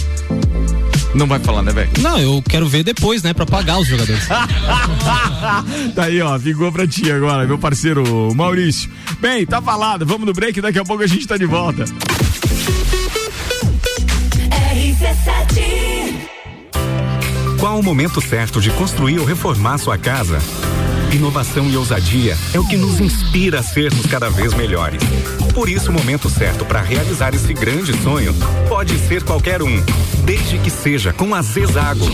Não 1.15 1.27
vai 1.29 1.39
falar, 1.39 1.63
né, 1.63 1.73
velho? 1.73 1.91
Não, 2.01 2.19
eu 2.19 2.43
quero 2.49 2.67
ver 2.69 2.83
depois, 2.83 3.23
né, 3.23 3.33
pra 3.33 3.47
pagar 3.47 3.79
os 3.79 3.87
jogadores. 3.87 4.27
tá 5.95 6.05
aí, 6.05 6.21
ó, 6.21 6.39
ficou 6.39 6.73
pra 6.73 6.87
ti 6.87 7.11
agora, 7.11 7.47
meu 7.47 7.57
parceiro 7.57 8.35
Maurício. 8.35 8.91
Bem, 9.21 9.47
tá 9.47 9.63
falado, 9.63 10.05
vamos 10.05 10.27
no 10.27 10.33
break, 10.33 10.61
daqui 10.61 10.79
a 10.79 10.85
pouco 10.85 11.05
a 11.05 11.07
gente 11.07 11.27
tá 11.27 11.37
de 11.37 11.47
volta. 11.47 11.85
Qual 17.61 17.79
o 17.79 17.83
momento 17.83 18.21
certo 18.21 18.61
de 18.61 18.71
construir 18.71 19.19
ou 19.21 19.25
reformar 19.25 19.79
sua 19.79 19.97
casa? 19.97 20.39
Inovação 21.15 21.71
e 21.71 21.77
ousadia 21.77 22.37
é 22.53 22.59
o 22.59 22.67
que 22.67 22.77
nos 22.77 22.99
inspira 22.99 23.61
a 23.61 23.63
sermos 23.63 24.05
cada 24.05 24.29
vez 24.29 24.53
melhores. 24.53 25.01
Por 25.55 25.69
isso, 25.69 25.91
o 25.91 25.93
momento 25.93 26.29
certo 26.29 26.65
para 26.65 26.83
realizar 26.83 27.33
esse 27.33 27.55
grande 27.55 27.97
sonho 28.03 28.35
pode 28.69 28.99
ser 28.99 29.23
qualquer 29.23 29.63
um, 29.63 29.81
desde 30.25 30.59
que 30.59 30.69
seja 30.69 31.13
com 31.13 31.33
a 31.33 31.41
Zezago. 31.41 32.05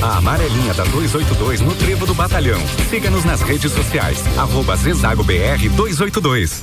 A 0.00 0.18
amarelinha 0.18 0.74
da 0.74 0.84
282 0.84 1.60
no 1.60 1.74
Trevo 1.74 2.06
do 2.06 2.14
Batalhão. 2.14 2.60
Siga-nos 2.88 3.24
nas 3.24 3.42
redes 3.42 3.72
sociais. 3.72 4.22
Arroba 4.38 4.76
Zezago 4.76 5.24
BR 5.24 5.68
282. 5.74 6.62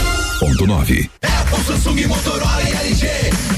101.9. 0.41 1.07
Apple, 1.21 1.63
Samsung, 1.65 2.07
Motorola 2.07 2.63
e 2.63 2.87
LG. 2.87 3.07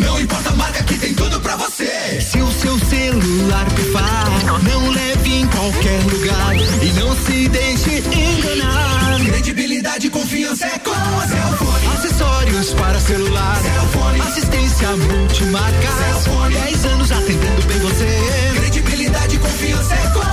Não 0.01 0.19
importa 0.19 0.49
a 0.49 0.53
marca 0.53 0.83
que 0.83 0.97
tem 0.97 1.13
tudo 1.13 1.39
pra 1.39 1.55
você. 1.55 2.19
Se 2.19 2.41
o 2.41 2.51
seu 2.51 2.77
celular 2.77 3.65
pifar, 3.73 4.25
não 4.63 4.89
leve 4.89 5.33
em 5.33 5.47
qualquer 5.47 6.03
lugar 6.03 6.55
e 6.81 6.91
não 6.99 7.15
se 7.15 7.47
deixe 7.47 7.99
enganar. 7.99 9.17
Credibilidade 9.25 10.07
e 10.07 10.09
confiança 10.09 10.65
é 10.65 10.77
com 10.79 10.91
a 10.91 11.25
Cellfone. 11.25 11.87
Acessórios 11.95 12.73
para 12.73 12.99
celular. 12.99 13.61
Cellfone. 13.61 14.19
Assistência 14.19 14.89
multimarca. 14.97 15.87
Cellfone. 15.97 16.55
10 16.55 16.85
anos 16.85 17.11
atendendo 17.13 17.65
bem 17.65 17.79
você. 17.79 18.51
Credibilidade 18.57 19.37
e 19.37 19.39
confiança 19.39 19.95
é 19.95 20.07
com 20.09 20.32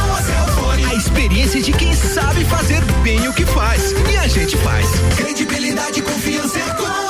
experiência 1.11 1.61
de 1.61 1.73
quem 1.73 1.93
sabe 1.93 2.45
fazer 2.45 2.81
bem 3.03 3.27
o 3.27 3.33
que 3.33 3.45
faz. 3.45 3.93
E 4.13 4.17
a 4.17 4.29
gente 4.29 4.57
faz. 4.59 4.87
Credibilidade 5.17 6.01
confiança 6.03 6.59
é 6.59 6.75
com 6.75 7.10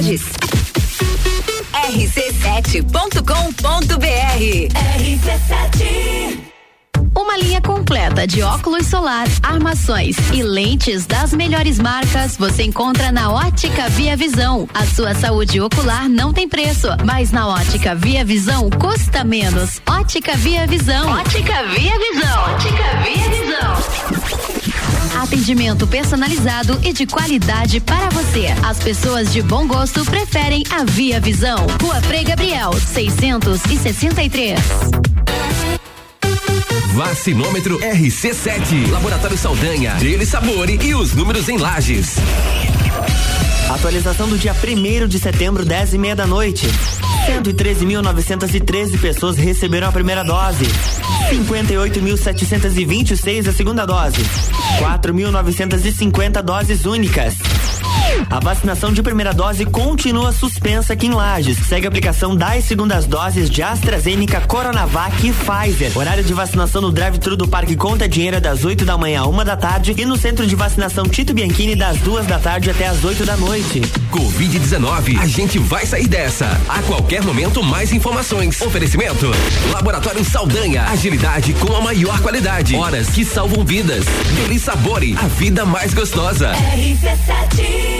Lages. 0.00 0.22
rc7.com.br 1.74 2.80
RC7 4.96 6.50
uma 7.16 7.36
linha 7.36 7.60
completa 7.60 8.26
de 8.26 8.42
óculos 8.42 8.86
solar, 8.86 9.26
armações 9.42 10.16
e 10.32 10.42
lentes 10.42 11.06
das 11.06 11.32
melhores 11.34 11.78
marcas 11.78 12.36
você 12.36 12.62
encontra 12.62 13.12
na 13.12 13.30
Ótica 13.30 13.88
Via 13.90 14.16
Visão. 14.16 14.68
A 14.72 14.86
sua 14.86 15.14
saúde 15.14 15.60
ocular 15.60 16.08
não 16.08 16.32
tem 16.32 16.48
preço, 16.48 16.88
mas 17.04 17.30
na 17.30 17.48
Ótica 17.48 17.94
Via 17.94 18.24
Visão 18.24 18.70
custa 18.70 19.22
menos. 19.22 19.82
Ótica 19.86 20.34
Via 20.36 20.66
Visão. 20.66 21.10
Ótica 21.10 21.62
Via 21.64 21.98
Visão. 21.98 22.42
Ótica 22.54 22.84
Via 23.04 23.28
Visão. 23.28 24.59
Atendimento 25.20 25.86
personalizado 25.86 26.80
e 26.82 26.94
de 26.94 27.06
qualidade 27.06 27.78
para 27.78 28.08
você. 28.08 28.46
As 28.64 28.78
pessoas 28.78 29.30
de 29.30 29.42
bom 29.42 29.66
gosto 29.66 30.02
preferem 30.06 30.64
a 30.70 30.82
Via 30.82 31.20
Visão. 31.20 31.66
Rua 31.82 32.00
Frei 32.00 32.24
Gabriel, 32.24 32.72
663. 32.72 34.58
Vacinômetro 36.94 37.78
RC7. 37.80 38.90
Laboratório 38.90 39.36
Saldanha, 39.36 39.94
Dele 39.96 40.24
Sabore 40.24 40.78
e 40.82 40.94
os 40.94 41.12
números 41.12 41.50
em 41.50 41.58
lajes. 41.58 42.16
Atualização 43.74 44.28
do 44.28 44.36
dia 44.36 44.52
1 44.52 45.06
de 45.06 45.20
setembro, 45.20 45.64
10 45.64 45.94
e 45.94 45.98
meia 45.98 46.16
da 46.16 46.26
noite. 46.26 46.66
113.913 47.28 49.00
pessoas 49.00 49.36
receberam 49.36 49.88
a 49.88 49.92
primeira 49.92 50.24
dose. 50.24 50.64
58.726 51.30 53.48
a 53.48 53.52
segunda 53.52 53.86
dose. 53.86 54.20
4.950 54.80 56.42
doses 56.42 56.84
únicas. 56.84 57.36
A 58.28 58.40
vacinação 58.40 58.92
de 58.92 59.02
primeira 59.02 59.32
dose 59.32 59.64
continua 59.64 60.32
suspensa 60.32 60.92
aqui 60.92 61.06
em 61.06 61.14
Lages. 61.14 61.58
Segue 61.66 61.86
a 61.86 61.88
aplicação 61.88 62.34
das 62.34 62.64
segundas 62.64 63.06
doses 63.06 63.50
de 63.50 63.62
AstraZeneca, 63.62 64.40
Coronavac 64.40 65.26
e 65.26 65.32
Pfizer. 65.32 65.96
Horário 65.96 66.22
de 66.24 66.32
vacinação 66.32 66.80
no 66.80 66.92
drive-thru 66.92 67.36
do 67.36 67.48
Parque 67.48 67.76
Conta 67.76 68.08
Dinheiro 68.08 68.36
é 68.36 68.40
das 68.40 68.64
8 68.64 68.84
da 68.84 68.96
manhã 68.96 69.22
a 69.22 69.26
uma 69.26 69.44
da 69.44 69.56
tarde 69.56 69.94
e 69.96 70.04
no 70.04 70.16
centro 70.16 70.46
de 70.46 70.54
vacinação 70.54 71.04
Tito 71.04 71.32
Bianchini 71.32 71.74
das 71.74 71.98
duas 71.98 72.26
da 72.26 72.38
tarde 72.38 72.70
até 72.70 72.86
as 72.86 73.04
8 73.04 73.24
da 73.24 73.36
noite. 73.36 73.80
Covid-19, 74.10 75.18
a 75.18 75.26
gente 75.26 75.58
vai 75.58 75.86
sair 75.86 76.06
dessa. 76.06 76.46
A 76.68 76.82
qualquer 76.82 77.22
momento, 77.22 77.62
mais 77.62 77.92
informações. 77.92 78.60
Oferecimento: 78.60 79.30
Laboratório 79.72 80.24
Saldanha, 80.24 80.84
agilidade 80.84 81.52
com 81.54 81.74
a 81.74 81.80
maior 81.80 82.20
qualidade. 82.20 82.74
Horas 82.74 83.08
que 83.10 83.24
salvam 83.24 83.64
vidas. 83.64 84.04
Deli 84.36 84.58
Sabore, 84.58 85.16
a 85.18 85.26
vida 85.28 85.64
mais 85.64 85.94
gostosa. 85.94 86.52
RC7 86.52 87.99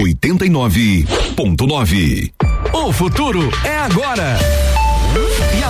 89.9. 0.01 2.33
O 2.73 2.91
futuro 2.91 3.47
é 3.63 3.77
agora. 3.77 4.80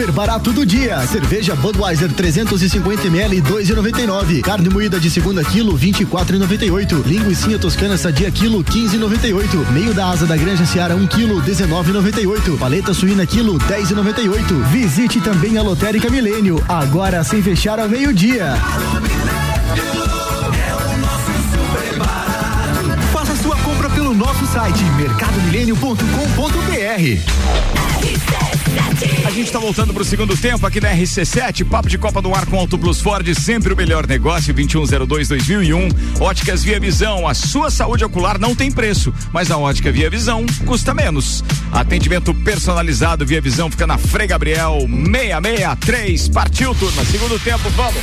Super 0.00 0.12
barato 0.12 0.50
do 0.50 0.64
dia. 0.64 0.98
Cerveja 1.06 1.54
Budweiser 1.54 2.10
350 2.10 3.06
ml 3.08 3.42
2,99. 3.42 4.40
Carne 4.40 4.70
moída 4.70 4.98
de 4.98 5.10
segunda 5.10 5.44
quilo 5.44 5.78
24,98. 5.78 7.04
Linguiça 7.04 7.58
toscana 7.58 7.98
sadia 7.98 8.30
quilo 8.30 8.64
15,98. 8.64 9.70
Meio 9.72 9.92
da 9.92 10.08
asa 10.08 10.26
da 10.26 10.38
Granja 10.38 10.64
Seara 10.64 10.96
1 10.96 11.06
quilo 11.06 11.42
19,98. 11.42 12.56
Paleta 12.56 12.94
suína 12.94 13.26
quilo 13.26 13.58
10,98. 13.58 14.62
Visite 14.70 15.20
também 15.20 15.58
a 15.58 15.62
Lotérica 15.62 16.08
Milênio. 16.08 16.64
Agora 16.66 17.22
sem 17.22 17.42
fechar 17.42 17.78
ao 17.78 17.86
meio-dia. 17.86 18.54
Faça 23.12 23.36
sua 23.36 23.56
compra 23.56 23.90
pelo 23.90 24.14
nosso 24.14 24.46
site 24.46 24.82
mercadomilênio.com.br. 24.96 27.89
A 29.24 29.30
gente 29.30 29.46
está 29.46 29.58
voltando 29.58 29.92
para 29.94 30.02
o 30.02 30.04
segundo 30.04 30.36
tempo 30.36 30.66
aqui 30.66 30.80
na 30.80 30.92
RC7, 30.92 31.64
papo 31.64 31.88
de 31.88 31.96
Copa 31.96 32.20
no 32.20 32.34
ar 32.34 32.46
com 32.46 32.58
Auto 32.58 32.76
Plus 32.76 33.00
Ford, 33.00 33.26
sempre 33.34 33.72
o 33.72 33.76
melhor 33.76 34.06
negócio, 34.06 34.52
2102-2001. 34.54 36.20
Óticas 36.20 36.64
Via 36.64 36.80
Visão, 36.80 37.28
a 37.28 37.34
sua 37.34 37.70
saúde 37.70 38.04
ocular 38.04 38.38
não 38.38 38.54
tem 38.54 38.72
preço, 38.72 39.14
mas 39.32 39.50
a 39.50 39.56
ótica 39.56 39.92
Via 39.92 40.10
Visão 40.10 40.44
custa 40.66 40.92
menos. 40.92 41.44
Atendimento 41.70 42.34
personalizado 42.34 43.24
Via 43.24 43.40
Visão 43.40 43.70
fica 43.70 43.86
na 43.86 43.98
Frei 43.98 44.26
Gabriel 44.26 44.80
663. 44.80 46.28
Partiu, 46.28 46.74
turma. 46.74 47.04
Segundo 47.04 47.38
tempo, 47.38 47.70
vamos. 47.70 48.02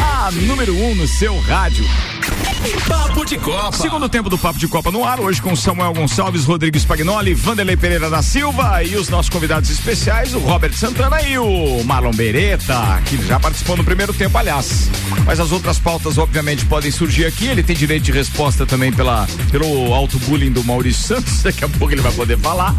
A 0.00 0.30
número 0.32 0.74
1 0.74 0.90
um 0.90 0.94
no 0.94 1.08
seu 1.08 1.38
rádio. 1.40 1.84
Papo 2.86 3.24
de 3.24 3.38
Copa. 3.38 3.76
Segundo 3.76 4.08
tempo 4.08 4.28
do 4.28 4.36
Papo 4.36 4.58
de 4.58 4.68
Copa 4.68 4.90
no 4.90 5.04
ar, 5.04 5.20
hoje 5.20 5.40
com 5.40 5.56
Samuel 5.56 5.94
Gonçalves, 5.94 6.44
Rodrigues 6.44 6.82
Spagnoli, 6.82 7.34
Vanderlei 7.34 7.76
Pereira 7.76 8.10
da 8.10 8.20
Silva 8.20 8.82
e 8.84 8.96
os 8.96 9.08
nossos 9.08 9.30
convidados 9.30 9.70
especiais, 9.70 10.34
o 10.34 10.38
Robert 10.38 10.72
Santana 10.74 11.22
e 11.22 11.38
o 11.38 11.82
Marlon 11.84 12.10
Beretta, 12.12 13.00
que 13.06 13.16
já 13.26 13.40
participou 13.40 13.76
no 13.76 13.84
primeiro 13.84 14.12
tempo, 14.12 14.36
aliás. 14.36 14.90
Mas 15.24 15.40
as 15.40 15.50
outras 15.52 15.78
pautas, 15.78 16.18
obviamente, 16.18 16.66
podem 16.66 16.90
surgir 16.90 17.24
aqui. 17.24 17.46
Ele 17.46 17.62
tem 17.62 17.74
direito 17.74 18.04
de 18.04 18.12
resposta 18.12 18.66
também 18.66 18.92
pela, 18.92 19.26
pelo 19.50 19.94
auto-bullying 19.94 20.52
do 20.52 20.62
Maurício 20.62 21.16
Santos. 21.16 21.42
Daqui 21.44 21.64
a 21.64 21.68
pouco 21.68 21.94
ele 21.94 22.02
vai 22.02 22.12
poder 22.12 22.38
falar. 22.38 22.74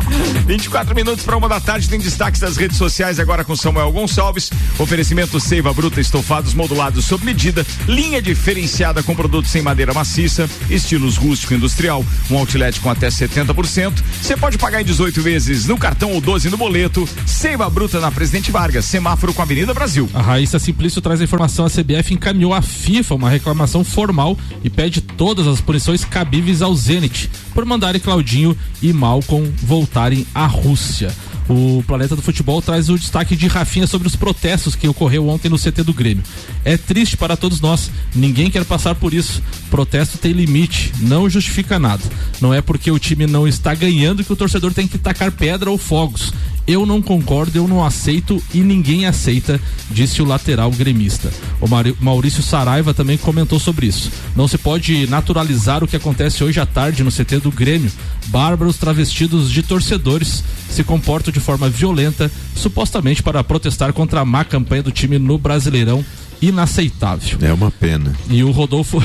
24 0.45 0.93
minutos 0.93 1.25
para 1.25 1.35
uma 1.35 1.49
da 1.49 1.59
tarde, 1.59 1.89
tem 1.89 1.99
destaques 1.99 2.39
das 2.39 2.57
redes 2.57 2.77
sociais 2.77 3.19
agora 3.19 3.43
com 3.43 3.55
Samuel 3.55 3.91
Gonçalves. 3.91 4.51
Oferecimento 4.77 5.39
Seiva 5.39 5.73
Bruta, 5.73 5.99
estofados 5.99 6.53
modulados 6.53 7.05
sob 7.05 7.25
medida, 7.25 7.65
linha 7.87 8.21
diferenciada 8.21 9.01
com 9.01 9.15
produtos 9.15 9.30
produtos 9.31 9.55
em 9.55 9.61
madeira 9.61 9.93
maciça, 9.93 10.49
estilos 10.69 11.15
rústico 11.15 11.53
e 11.53 11.55
industrial, 11.55 12.05
um 12.29 12.37
outlet 12.37 12.81
com 12.81 12.89
até 12.89 13.07
70%. 13.07 13.93
Você 14.21 14.35
pode 14.35 14.57
pagar 14.57 14.81
em 14.81 14.85
18 14.85 15.21
vezes 15.21 15.65
no 15.65 15.77
cartão 15.77 16.11
ou 16.11 16.19
12 16.19 16.49
no 16.49 16.57
boleto. 16.57 17.07
Seiva 17.25 17.69
Bruta 17.69 18.01
na 18.01 18.11
Presidente 18.11 18.51
Vargas, 18.51 18.83
semáforo 18.83 19.33
com 19.33 19.41
a 19.41 19.45
Avenida 19.45 19.73
Brasil. 19.73 20.09
A 20.13 20.21
Raíssa 20.21 20.59
Simplício 20.59 21.01
traz 21.01 21.21
a 21.21 21.23
informação: 21.23 21.65
a 21.65 21.69
CBF 21.69 22.13
encaminhou 22.13 22.53
à 22.53 22.61
FIFA 22.61 23.15
uma 23.15 23.29
reclamação 23.29 23.85
formal 23.85 24.37
e 24.65 24.69
pede 24.69 24.99
todas 24.99 25.47
as 25.47 25.61
punições 25.61 26.03
cabíveis 26.03 26.61
ao 26.61 26.75
Zenit 26.75 27.31
por 27.53 27.63
mandarem 27.63 28.01
Claudinho 28.01 28.57
e 28.81 28.91
Malcolm 28.91 29.49
voltarem 29.63 30.27
à 30.35 30.45
Rússia. 30.45 31.15
O 31.49 31.83
Planeta 31.85 32.15
do 32.15 32.21
Futebol 32.21 32.61
traz 32.61 32.89
o 32.89 32.97
destaque 32.97 33.35
de 33.35 33.47
Rafinha 33.47 33.87
sobre 33.87 34.07
os 34.07 34.15
protestos 34.15 34.75
que 34.75 34.87
ocorreu 34.87 35.27
ontem 35.27 35.49
no 35.49 35.57
CT 35.57 35.83
do 35.83 35.93
Grêmio. 35.93 36.23
É 36.63 36.77
triste 36.77 37.17
para 37.17 37.35
todos 37.35 37.59
nós, 37.59 37.91
ninguém 38.15 38.49
quer 38.49 38.63
passar 38.63 38.95
por 38.95 39.13
isso. 39.13 39.41
Protesto 39.69 40.17
tem 40.17 40.31
limite, 40.31 40.93
não 40.99 41.29
justifica 41.29 41.79
nada. 41.79 42.03
Não 42.39 42.53
é 42.53 42.61
porque 42.61 42.91
o 42.91 42.99
time 42.99 43.27
não 43.27 43.47
está 43.47 43.73
ganhando 43.73 44.23
que 44.23 44.31
o 44.31 44.35
torcedor 44.35 44.73
tem 44.73 44.87
que 44.87 44.97
tacar 44.97 45.31
pedra 45.31 45.69
ou 45.69 45.77
fogos. 45.77 46.33
Eu 46.67 46.85
não 46.85 47.01
concordo, 47.01 47.57
eu 47.57 47.67
não 47.67 47.83
aceito 47.83 48.41
e 48.53 48.59
ninguém 48.59 49.05
aceita, 49.05 49.59
disse 49.89 50.21
o 50.21 50.25
lateral 50.25 50.71
gremista. 50.71 51.31
O 51.59 51.67
Maurício 52.03 52.43
Saraiva 52.43 52.93
também 52.93 53.17
comentou 53.17 53.59
sobre 53.59 53.87
isso. 53.87 54.11
Não 54.35 54.47
se 54.47 54.57
pode 54.57 55.07
naturalizar 55.07 55.83
o 55.83 55.87
que 55.87 55.95
acontece 55.95 56.43
hoje 56.43 56.59
à 56.59 56.65
tarde 56.65 57.03
no 57.03 57.11
CT 57.11 57.39
do 57.39 57.51
Grêmio. 57.51 57.91
Bárbaros 58.27 58.77
travestidos 58.77 59.51
de 59.51 59.63
torcedores 59.63 60.43
se 60.69 60.83
comportam 60.83 61.33
de 61.33 61.39
forma 61.39 61.69
violenta, 61.69 62.31
supostamente 62.55 63.21
para 63.21 63.43
protestar 63.43 63.91
contra 63.91 64.21
a 64.21 64.25
má 64.25 64.45
campanha 64.45 64.83
do 64.83 64.91
time 64.91 65.19
no 65.19 65.37
Brasileirão. 65.37 66.05
Inaceitável. 66.41 67.37
É 67.41 67.53
uma 67.53 67.69
pena. 67.69 68.15
E 68.29 68.43
o 68.43 68.51
Rodolfo. 68.51 68.99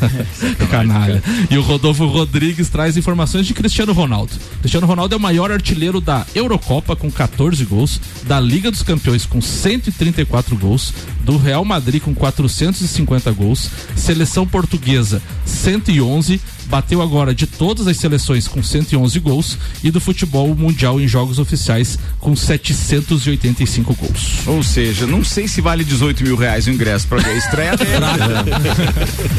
Canalha. 0.70 1.22
E 1.50 1.58
o 1.58 1.62
Rodolfo 1.62 2.06
Rodrigues 2.06 2.70
traz 2.70 2.96
informações 2.96 3.46
de 3.46 3.52
Cristiano 3.52 3.92
Ronaldo. 3.92 4.32
Cristiano 4.60 4.86
Ronaldo 4.86 5.14
é 5.14 5.18
o 5.18 5.20
maior 5.20 5.52
artilheiro 5.52 6.00
da 6.00 6.26
Eurocopa 6.34 6.96
com 6.96 7.10
14 7.10 7.64
gols, 7.64 8.00
da 8.26 8.40
Liga 8.40 8.70
dos 8.70 8.82
Campeões 8.82 9.26
com 9.26 9.40
134 9.40 10.56
gols, 10.56 10.94
do 11.22 11.36
Real 11.36 11.64
Madrid 11.64 12.00
com 12.02 12.14
450 12.14 13.30
gols, 13.32 13.70
seleção 13.94 14.46
portuguesa 14.46 15.20
111, 15.44 16.40
bateu 16.70 17.02
agora 17.02 17.34
de 17.34 17.46
todas 17.46 17.86
as 17.86 17.96
seleções 17.96 18.46
com 18.46 18.62
111 18.62 19.18
gols 19.18 19.58
e 19.82 19.90
do 19.90 20.00
futebol 20.00 20.54
mundial 20.54 21.00
em 21.00 21.08
jogos 21.08 21.38
oficiais 21.38 21.98
com 22.20 22.36
785 22.36 23.94
gols. 23.94 24.46
Ou 24.46 24.62
seja, 24.62 25.06
não 25.06 25.24
sei 25.24 25.48
se 25.48 25.60
vale 25.60 25.82
18 25.84 26.22
mil 26.22 26.36
reais 26.36 26.66
o 26.66 26.70
ingresso 26.70 27.08
ver 27.20 27.30
a 27.30 27.36
estreia 27.36 27.76
dele. 27.76 28.06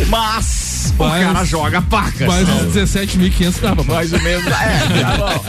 Mas 0.09 0.70
o 0.89 1.03
Mas- 1.03 1.23
cara 1.23 1.45
joga 1.45 1.81
pacas. 1.81 2.27
Mais 2.27 2.47
uns 2.49 2.73
17.500 2.73 3.59
dava. 3.61 3.83
Mais 3.83 4.11
ou 4.13 4.21
menos. 4.21 4.45
É, 4.47 5.01
tá 5.01 5.17
bom. 5.17 5.43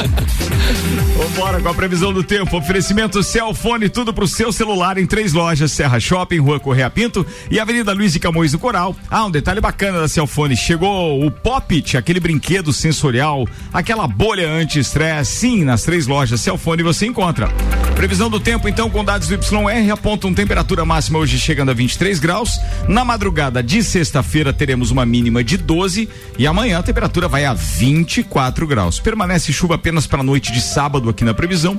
Vambora 1.17 1.61
com 1.61 1.69
a 1.69 1.75
previsão 1.75 2.13
do 2.13 2.23
tempo. 2.23 2.57
Oferecimento 2.57 3.23
Celfone, 3.23 3.89
tudo 3.89 4.13
pro 4.13 4.27
seu 4.27 4.53
celular 4.53 4.99
em 4.99 5.07
três 5.07 5.33
lojas: 5.33 5.73
Serra 5.73 6.01
Shopping, 6.01 6.39
Rua 6.39 6.59
Correia 6.59 6.91
Pinto 6.91 7.25
e 7.51 7.61
Avenida 7.61 7.93
Luiz 7.93 8.13
de 8.13 8.19
Camões 8.19 8.53
do 8.53 8.59
Coral. 8.59 8.97
Ah, 9.11 9.25
um 9.27 9.31
detalhe 9.31 9.61
bacana 9.61 10.01
da 10.01 10.09
Celfone: 10.09 10.57
chegou 10.57 11.25
o 11.25 11.31
Popit, 11.31 11.97
aquele 11.97 12.21
brinquedo 12.21 12.73
sensorial, 12.73 13.47
aquela 13.73 14.07
bolha 14.07 14.51
anti-estresse. 14.51 15.33
Sim, 15.33 15.65
nas 15.65 15.83
três 15.83 16.07
lojas 16.07 16.41
Celfone 16.41 16.83
você 16.83 17.07
encontra. 17.07 17.49
Previsão 17.95 18.29
do 18.29 18.41
tempo, 18.41 18.69
então, 18.69 18.91
com 18.91 19.05
dados 19.05 19.29
do 19.29 19.35
YR 19.35 19.93
apontam 19.93 20.33
temperatura 20.35 20.85
máxima 20.85 21.19
hoje 21.19 21.39
chegando 21.39 21.71
a 21.71 21.75
23 21.75 22.19
graus. 22.19 22.59
Na 22.89 23.05
madrugada 23.05 23.63
de 23.63 23.83
sexta-feira 23.83 24.53
teremos 24.53 24.91
uma 24.91 25.05
mínima 25.07 25.22
de 25.45 25.57
12 25.57 26.09
e 26.39 26.47
amanhã 26.47 26.79
a 26.79 26.83
temperatura 26.83 27.29
vai 27.29 27.45
a 27.45 27.55
24 27.55 28.67
graus. 28.67 28.99
Permanece 28.99 29.53
chuva 29.53 29.75
apenas 29.75 30.07
para 30.07 30.21
a 30.21 30.25
noite 30.25 30.53
de 30.53 30.61
sábado 30.61 31.09
aqui 31.09 31.25
na 31.25 31.35
previsão. 31.35 31.79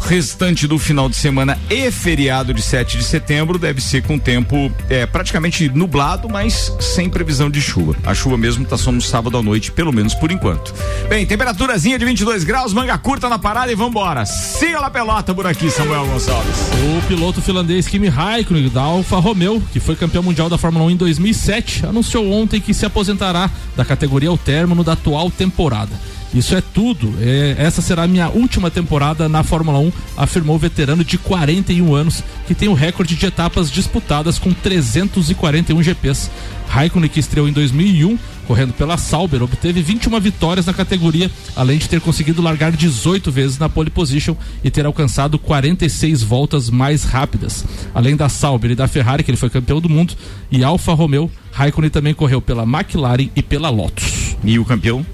Restante 0.00 0.66
do 0.66 0.78
final 0.78 1.08
de 1.08 1.16
semana 1.16 1.58
e 1.70 1.90
feriado 1.90 2.52
de 2.52 2.62
7 2.62 2.98
de 2.98 3.04
setembro 3.04 3.58
deve 3.58 3.80
ser 3.80 4.02
com 4.02 4.18
tempo 4.18 4.72
é, 4.88 5.06
praticamente 5.06 5.68
nublado, 5.68 6.28
mas 6.28 6.74
sem 6.80 7.08
previsão 7.08 7.48
de 7.48 7.60
chuva. 7.60 7.94
A 8.04 8.14
chuva 8.14 8.36
mesmo 8.36 8.64
tá 8.64 8.76
só 8.76 8.90
no 8.90 9.00
sábado 9.00 9.36
à 9.36 9.42
noite, 9.42 9.70
pelo 9.70 9.92
menos 9.92 10.14
por 10.14 10.32
enquanto. 10.32 10.74
Bem, 11.08 11.24
temperaturazinha 11.24 11.98
de 11.98 12.04
22 12.04 12.44
graus, 12.44 12.72
manga 12.72 12.96
curta 12.98 13.28
na 13.28 13.38
parada 13.38 13.70
e 13.70 13.74
vambora. 13.74 14.26
Siga 14.26 14.80
lá 14.80 14.90
pelota 14.90 15.34
por 15.34 15.46
aqui, 15.46 15.70
Samuel 15.70 16.06
Gonçalves. 16.06 16.56
O 16.98 17.06
piloto 17.06 17.40
finlandês 17.40 17.86
Kimi 17.86 18.08
Raikkonen 18.08 18.68
da 18.68 18.82
Alfa 18.82 19.18
Romeo, 19.18 19.62
que 19.72 19.78
foi 19.78 19.94
campeão 19.94 20.22
mundial 20.22 20.48
da 20.48 20.58
Fórmula 20.58 20.86
1 20.86 20.90
em 20.90 20.96
2007, 20.96 21.86
anunciou 21.86 22.30
ontem 22.32 22.60
que 22.60 22.74
se 22.74 22.84
aposentará 22.84 23.50
da 23.76 23.84
categoria 23.84 24.28
ao 24.28 24.38
término 24.38 24.82
da 24.82 24.92
atual 24.92 25.30
temporada. 25.30 25.92
Isso 26.32 26.54
é 26.54 26.60
tudo. 26.60 27.12
É, 27.20 27.56
essa 27.58 27.82
será 27.82 28.04
a 28.04 28.08
minha 28.08 28.28
última 28.28 28.70
temporada 28.70 29.28
na 29.28 29.42
Fórmula 29.42 29.78
1, 29.80 29.92
afirmou 30.16 30.56
o 30.56 30.58
veterano 30.58 31.04
de 31.04 31.18
41 31.18 31.94
anos, 31.94 32.22
que 32.46 32.54
tem 32.54 32.68
o 32.68 32.74
recorde 32.74 33.16
de 33.16 33.26
etapas 33.26 33.70
disputadas 33.70 34.38
com 34.38 34.52
341 34.52 35.82
GPs. 35.82 36.30
Raikkonen, 36.68 37.10
que 37.10 37.18
estreou 37.18 37.48
em 37.48 37.52
2001, 37.52 38.16
correndo 38.46 38.72
pela 38.72 38.96
Sauber, 38.96 39.42
obteve 39.42 39.82
21 39.82 40.20
vitórias 40.20 40.66
na 40.66 40.72
categoria, 40.72 41.28
além 41.56 41.78
de 41.78 41.88
ter 41.88 42.00
conseguido 42.00 42.40
largar 42.40 42.70
18 42.70 43.30
vezes 43.32 43.58
na 43.58 43.68
pole 43.68 43.90
position 43.90 44.36
e 44.62 44.70
ter 44.70 44.86
alcançado 44.86 45.36
46 45.36 46.22
voltas 46.22 46.70
mais 46.70 47.02
rápidas. 47.02 47.64
Além 47.92 48.14
da 48.14 48.28
Sauber 48.28 48.70
e 48.70 48.76
da 48.76 48.86
Ferrari, 48.86 49.24
que 49.24 49.32
ele 49.32 49.36
foi 49.36 49.50
campeão 49.50 49.80
do 49.80 49.88
mundo, 49.88 50.14
e 50.48 50.62
Alfa 50.62 50.94
Romeo, 50.94 51.28
Raikkonen 51.50 51.90
também 51.90 52.14
correu 52.14 52.40
pela 52.40 52.62
McLaren 52.62 53.28
e 53.34 53.42
pela 53.42 53.68
Lotus. 53.68 54.36
E 54.44 54.56
o 54.56 54.64
campeão? 54.64 55.04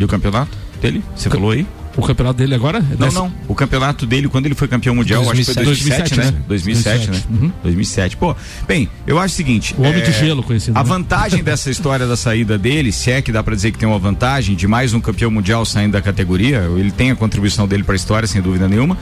E 0.00 0.04
o 0.04 0.08
campeonato 0.08 0.56
dele? 0.80 1.04
Você 1.14 1.28
falou 1.28 1.50
aí? 1.50 1.66
O 1.96 2.02
campeonato 2.02 2.38
dele 2.38 2.54
agora? 2.54 2.78
É 2.78 2.96
Não, 2.98 3.10
não. 3.10 3.32
O 3.48 3.54
campeonato 3.54 4.06
dele, 4.06 4.28
quando 4.28 4.46
ele 4.46 4.54
foi 4.54 4.68
campeão 4.68 4.94
mundial, 4.94 5.22
acho 5.22 5.32
que 5.32 5.44
foi 5.44 5.64
2007, 5.64 6.14
2007, 6.14 6.18
né? 6.18 6.24
né? 6.38 6.44
2007, 6.48 7.10
né? 7.10 7.50
2007. 7.62 8.16
Pô, 8.16 8.34
bem, 8.66 8.88
eu 9.06 9.18
acho 9.18 9.34
o 9.34 9.36
seguinte. 9.36 9.74
O 9.76 9.82
homem 9.82 10.02
de 10.02 10.12
gelo 10.12 10.42
conhecido, 10.42 10.76
A 10.78 10.82
né? 10.82 10.88
vantagem 10.88 11.42
dessa 11.42 11.68
história 11.70 12.06
da 12.06 12.16
saída 12.16 12.56
dele, 12.56 12.92
se 12.92 13.10
é 13.10 13.20
que 13.20 13.32
dá 13.32 13.42
pra 13.42 13.54
dizer 13.54 13.72
que 13.72 13.78
tem 13.78 13.88
uma 13.88 13.98
vantagem 13.98 14.54
de 14.54 14.66
mais 14.68 14.94
um 14.94 15.00
campeão 15.00 15.30
mundial 15.30 15.64
saindo 15.64 15.92
da 15.92 16.00
categoria, 16.02 16.58
ele 16.76 16.90
tem 16.92 17.10
a 17.10 17.16
contribuição 17.16 17.66
dele 17.66 17.82
pra 17.82 17.96
história, 17.96 18.26
sem 18.28 18.40
dúvida 18.40 18.68
nenhuma. 18.68 18.96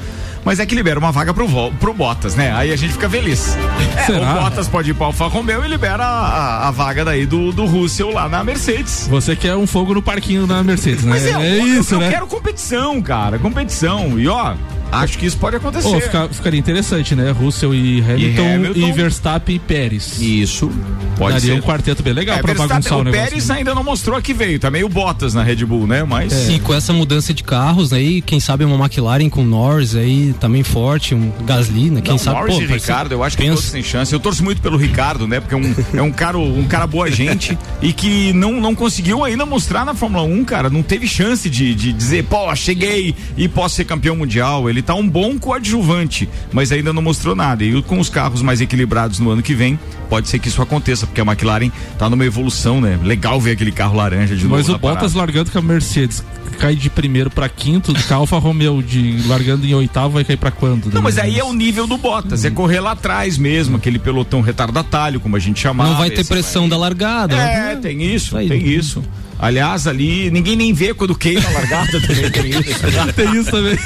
Mas 0.45 0.61
é 0.61 0.65
que 0.65 0.75
libera 0.75 0.99
uma 0.99 1.13
vaga 1.13 1.35
pro, 1.35 1.47
Vol- 1.47 1.73
pro 1.73 1.93
Bottas, 1.93 2.35
né? 2.35 2.53
Aí 2.55 2.73
a 2.73 2.77
gente 2.77 2.93
fica 2.93 3.11
feliz. 3.11 3.55
É, 3.99 4.05
Será? 4.07 4.37
o 4.37 4.43
Bottas 4.45 4.67
pode 4.69 4.91
ir 4.91 4.95
pro 4.95 5.05
Alfa 5.07 5.27
Romeo 5.27 5.63
e 5.65 5.69
libera 5.69 6.05
a, 6.05 6.27
a- 6.29 6.69
a 6.69 6.71
vaga 6.71 7.05
daí 7.05 7.27
do, 7.27 7.53
do 7.53 7.67
Russell 7.67 8.11
lá 8.13 8.29
na 8.29 8.43
Mercedes. 8.43 9.07
Você 9.11 9.37
quer 9.37 9.57
um 9.57 9.67
fogo 9.67 9.93
no 9.93 10.01
parquinho 10.01 10.47
da 10.47 10.63
Mercedes, 10.63 11.05
né? 11.05 11.11
Mas 11.11 11.27
é, 11.27 11.31
é 11.33 11.61
eu, 11.61 11.67
isso, 11.81 11.95
eu 11.95 12.01
né? 12.01 12.11
quero 12.11 12.27
competição, 12.29 12.78
cara, 13.03 13.39
competição. 13.39 14.19
E 14.19 14.29
ó, 14.29 14.55
acho 14.93 15.19
que 15.19 15.27
isso 15.27 15.37
pode 15.37 15.57
acontecer. 15.57 15.89
Pô, 15.89 16.01
fica- 16.01 16.29
ficaria 16.31 16.59
interessante, 16.59 17.15
né? 17.15 17.31
Russell 17.31 17.75
e 17.75 18.01
Hamilton 18.01 18.43
e, 18.43 18.55
Hamilton. 18.55 18.93
Verstappen 18.93 19.57
e 19.57 19.59
Pérez. 19.59 20.21
Isso. 20.21 20.71
Pode 21.17 21.35
Daria 21.35 21.55
ser. 21.55 21.59
um 21.59 21.63
quarteto 21.63 22.01
bem 22.03 22.13
legal 22.13 22.37
É, 22.39 22.41
pra 22.41 22.53
Verstappen- 22.55 22.69
bagunçar 22.77 22.99
o, 22.99 23.01
o 23.01 23.05
negócio. 23.05 23.21
né? 23.25 23.29
Pérez 23.31 23.51
ainda 23.51 23.75
não 23.75 23.83
mostrou 23.83 24.21
que 24.23 24.33
veio, 24.33 24.59
tá 24.61 24.71
meio 24.71 24.89
Bottas 24.89 25.35
na 25.35 25.43
Red 25.43 25.65
Bull, 25.65 25.87
né? 25.87 26.05
Mas 26.05 26.49
E 26.49 26.59
com 26.61 26.73
essa 26.73 26.93
mudança 26.93 27.35
de 27.35 27.43
carros 27.43 27.93
aí, 27.93 28.21
quem 28.23 28.39
sabe 28.39 28.65
uma 28.65 28.77
McLaren 28.77 29.29
com 29.29 29.43
Norris 29.45 29.97
aí 29.97 30.33
também 30.41 30.63
forte, 30.63 31.15
um 31.15 31.33
Gasly, 31.45 31.91
né? 31.91 32.01
Quem 32.01 32.13
Não, 32.13 32.19
sabe, 32.19 32.39
Norris 32.39 32.57
pô, 32.57 32.63
e 32.63 32.67
Ricardo, 32.67 33.13
eu 33.13 33.25
acho 33.25 33.37
que 33.37 33.43
pensa- 33.43 33.57
todos 33.57 33.71
têm 33.73 33.83
chance. 33.83 34.13
Eu 34.13 34.21
torço 34.21 34.45
muito 34.45 34.63
pelo 34.63 34.77
Ricardo, 34.77 35.27
né? 35.27 35.41
Porque 35.41 35.55
é 35.55 35.59
um, 35.59 35.75
é 35.95 36.03
um 36.03 36.13
cara, 36.13 36.39
um 36.39 36.65
cara 36.65 36.87
boa 36.87 37.11
gente 37.11 37.59
e 37.83 37.93
que 37.93 38.33
não, 38.33 38.53
não 38.61 38.75
conseguiu 38.75 39.25
ainda 39.25 39.45
mostrar 39.45 39.85
na 39.85 39.95
Fórmula 39.95 40.23
1, 40.23 40.45
cara. 40.45 40.71
Não 40.71 40.83
teve 40.85 41.09
chance 41.09 41.51
de, 41.51 41.75
de 41.75 41.93
dizer, 41.93 42.25
pô, 42.25 42.55
cheguei 42.55 43.15
e 43.37 43.49
posso 43.49 43.75
ser 43.75 43.85
campeão 43.85 44.15
mundial. 44.15 44.71
Ele 44.71 44.78
tá 44.83 44.95
um 44.95 45.09
bom 45.09 45.39
coadjuvante, 45.39 46.29
mas 46.53 46.73
ainda 46.73 46.93
não 46.93 47.03
mostrou 47.03 47.35
nada. 47.35 47.65
E 47.65 47.83
com 47.83 47.99
os 47.99 48.09
carros 48.09 48.43
mais 48.43 48.61
equilibrados 48.61 49.19
no 49.19 49.31
ano 49.31 49.43
que 49.43 49.55
vem, 49.55 49.79
pode 50.09 50.29
ser 50.29 50.39
que 50.39 50.49
isso 50.49 50.63
aconteça, 50.63 51.07
porque 51.07 51.21
a 51.21 51.25
McLaren 51.25 51.71
tá 51.99 52.09
numa 52.09 52.25
evolução, 52.25 52.81
né? 52.81 52.99
Legal 53.03 53.41
ver 53.41 53.53
aquele 53.53 53.73
carro 53.73 53.97
laranja 53.97 54.37
de 54.37 54.45
novo. 54.45 54.57
Mas 54.57 54.69
o 54.69 54.79
parada. 54.79 55.01
Bottas 55.01 55.15
largando 55.15 55.51
com 55.51 55.59
a 55.59 55.63
Mercedes 55.63 56.23
cai 56.59 56.75
de 56.75 56.91
primeiro 56.91 57.31
pra 57.31 57.49
quinto, 57.49 57.95
com 57.95 58.15
a 58.15 58.17
Alfa 58.17 58.37
Romeo 58.39 58.83
de 58.83 59.23
largando 59.27 59.65
em 59.65 59.75
oitavo 59.75 60.15
vai 60.15 60.25
cair 60.25 60.37
pra 60.37 60.51
quando? 60.51 60.93
Não, 60.93 61.01
mas 61.01 61.17
aí 61.17 61.39
é 61.39 61.45
o 61.45 61.53
nível 61.53 61.87
do 61.87 61.97
Bottas, 61.97 62.45
é 62.45 62.51
correr 62.51 62.81
lá 62.81 62.93
atrás 62.93 63.39
mesmo, 63.39 63.77
aquele 63.77 63.99
pelotão 63.99 64.41
retardatário, 64.41 65.21
como 65.21 65.37
a 65.37 65.39
gente 65.39 65.61
chamava. 65.61 65.91
Não 65.91 65.99
vai 65.99 66.11
ter 66.11 66.27
pressão 66.27 66.69
da 66.69 66.77
largada. 66.77 67.35
É, 67.35 67.75
né? 67.75 67.79
tem 67.81 68.03
isso, 68.03 68.37
Aí. 68.37 68.49
tem 68.49 68.67
isso. 68.67 69.03
Aliás, 69.39 69.87
ali, 69.87 70.31
ninguém 70.31 70.57
nem 70.57 70.73
vê 70.73 70.93
quando 70.93 71.15
queima 71.15 71.47
a 71.49 71.53
largada 71.53 71.93
também 72.01 72.31
tem 72.31 72.51
isso. 72.51 73.13
tem 73.15 73.41
isso 73.41 73.51
também. 73.51 73.79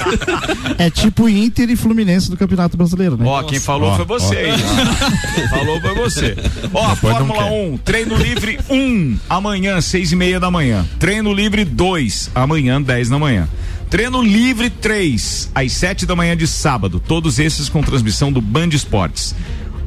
É 0.79 0.89
tipo 0.91 1.29
Inter 1.29 1.69
e 1.71 1.77
Fluminense 1.77 2.31
do 2.31 2.37
Campeonato 2.37 2.77
Brasileiro, 2.77 3.17
né? 3.17 3.25
Ó, 3.27 3.43
quem 3.43 3.61
falou 3.61 3.91
Ó, 3.91 3.97
foi 3.97 4.05
você 4.07 4.47
ó. 4.51 5.49
falou 5.49 5.81
foi 5.81 5.95
você. 5.95 6.37
Ó, 6.73 6.95
Depois 6.95 6.99
Fórmula 7.15 7.45
quer. 7.45 7.51
1, 7.73 7.77
treino 7.79 8.17
livre 8.17 8.59
1, 8.71 9.19
amanhã, 9.29 9.81
seis 9.81 10.11
e 10.13 10.17
meia 10.17 10.41
da 10.41 10.51
manhã. 10.51 10.87
Treino 10.99 11.33
livre 11.33 11.65
2, 11.65 12.31
amanhã, 12.35 12.81
10 12.81 13.09
da 13.11 13.19
manhã. 13.19 13.49
Treino 13.91 14.23
livre 14.23 14.71
3, 14.71 15.51
às 15.55 15.73
7 15.73 16.07
da 16.07 16.17
manhã 16.17 16.35
de 16.35 16.47
sábado. 16.47 16.99
Todos 16.99 17.39
esses 17.39 17.69
com 17.69 17.83
transmissão 17.83 18.33
do 18.33 18.41
Band 18.41 18.69
Esportes. 18.69 19.35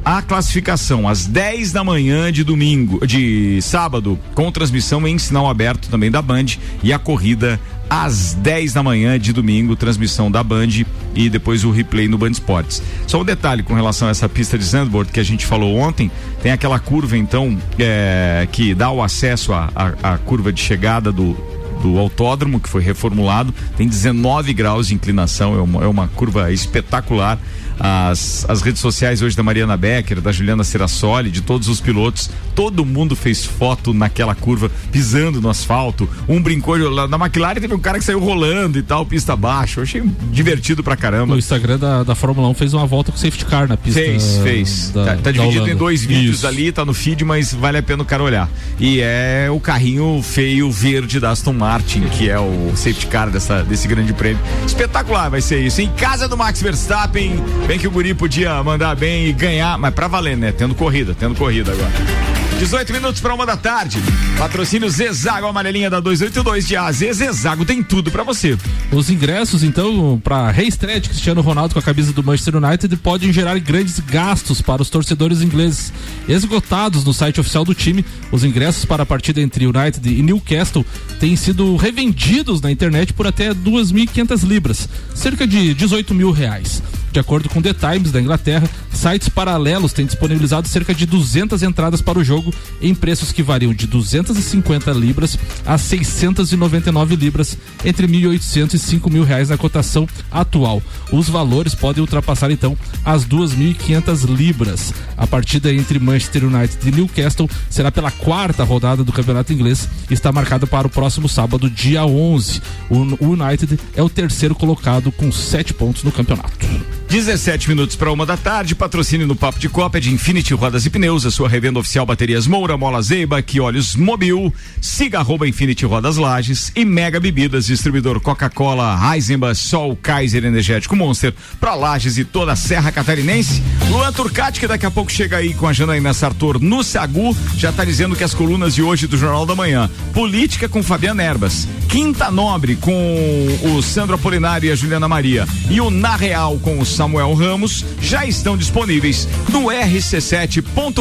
A 0.06 0.22
classificação 0.22 1.08
às 1.08 1.26
10 1.26 1.72
da 1.72 1.82
manhã 1.82 2.30
de 2.30 2.44
domingo, 2.44 3.04
de 3.04 3.60
sábado, 3.60 4.16
com 4.36 4.52
transmissão 4.52 5.04
em 5.04 5.18
sinal 5.18 5.50
aberto 5.50 5.88
também 5.88 6.12
da 6.12 6.22
Band 6.22 6.44
e 6.80 6.92
a 6.92 6.98
corrida 6.98 7.58
às 7.90 8.32
10 8.34 8.72
da 8.72 8.84
manhã 8.84 9.18
de 9.18 9.32
domingo, 9.32 9.74
transmissão 9.74 10.30
da 10.30 10.44
Band 10.44 10.84
e 11.12 11.28
depois 11.28 11.64
o 11.64 11.72
replay 11.72 12.06
no 12.06 12.16
Band 12.16 12.30
Esportes. 12.30 12.80
Só 13.04 13.20
um 13.20 13.24
detalhe 13.24 13.64
com 13.64 13.74
relação 13.74 14.06
a 14.06 14.12
essa 14.12 14.28
pista 14.28 14.56
de 14.56 14.64
sandboard 14.64 15.10
que 15.10 15.18
a 15.18 15.24
gente 15.24 15.44
falou 15.44 15.76
ontem, 15.76 16.08
tem 16.40 16.52
aquela 16.52 16.78
curva 16.78 17.16
então 17.16 17.58
é, 17.76 18.46
que 18.52 18.76
dá 18.76 18.92
o 18.92 19.02
acesso 19.02 19.52
à, 19.52 19.68
à, 19.74 20.14
à 20.14 20.18
curva 20.18 20.52
de 20.52 20.60
chegada 20.60 21.10
do, 21.10 21.36
do 21.82 21.98
autódromo 21.98 22.60
que 22.60 22.68
foi 22.68 22.82
reformulado, 22.82 23.54
tem 23.76 23.88
19 23.88 24.52
graus 24.52 24.88
de 24.88 24.94
inclinação, 24.94 25.54
é 25.54 25.60
uma, 25.60 25.84
é 25.84 25.86
uma 25.86 26.08
curva 26.08 26.52
espetacular 26.52 27.38
as, 27.78 28.46
as 28.48 28.62
redes 28.62 28.80
sociais 28.80 29.22
hoje 29.22 29.36
da 29.36 29.42
Mariana 29.42 29.76
Becker, 29.76 30.20
da 30.20 30.32
Juliana 30.32 30.64
Serassoli, 30.64 31.30
de 31.30 31.42
todos 31.42 31.68
os 31.68 31.80
pilotos, 31.80 32.30
todo 32.54 32.84
mundo 32.84 33.14
fez 33.14 33.44
foto 33.44 33.92
naquela 33.92 34.34
curva, 34.34 34.70
pisando 34.90 35.40
no 35.40 35.48
asfalto. 35.48 36.08
Um 36.28 36.40
brincou 36.40 36.76
lá 36.90 37.06
na 37.06 37.16
McLaren, 37.16 37.60
teve 37.60 37.74
um 37.74 37.78
cara 37.78 37.98
que 37.98 38.04
saiu 38.04 38.18
rolando 38.18 38.78
e 38.78 38.82
tal, 38.82 39.04
pista 39.04 39.34
abaixo. 39.34 39.80
Eu 39.80 39.84
achei 39.84 40.02
divertido 40.32 40.82
pra 40.82 40.96
caramba. 40.96 41.34
O 41.34 41.38
Instagram 41.38 41.78
da, 41.78 42.02
da 42.02 42.14
Fórmula 42.14 42.48
1 42.48 42.54
fez 42.54 42.74
uma 42.74 42.86
volta 42.86 43.12
com 43.12 43.18
safety 43.18 43.44
car 43.44 43.68
na 43.68 43.76
pista. 43.76 44.00
Fez, 44.00 44.38
fez. 44.42 44.90
Da, 44.90 45.04
tá, 45.04 45.16
tá 45.16 45.30
dividido 45.30 45.58
Holanda. 45.58 45.72
em 45.72 45.76
dois 45.76 46.04
vídeos 46.04 46.36
Isso. 46.36 46.46
ali, 46.46 46.72
tá 46.72 46.84
no 46.84 46.94
feed, 46.94 47.24
mas 47.24 47.52
vale 47.52 47.78
a 47.78 47.82
pena 47.82 48.02
o 48.02 48.06
cara 48.06 48.22
olhar. 48.22 48.48
E 48.80 49.00
é 49.00 49.48
o 49.50 49.60
carrinho 49.60 50.20
feio 50.22 50.70
verde 50.70 51.20
da 51.20 51.30
Aston 51.30 51.52
Martin, 51.52 51.65
que 52.10 52.30
é 52.30 52.38
o 52.38 52.72
safety 52.74 53.06
car 53.06 53.30
dessa, 53.30 53.62
desse 53.62 53.88
grande 53.88 54.12
prêmio. 54.12 54.40
Espetacular 54.66 55.28
vai 55.28 55.40
ser 55.40 55.58
isso. 55.58 55.80
Em 55.80 55.90
casa 55.90 56.28
do 56.28 56.36
Max 56.36 56.62
Verstappen, 56.62 57.42
bem 57.66 57.78
que 57.78 57.86
o 57.86 57.90
Guri 57.90 58.14
podia 58.14 58.62
mandar 58.62 58.94
bem 58.94 59.26
e 59.26 59.32
ganhar, 59.32 59.76
mas 59.78 59.92
pra 59.92 60.08
valer, 60.08 60.36
né? 60.36 60.52
Tendo 60.52 60.74
corrida, 60.74 61.14
tendo 61.18 61.34
corrida 61.34 61.72
agora. 61.72 62.45
18 62.58 62.90
minutos 62.90 63.20
para 63.20 63.34
uma 63.34 63.44
da 63.44 63.54
tarde. 63.56 63.98
Patrocínio 64.38 64.88
Zezago, 64.88 65.46
amarelinha 65.46 65.90
da 65.90 66.00
282 66.00 66.66
de 66.66 66.74
AZ. 66.74 66.96
Zezago 66.96 67.66
tem 67.66 67.82
tudo 67.82 68.10
para 68.10 68.22
você. 68.22 68.56
Os 68.90 69.10
ingressos, 69.10 69.62
então, 69.62 70.20
para 70.24 70.50
reestreia 70.50 70.98
de 70.98 71.10
Cristiano 71.10 71.42
Ronaldo 71.42 71.74
com 71.74 71.80
a 71.80 71.82
camisa 71.82 72.14
do 72.14 72.24
Manchester 72.24 72.56
United 72.56 72.96
podem 72.96 73.30
gerar 73.30 73.58
grandes 73.58 74.00
gastos 74.00 74.62
para 74.62 74.80
os 74.80 74.88
torcedores 74.88 75.42
ingleses. 75.42 75.92
Esgotados 76.26 77.04
no 77.04 77.12
site 77.12 77.40
oficial 77.40 77.64
do 77.64 77.74
time, 77.74 78.04
os 78.32 78.42
ingressos 78.42 78.86
para 78.86 79.02
a 79.02 79.06
partida 79.06 79.40
entre 79.40 79.66
United 79.66 80.08
e 80.08 80.22
Newcastle 80.22 80.84
têm 81.20 81.36
sido 81.36 81.76
revendidos 81.76 82.62
na 82.62 82.70
internet 82.70 83.12
por 83.12 83.26
até 83.26 83.52
2.500 83.52 84.42
libras, 84.44 84.88
cerca 85.14 85.46
de 85.46 85.74
18 85.74 86.14
mil 86.14 86.30
reais. 86.30 86.82
De 87.16 87.20
acordo 87.20 87.48
com 87.48 87.62
The 87.62 87.72
Times 87.72 88.12
da 88.12 88.20
Inglaterra, 88.20 88.68
sites 88.92 89.26
paralelos 89.30 89.94
têm 89.94 90.04
disponibilizado 90.04 90.68
cerca 90.68 90.94
de 90.94 91.06
200 91.06 91.62
entradas 91.62 92.02
para 92.02 92.18
o 92.18 92.22
jogo 92.22 92.52
em 92.78 92.94
preços 92.94 93.32
que 93.32 93.42
variam 93.42 93.72
de 93.72 93.86
250 93.86 94.90
libras 94.90 95.38
a 95.64 95.78
699 95.78 97.16
libras, 97.16 97.56
entre 97.86 98.06
1.800 98.06 98.74
e 98.74 98.78
5 98.78 99.08
mil 99.08 99.24
reais 99.24 99.48
na 99.48 99.56
cotação 99.56 100.06
atual. 100.30 100.82
Os 101.10 101.26
valores 101.26 101.74
podem 101.74 102.02
ultrapassar 102.02 102.50
então 102.50 102.76
as 103.02 103.24
2.500 103.24 104.26
libras. 104.36 104.92
A 105.16 105.26
partida 105.26 105.72
entre 105.72 105.98
Manchester 105.98 106.44
United 106.44 106.86
e 106.86 106.92
Newcastle 106.92 107.48
será 107.70 107.90
pela 107.90 108.10
quarta 108.10 108.62
rodada 108.62 109.02
do 109.02 109.10
Campeonato 109.10 109.54
Inglês 109.54 109.88
e 110.10 110.12
está 110.12 110.30
marcada 110.32 110.66
para 110.66 110.86
o 110.86 110.90
próximo 110.90 111.30
sábado, 111.30 111.70
dia 111.70 112.04
11. 112.04 112.60
O 112.90 113.32
United 113.32 113.80
é 113.94 114.02
o 114.02 114.10
terceiro 114.10 114.54
colocado 114.54 115.10
com 115.10 115.32
sete 115.32 115.72
pontos 115.72 116.02
no 116.02 116.12
campeonato. 116.12 116.66
17 117.08 117.68
minutos 117.68 117.94
para 117.94 118.10
uma 118.10 118.26
da 118.26 118.36
tarde, 118.36 118.74
patrocínio 118.74 119.28
no 119.28 119.36
Papo 119.36 119.60
de 119.60 119.68
Copa 119.68 119.98
é 119.98 120.00
de 120.00 120.12
Infinity 120.12 120.52
Rodas 120.52 120.86
e 120.86 120.90
Pneus, 120.90 121.24
a 121.24 121.30
sua 121.30 121.48
revenda 121.48 121.78
oficial 121.78 122.04
baterias 122.04 122.48
Moura, 122.48 122.76
Mola 122.76 123.00
Zeiba, 123.00 123.40
que 123.40 123.60
olhos 123.60 123.94
Mobil, 123.94 124.52
siga 124.80 125.20
arroba 125.20 125.46
Infinity 125.46 125.86
Rodas 125.86 126.16
Lages 126.16 126.72
e 126.74 126.84
Mega 126.84 127.20
Bebidas, 127.20 127.66
distribuidor 127.66 128.20
Coca-Cola, 128.20 128.98
Heisenbach, 129.00 129.56
Sol, 129.56 129.96
Kaiser 129.96 130.44
Energético 130.44 130.96
Monster, 130.96 131.32
para 131.60 131.76
Lages 131.76 132.18
e 132.18 132.24
toda 132.24 132.52
a 132.52 132.56
Serra 132.56 132.90
Catarinense. 132.90 133.62
Luan 133.88 134.12
Turcati, 134.12 134.58
que 134.58 134.66
daqui 134.66 134.84
a 134.84 134.90
pouco 134.90 135.10
chega 135.10 135.36
aí 135.36 135.54
com 135.54 135.68
a 135.68 135.72
Janaína 135.72 136.12
Sartor 136.12 136.60
no 136.60 136.82
Sagu, 136.82 137.36
já 137.56 137.70
está 137.70 137.84
dizendo 137.84 138.16
que 138.16 138.24
as 138.24 138.34
colunas 138.34 138.74
de 138.74 138.82
hoje 138.82 139.06
do 139.06 139.16
Jornal 139.16 139.46
da 139.46 139.54
Manhã, 139.54 139.88
Política 140.12 140.68
com 140.68 140.82
Fabiana 140.82 141.22
Erbas, 141.22 141.68
Quinta 141.88 142.32
Nobre 142.32 142.74
com 142.74 143.46
o 143.62 143.80
Sandro 143.80 144.16
Apolinário 144.16 144.68
e 144.68 144.72
a 144.72 144.74
Juliana 144.74 145.06
Maria 145.06 145.46
e 145.70 145.80
o 145.80 145.88
Na 145.88 146.16
Real 146.16 146.58
com 146.58 146.80
o 146.80 146.84
Samuel 146.96 147.34
Ramos 147.34 147.84
já 148.00 148.24
estão 148.24 148.56
disponíveis 148.56 149.28
no 149.50 149.66
rc7.com.br. 149.66 150.98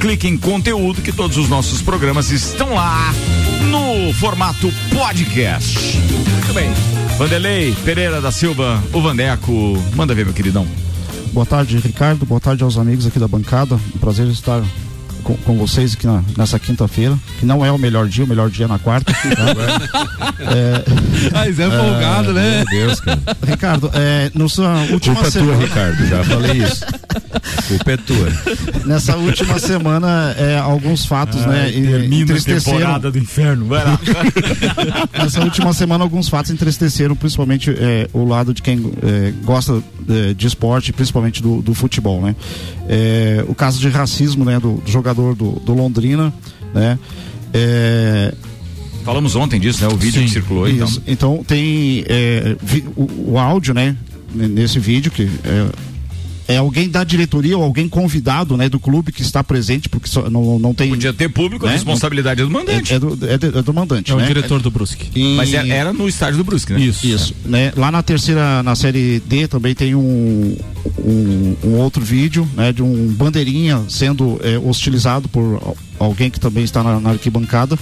Clique 0.00 0.26
em 0.26 0.36
conteúdo 0.36 1.00
que 1.00 1.12
todos 1.12 1.36
os 1.36 1.48
nossos 1.48 1.80
programas 1.80 2.32
estão 2.32 2.74
lá 2.74 3.14
no 3.70 4.12
formato 4.14 4.68
podcast. 4.92 5.96
Muito 5.96 6.52
bem. 6.52 6.68
Vanderlei 7.16 7.72
Pereira 7.84 8.20
da 8.20 8.32
Silva, 8.32 8.82
o 8.92 9.00
Vandeco, 9.00 9.80
manda 9.94 10.12
ver, 10.12 10.24
meu 10.24 10.34
queridão. 10.34 10.66
Boa 11.32 11.46
tarde, 11.46 11.78
Ricardo. 11.78 12.26
Boa 12.26 12.40
tarde 12.40 12.64
aos 12.64 12.76
amigos 12.76 13.06
aqui 13.06 13.20
da 13.20 13.28
bancada. 13.28 13.76
Um 13.94 13.98
prazer 13.98 14.26
estar 14.26 14.60
com, 15.22 15.34
com 15.36 15.56
vocês 15.58 15.94
aqui 15.94 16.06
na- 16.06 16.22
nessa 16.36 16.58
quinta-feira, 16.58 17.18
que 17.38 17.46
não 17.46 17.64
é 17.64 17.70
o 17.72 17.78
melhor 17.78 18.06
dia, 18.08 18.24
o 18.24 18.26
melhor 18.28 18.50
dia 18.50 18.64
é 18.64 18.68
na 18.68 18.78
quarta. 18.78 19.12
tá? 19.12 20.34
é, 20.40 20.84
Mas 21.32 21.58
é 21.58 21.70
folgado, 21.70 22.32
né? 22.32 22.64
Meu 22.70 22.86
Deus, 22.86 23.00
cara. 23.00 23.20
Ricardo, 23.46 23.90
é, 23.94 24.30
sua 24.48 24.74
última 24.90 25.14
Culpa 25.16 25.28
é 25.28 25.30
tua, 25.30 25.30
semana. 25.30 25.62
Ricardo. 25.62 26.06
Já 26.06 26.24
falei 26.24 26.62
isso. 26.62 26.84
Culpa 27.68 27.92
é 27.92 27.96
tua. 27.96 28.28
Nessa 28.86 29.16
última 29.16 29.58
semana, 29.58 30.34
é, 30.38 30.58
alguns 30.58 31.04
fatos, 31.04 31.44
né? 31.44 31.70
e- 31.70 31.82
Termina 31.86 32.34
a 32.34 32.40
temporada 32.40 33.10
do 33.10 33.18
inferno, 33.18 33.66
vai 33.66 33.84
lá. 33.84 33.98
Nessa 35.18 35.40
última 35.42 35.72
semana, 35.72 36.04
alguns 36.04 36.28
fatos 36.28 36.50
entristeceram, 36.50 37.14
principalmente 37.14 37.70
é, 37.70 38.08
o 38.12 38.24
lado 38.24 38.54
de 38.54 38.62
quem 38.62 38.90
é, 39.02 39.32
gosta 39.44 39.82
é, 40.08 40.32
de 40.34 40.46
esporte, 40.46 40.92
principalmente 40.92 41.42
do, 41.42 41.60
do 41.60 41.74
futebol, 41.74 42.20
né? 42.22 42.34
É, 42.88 43.44
o 43.46 43.54
caso 43.54 43.78
de 43.80 43.88
racismo, 43.90 44.44
né, 44.44 44.58
do, 44.58 44.76
do 44.78 44.90
jogador 44.90 45.07
do, 45.14 45.34
do 45.34 45.74
Londrina, 45.74 46.32
né? 46.74 46.98
É, 47.52 48.34
Falamos 49.04 49.34
ontem 49.36 49.58
disso, 49.58 49.80
né? 49.82 49.88
O 49.92 49.96
vídeo 49.96 50.22
que 50.22 50.28
circulou 50.30 50.68
então. 50.68 50.86
isso. 50.86 51.02
Então 51.06 51.44
tem 51.46 52.04
é, 52.08 52.56
vi- 52.62 52.84
o, 52.94 53.32
o 53.32 53.38
áudio, 53.38 53.72
né? 53.72 53.96
Nesse 54.34 54.78
vídeo 54.78 55.10
que 55.10 55.22
é, 55.22 55.66
é 56.48 56.56
alguém 56.56 56.88
da 56.88 57.04
diretoria 57.04 57.56
ou 57.58 57.62
alguém 57.62 57.88
convidado, 57.88 58.56
né, 58.56 58.68
do 58.70 58.80
clube 58.80 59.12
que 59.12 59.20
está 59.22 59.44
presente, 59.44 59.86
porque 59.88 60.08
só- 60.08 60.30
não, 60.30 60.58
não 60.58 60.72
tem. 60.72 60.88
Podia 60.88 61.12
ter 61.12 61.28
público, 61.28 61.66
a 61.66 61.68
né? 61.68 61.74
responsabilidade 61.74 62.40
é 62.40 62.44
do 62.44 62.50
mandante. 62.50 62.92
É, 62.92 62.96
é 62.96 62.98
do, 62.98 63.08
é 63.28 63.36
do- 63.38 63.58
é 63.58 63.62
do 63.62 63.74
mandante, 63.74 64.10
É 64.10 64.14
o 64.14 64.18
né? 64.18 64.26
diretor 64.26 64.60
do 64.62 64.70
Brusque. 64.70 65.06
E- 65.14 65.36
Mas 65.36 65.52
era, 65.52 65.68
era 65.68 65.92
no 65.92 66.08
estádio 66.08 66.38
do 66.38 66.44
Brusque, 66.44 66.72
né? 66.72 66.80
Isso. 66.80 67.06
Isso, 67.06 67.34
né? 67.44 67.70
Lá 67.76 67.92
na 67.92 68.02
terceira, 68.02 68.62
na 68.62 68.74
série 68.74 69.20
D 69.26 69.46
também 69.46 69.74
tem 69.74 69.94
um, 69.94 70.56
um, 71.04 71.56
um 71.64 71.74
outro 71.76 72.02
vídeo, 72.04 72.48
né? 72.56 72.72
De 72.72 72.82
um 72.82 73.08
bandeirinha 73.08 73.82
sendo 73.88 74.40
é, 74.42 74.58
hostilizado 74.58 75.28
por 75.28 75.60
al- 75.62 75.76
alguém 75.98 76.30
que 76.30 76.40
também 76.40 76.64
está 76.64 76.82
na, 76.82 76.98
na 76.98 77.10
arquibancada. 77.10 77.78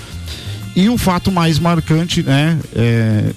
E 0.74 0.88
o 0.90 0.98
fato 0.98 1.30
mais 1.32 1.58
marcante, 1.58 2.22
né? 2.22 2.58
é, 2.74 3.30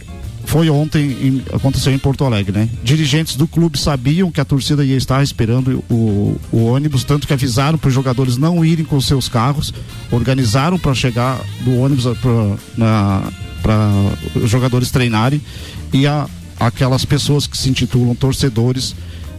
foi 0.49 0.67
ontem, 0.69 1.11
em- 1.11 1.43
aconteceu 1.53 1.93
em 1.93 1.99
Porto 1.99 2.25
Alegre, 2.25 2.51
né? 2.51 2.67
Dirigentes 2.83 3.35
do 3.35 3.47
clube 3.47 3.77
sabiam 3.77 4.31
que 4.31 4.41
a 4.41 4.45
torcida 4.45 4.83
ia 4.83 4.97
estar 4.97 5.21
esperando 5.21 5.83
o, 5.89 6.35
o 6.51 6.65
ônibus, 6.65 7.03
tanto 7.03 7.27
que 7.27 7.33
avisaram 7.33 7.77
para 7.77 7.87
os 7.87 7.93
jogadores 7.93 8.35
não 8.35 8.65
irem 8.65 8.83
com 8.83 8.99
seus 8.99 9.29
carros, 9.29 9.71
organizaram 10.11 10.79
para 10.79 10.93
chegar 10.95 11.39
do 11.61 11.77
ônibus 11.77 12.05
para 13.61 14.11
os 14.35 14.49
jogadores 14.49 14.89
treinarem 14.89 15.41
e 15.93 16.07
a, 16.07 16.27
aquelas 16.59 17.05
pessoas 17.05 17.45
que 17.45 17.57
se 17.57 17.69
intitulam 17.69 18.15
torcedores 18.15 18.95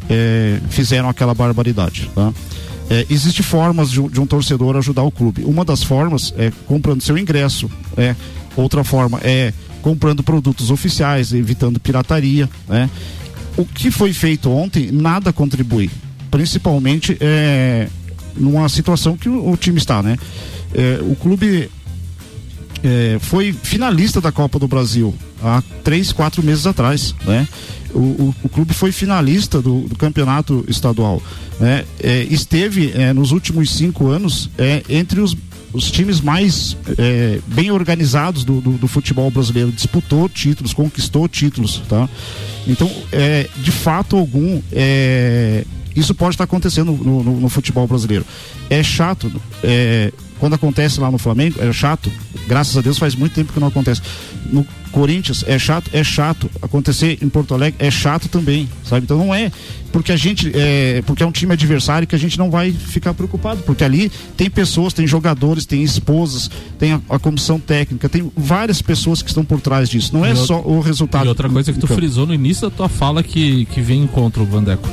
eh, 0.08 0.60
fizeram 0.70 1.08
aquela 1.08 1.34
barbaridade, 1.34 2.08
tá? 2.14 2.32
É, 2.88 3.06
existe 3.08 3.42
formas 3.42 3.90
de, 3.90 4.00
um- 4.00 4.08
de 4.08 4.20
um 4.20 4.26
torcedor 4.26 4.76
ajudar 4.76 5.02
o 5.04 5.10
clube. 5.12 5.44
Uma 5.44 5.64
das 5.64 5.82
formas 5.82 6.34
é 6.36 6.52
comprando 6.66 7.00
seu 7.02 7.16
ingresso. 7.16 7.70
É. 7.96 8.16
Outra 8.56 8.82
forma 8.82 9.20
é 9.22 9.52
comprando 9.82 10.22
produtos 10.22 10.70
oficiais, 10.70 11.32
evitando 11.32 11.80
pirataria. 11.80 12.48
Né? 12.68 12.88
O 13.56 13.64
que 13.64 13.90
foi 13.90 14.12
feito 14.12 14.50
ontem 14.50 14.90
nada 14.90 15.32
contribui. 15.32 15.90
Principalmente 16.30 17.16
é, 17.20 17.88
numa 18.36 18.68
situação 18.68 19.16
que 19.16 19.28
o, 19.28 19.50
o 19.50 19.56
time 19.56 19.78
está. 19.78 20.02
Né? 20.02 20.16
É, 20.74 21.00
o 21.02 21.16
clube 21.16 21.70
é, 22.82 23.18
foi 23.20 23.52
finalista 23.52 24.20
da 24.20 24.32
Copa 24.32 24.58
do 24.58 24.68
Brasil 24.68 25.14
há 25.42 25.62
três, 25.82 26.12
quatro 26.12 26.42
meses 26.42 26.66
atrás, 26.66 27.14
né? 27.24 27.46
O, 27.92 27.98
o, 27.98 28.34
o 28.44 28.48
clube 28.48 28.72
foi 28.72 28.92
finalista 28.92 29.60
do, 29.60 29.80
do 29.82 29.96
campeonato 29.96 30.64
estadual, 30.68 31.22
né? 31.58 31.84
É, 31.98 32.22
esteve 32.30 32.92
é, 32.94 33.12
nos 33.12 33.32
últimos 33.32 33.70
cinco 33.70 34.08
anos 34.08 34.50
é, 34.56 34.82
entre 34.88 35.20
os, 35.20 35.36
os 35.72 35.90
times 35.90 36.20
mais 36.20 36.76
é, 36.98 37.38
bem 37.46 37.70
organizados 37.70 38.44
do, 38.44 38.60
do, 38.60 38.72
do 38.72 38.88
futebol 38.88 39.30
brasileiro, 39.30 39.70
disputou 39.70 40.28
títulos, 40.28 40.72
conquistou 40.72 41.28
títulos, 41.28 41.82
tá? 41.88 42.08
Então, 42.66 42.90
é, 43.12 43.48
de 43.58 43.70
fato 43.70 44.16
algum, 44.16 44.60
é, 44.72 45.64
Isso 45.94 46.14
pode 46.14 46.34
estar 46.34 46.44
acontecendo 46.44 46.92
no, 46.92 47.22
no, 47.22 47.40
no 47.40 47.48
futebol 47.48 47.86
brasileiro. 47.86 48.24
É 48.68 48.82
chato, 48.82 49.30
é, 49.62 50.12
quando 50.38 50.54
acontece 50.54 51.00
lá 51.00 51.10
no 51.10 51.18
Flamengo, 51.18 51.60
é 51.60 51.72
chato. 51.72 52.10
Graças 52.46 52.76
a 52.76 52.80
Deus 52.80 52.98
faz 52.98 53.14
muito 53.14 53.34
tempo 53.34 53.52
que 53.52 53.60
não 53.60 53.68
acontece. 53.68 54.00
No 54.46 54.66
Corinthians 54.90 55.44
é 55.46 55.58
chato, 55.58 55.90
é 55.92 56.02
chato. 56.04 56.50
Acontecer 56.62 57.18
em 57.22 57.28
Porto 57.28 57.54
Alegre 57.54 57.76
é 57.78 57.90
chato 57.90 58.28
também, 58.28 58.68
sabe? 58.84 59.04
Então 59.04 59.18
não 59.18 59.34
é 59.34 59.50
porque 59.92 60.12
a 60.12 60.16
gente 60.16 60.50
é 60.54 61.02
porque 61.06 61.22
é 61.22 61.26
um 61.26 61.32
time 61.32 61.52
adversário 61.52 62.06
que 62.06 62.14
a 62.14 62.18
gente 62.18 62.38
não 62.38 62.50
vai 62.50 62.70
ficar 62.72 63.12
preocupado, 63.14 63.62
porque 63.62 63.82
ali 63.82 64.10
tem 64.36 64.48
pessoas, 64.48 64.92
tem 64.92 65.06
jogadores, 65.06 65.66
tem 65.66 65.82
esposas, 65.82 66.50
tem 66.78 66.92
a, 66.92 67.00
a 67.10 67.18
comissão 67.18 67.58
técnica, 67.58 68.08
tem 68.08 68.30
várias 68.36 68.80
pessoas 68.80 69.20
que 69.22 69.28
estão 69.28 69.44
por 69.44 69.60
trás 69.60 69.88
disso. 69.88 70.10
Não 70.12 70.24
é 70.24 70.32
E 70.32 70.36
só 70.36 70.60
o 70.60 70.80
resultado. 70.80 71.24
E 71.24 71.28
outra 71.28 71.48
coisa 71.48 71.72
que 71.72 71.78
tu 71.78 71.86
frisou 71.86 72.26
no 72.26 72.34
início 72.34 72.68
da 72.70 72.76
tua 72.76 72.88
fala 72.88 73.22
que, 73.22 73.64
que 73.66 73.80
vem 73.80 74.02
em 74.02 74.06
contra 74.06 74.42
o 74.42 74.46
Vandeco. 74.46 74.88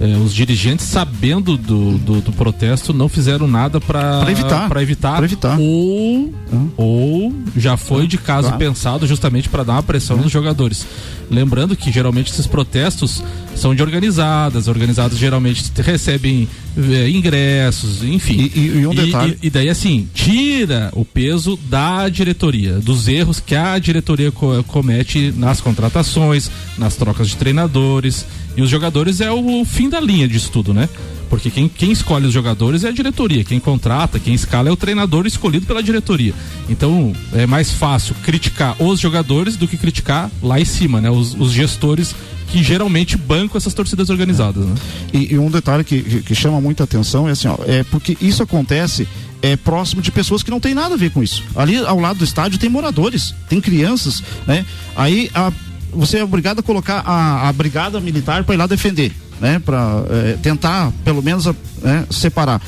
É, 0.00 0.16
os 0.16 0.34
dirigentes, 0.34 0.84
sabendo 0.86 1.56
do, 1.56 1.96
do, 1.96 2.20
do 2.22 2.32
protesto, 2.32 2.92
não 2.92 3.08
fizeram 3.08 3.46
nada 3.46 3.80
para 3.80 4.20
Pra 4.22 4.32
evitar. 4.32 4.68
pra 4.68 4.82
evitar, 4.82 5.16
Pra 5.16 5.24
evitar. 5.24 5.58
Ou, 5.60 6.32
ou 6.76 7.32
já 7.56 7.76
foi 7.76 8.06
de 8.08 8.18
caso 8.18 8.48
Claro. 8.48 8.58
pensado 8.58 9.06
justamente 9.06 9.41
para 9.48 9.62
dar 9.62 9.74
uma 9.74 9.82
pressão 9.82 10.16
nos 10.16 10.30
jogadores. 10.32 10.86
Lembrando 11.30 11.74
que 11.76 11.90
geralmente 11.90 12.30
esses 12.30 12.46
protestos 12.46 13.22
são 13.56 13.74
de 13.74 13.82
organizadas, 13.82 14.68
organizadas 14.68 15.18
geralmente 15.18 15.64
recebem 15.78 16.48
é, 16.76 17.08
ingressos, 17.08 18.02
enfim. 18.02 18.50
E, 18.54 18.78
e 18.80 18.86
um 18.86 18.94
detalhe. 18.94 19.38
E, 19.42 19.46
e 19.46 19.50
daí, 19.50 19.68
assim, 19.68 20.08
tira 20.14 20.90
o 20.94 21.04
peso 21.04 21.58
da 21.68 22.08
diretoria, 22.08 22.74
dos 22.80 23.08
erros 23.08 23.40
que 23.40 23.54
a 23.54 23.78
diretoria 23.78 24.30
co- 24.30 24.62
comete 24.64 25.32
nas 25.36 25.60
contratações, 25.60 26.50
nas 26.76 26.96
trocas 26.96 27.28
de 27.28 27.36
treinadores. 27.36 28.26
E 28.56 28.60
os 28.62 28.68
jogadores 28.68 29.20
é 29.22 29.30
o, 29.30 29.64
fim 29.64 29.88
da 29.88 30.00
linha 30.00 30.28
disso 30.28 30.50
tudo, 30.52 30.74
né? 30.74 30.88
Porque 31.32 31.48
quem, 31.48 31.66
quem 31.66 31.90
escolhe 31.90 32.26
os 32.26 32.32
jogadores 32.34 32.84
é 32.84 32.88
a 32.88 32.92
diretoria, 32.92 33.42
quem 33.42 33.58
contrata, 33.58 34.18
quem 34.18 34.34
escala 34.34 34.68
é 34.68 34.70
o 34.70 34.76
treinador 34.76 35.26
escolhido 35.26 35.64
pela 35.64 35.82
diretoria. 35.82 36.34
Então 36.68 37.10
é 37.32 37.46
mais 37.46 37.70
fácil 37.70 38.14
criticar 38.22 38.76
os 38.78 39.00
jogadores 39.00 39.56
do 39.56 39.66
que 39.66 39.78
criticar 39.78 40.30
lá 40.42 40.60
em 40.60 40.64
cima, 40.66 41.00
né? 41.00 41.08
Os, 41.10 41.34
os 41.34 41.50
gestores 41.50 42.14
que 42.48 42.62
geralmente 42.62 43.16
bancam 43.16 43.56
essas 43.56 43.72
torcidas 43.72 44.10
organizadas, 44.10 44.66
né? 44.66 44.74
E, 45.10 45.32
e 45.32 45.38
um 45.38 45.50
detalhe 45.50 45.82
que, 45.84 46.20
que, 46.20 46.34
chama 46.34 46.60
muita 46.60 46.84
atenção 46.84 47.26
é 47.26 47.32
assim, 47.32 47.48
ó, 47.48 47.56
é 47.66 47.82
porque 47.84 48.14
isso 48.20 48.42
acontece 48.42 49.08
é 49.40 49.56
próximo 49.56 50.02
de 50.02 50.12
pessoas 50.12 50.42
que 50.42 50.50
não 50.50 50.60
tem 50.60 50.74
nada 50.74 50.96
a 50.96 50.98
ver 50.98 51.12
com 51.12 51.22
isso. 51.22 51.42
Ali 51.56 51.78
ao 51.78 51.98
lado 51.98 52.18
do 52.18 52.24
estádio 52.24 52.58
tem 52.58 52.68
moradores, 52.68 53.34
tem 53.48 53.58
crianças, 53.58 54.22
né? 54.46 54.66
Aí 54.94 55.30
a- 55.34 55.50
você 55.94 56.18
é 56.18 56.24
obrigado 56.24 56.58
a 56.58 56.62
colocar 56.62 57.02
a, 57.06 57.48
a 57.48 57.52
brigada 57.54 57.98
militar 58.00 58.44
para 58.44 58.54
ir 58.54 58.58
lá 58.58 58.66
defender, 58.66 59.12
né? 59.42 59.58
Para 59.58 60.04
tentar 60.40 60.90
pelo 61.04 61.20
menos 61.22 61.46
a- 61.46 61.54
né, 61.82 62.06
separar. 62.10 62.62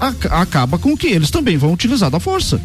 Ac- 0.00 0.28
acaba 0.30 0.78
com 0.78 0.96
que 0.96 1.08
eles 1.08 1.30
também 1.30 1.58
vão 1.58 1.74
utilizar 1.74 2.08
da 2.10 2.18
força, 2.18 2.58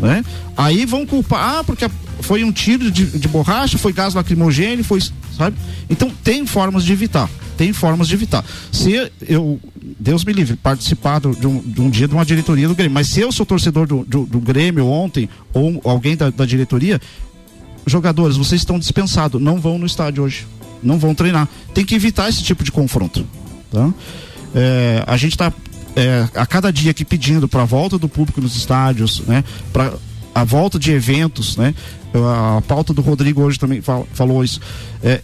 né? 0.00 0.24
Aí 0.56 0.86
vão 0.86 1.04
culpar, 1.04 1.58
ah, 1.58 1.64
porque 1.64 1.84
a- 1.84 1.90
foi 2.20 2.42
um 2.44 2.50
tiro 2.50 2.90
de, 2.90 3.04
de 3.04 3.28
borracha, 3.28 3.76
foi 3.76 3.92
gás 3.92 4.14
lacrimogêneo, 4.14 4.82
foi, 4.84 5.00
sabe? 5.36 5.56
Então 5.90 6.10
tem 6.24 6.46
formas 6.46 6.84
de 6.84 6.92
evitar, 6.92 7.28
tem 7.58 7.72
formas 7.74 8.08
de 8.08 8.14
evitar. 8.14 8.42
Se 8.72 9.10
eu, 9.28 9.60
Deus 10.00 10.24
me 10.24 10.32
livre, 10.32 10.56
participar 10.56 11.20
de 11.20 11.46
um, 11.46 11.60
de 11.60 11.80
um 11.80 11.90
dia 11.90 12.08
de 12.08 12.14
uma 12.14 12.24
diretoria 12.24 12.66
do 12.68 12.74
Grêmio, 12.74 12.94
mas 12.94 13.08
se 13.08 13.20
eu 13.20 13.30
sou 13.32 13.44
torcedor 13.44 13.86
do, 13.86 14.04
do, 14.04 14.24
do 14.24 14.40
Grêmio 14.40 14.86
ontem, 14.86 15.28
ou 15.52 15.80
alguém 15.84 16.16
da, 16.16 16.30
da 16.30 16.46
diretoria, 16.46 16.98
jogadores, 17.86 18.36
vocês 18.36 18.60
estão 18.60 18.78
dispensados, 18.78 19.40
não 19.40 19.60
vão 19.60 19.78
no 19.78 19.86
estádio 19.86 20.24
hoje, 20.24 20.46
não 20.82 20.98
vão 20.98 21.14
treinar. 21.14 21.48
Tem 21.74 21.84
que 21.84 21.94
evitar 21.94 22.28
esse 22.28 22.42
tipo 22.42 22.62
de 22.64 22.72
confronto. 22.72 23.26
Tá? 23.70 23.92
É, 24.54 25.02
a 25.06 25.16
gente 25.16 25.32
está 25.32 25.52
a 26.34 26.46
cada 26.46 26.72
dia 26.72 26.92
aqui 26.92 27.04
pedindo 27.04 27.48
para 27.48 27.62
a 27.62 27.64
volta 27.64 27.98
do 27.98 28.08
público 28.08 28.40
nos 28.40 28.56
estádios, 28.56 29.20
né? 29.26 29.42
Para 29.72 29.92
a 30.34 30.44
volta 30.44 30.78
de 30.78 30.92
eventos, 30.92 31.56
né? 31.56 31.74
A, 32.14 32.62
pauta 32.62 32.94
do 32.94 33.02
Rodrigo 33.02 33.42
hoje 33.42 33.58
também 33.58 33.80
fal- 33.82 34.06
falou 34.14 34.44
isso. 34.44 34.60
É, 35.02 35.20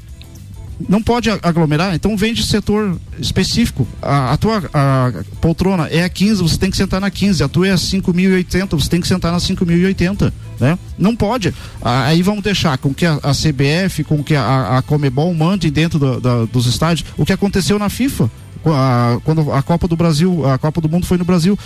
não 0.88 1.02
pode 1.02 1.30
aglomerar, 1.30 1.94
então 1.94 2.16
vem 2.16 2.34
de 2.34 2.44
setor 2.46 2.98
específico. 3.18 3.86
A, 4.02 4.32
a 4.32 4.36
tua 4.36 4.62
a 4.74 5.12
poltrona 5.40 5.86
é 5.88 6.02
a 6.04 6.08
15, 6.08 6.42
você 6.42 6.58
tem 6.58 6.70
que 6.70 6.76
sentar 6.76 7.00
na 7.00 7.10
15. 7.10 7.42
A 7.44 7.48
tua 7.48 7.68
é 7.68 7.72
a 7.72 7.76
5.080, 7.76 8.70
você 8.70 8.88
tem 8.88 9.00
que 9.00 9.06
sentar 9.08 9.30
na 9.32 9.38
5.080. 9.38 10.32
Né? 10.60 10.78
Não 10.98 11.14
pode. 11.16 11.54
Aí 11.82 12.22
vamos 12.22 12.42
deixar 12.42 12.76
com 12.78 12.92
que 12.94 13.06
a, 13.06 13.14
a 13.22 13.32
CBF, 13.32 14.04
com 14.04 14.22
que 14.22 14.34
a, 14.34 14.78
a 14.78 14.82
Comebol 14.82 15.32
mande 15.34 15.70
dentro 15.70 15.98
da- 15.98 16.18
da- 16.18 16.44
dos 16.44 16.66
estádios 16.66 17.06
o 17.16 17.24
que 17.24 17.32
aconteceu 17.32 17.78
na 17.78 17.88
FIFA. 17.88 18.30
A- 18.66 19.18
quando 19.24 19.52
a 19.52 19.62
Copa 19.62 19.86
do 19.88 19.96
Brasil, 19.96 20.44
a 20.48 20.58
Copa 20.58 20.80
do 20.80 20.88
Mundo 20.88 21.06
foi 21.06 21.18
no 21.18 21.24
Brasil, 21.24 21.58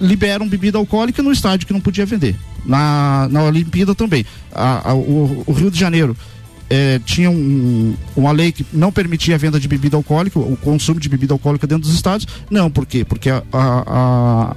liberam 0.00 0.48
bebida 0.48 0.78
alcoólica 0.78 1.22
no 1.22 1.32
estádio 1.32 1.66
que 1.66 1.72
não 1.72 1.80
podia 1.80 2.04
vender. 2.06 2.36
Na, 2.64 3.28
na 3.30 3.42
Olimpíada 3.42 3.94
também. 3.94 4.24
A- 4.54 4.90
a- 4.90 4.94
o, 4.94 5.42
o 5.46 5.52
Rio 5.52 5.70
de 5.70 5.78
Janeiro 5.78 6.16
eh, 6.70 7.00
tinha 7.04 7.30
um- 7.30 7.94
uma 8.16 8.32
lei 8.32 8.52
que 8.52 8.64
não 8.72 8.90
permitia 8.92 9.34
a 9.34 9.38
venda 9.38 9.58
de 9.60 9.68
bebida 9.68 9.96
alcoólica, 9.96 10.38
o 10.38 10.56
consumo 10.56 10.98
de 11.00 11.08
bebida 11.08 11.34
alcoólica 11.34 11.66
dentro 11.66 11.84
dos 11.84 11.94
estádios. 11.94 12.26
Não, 12.50 12.70
por 12.70 12.86
quê? 12.86 13.04
Porque 13.04 13.28
a- 13.30 13.42
a- 13.52 14.56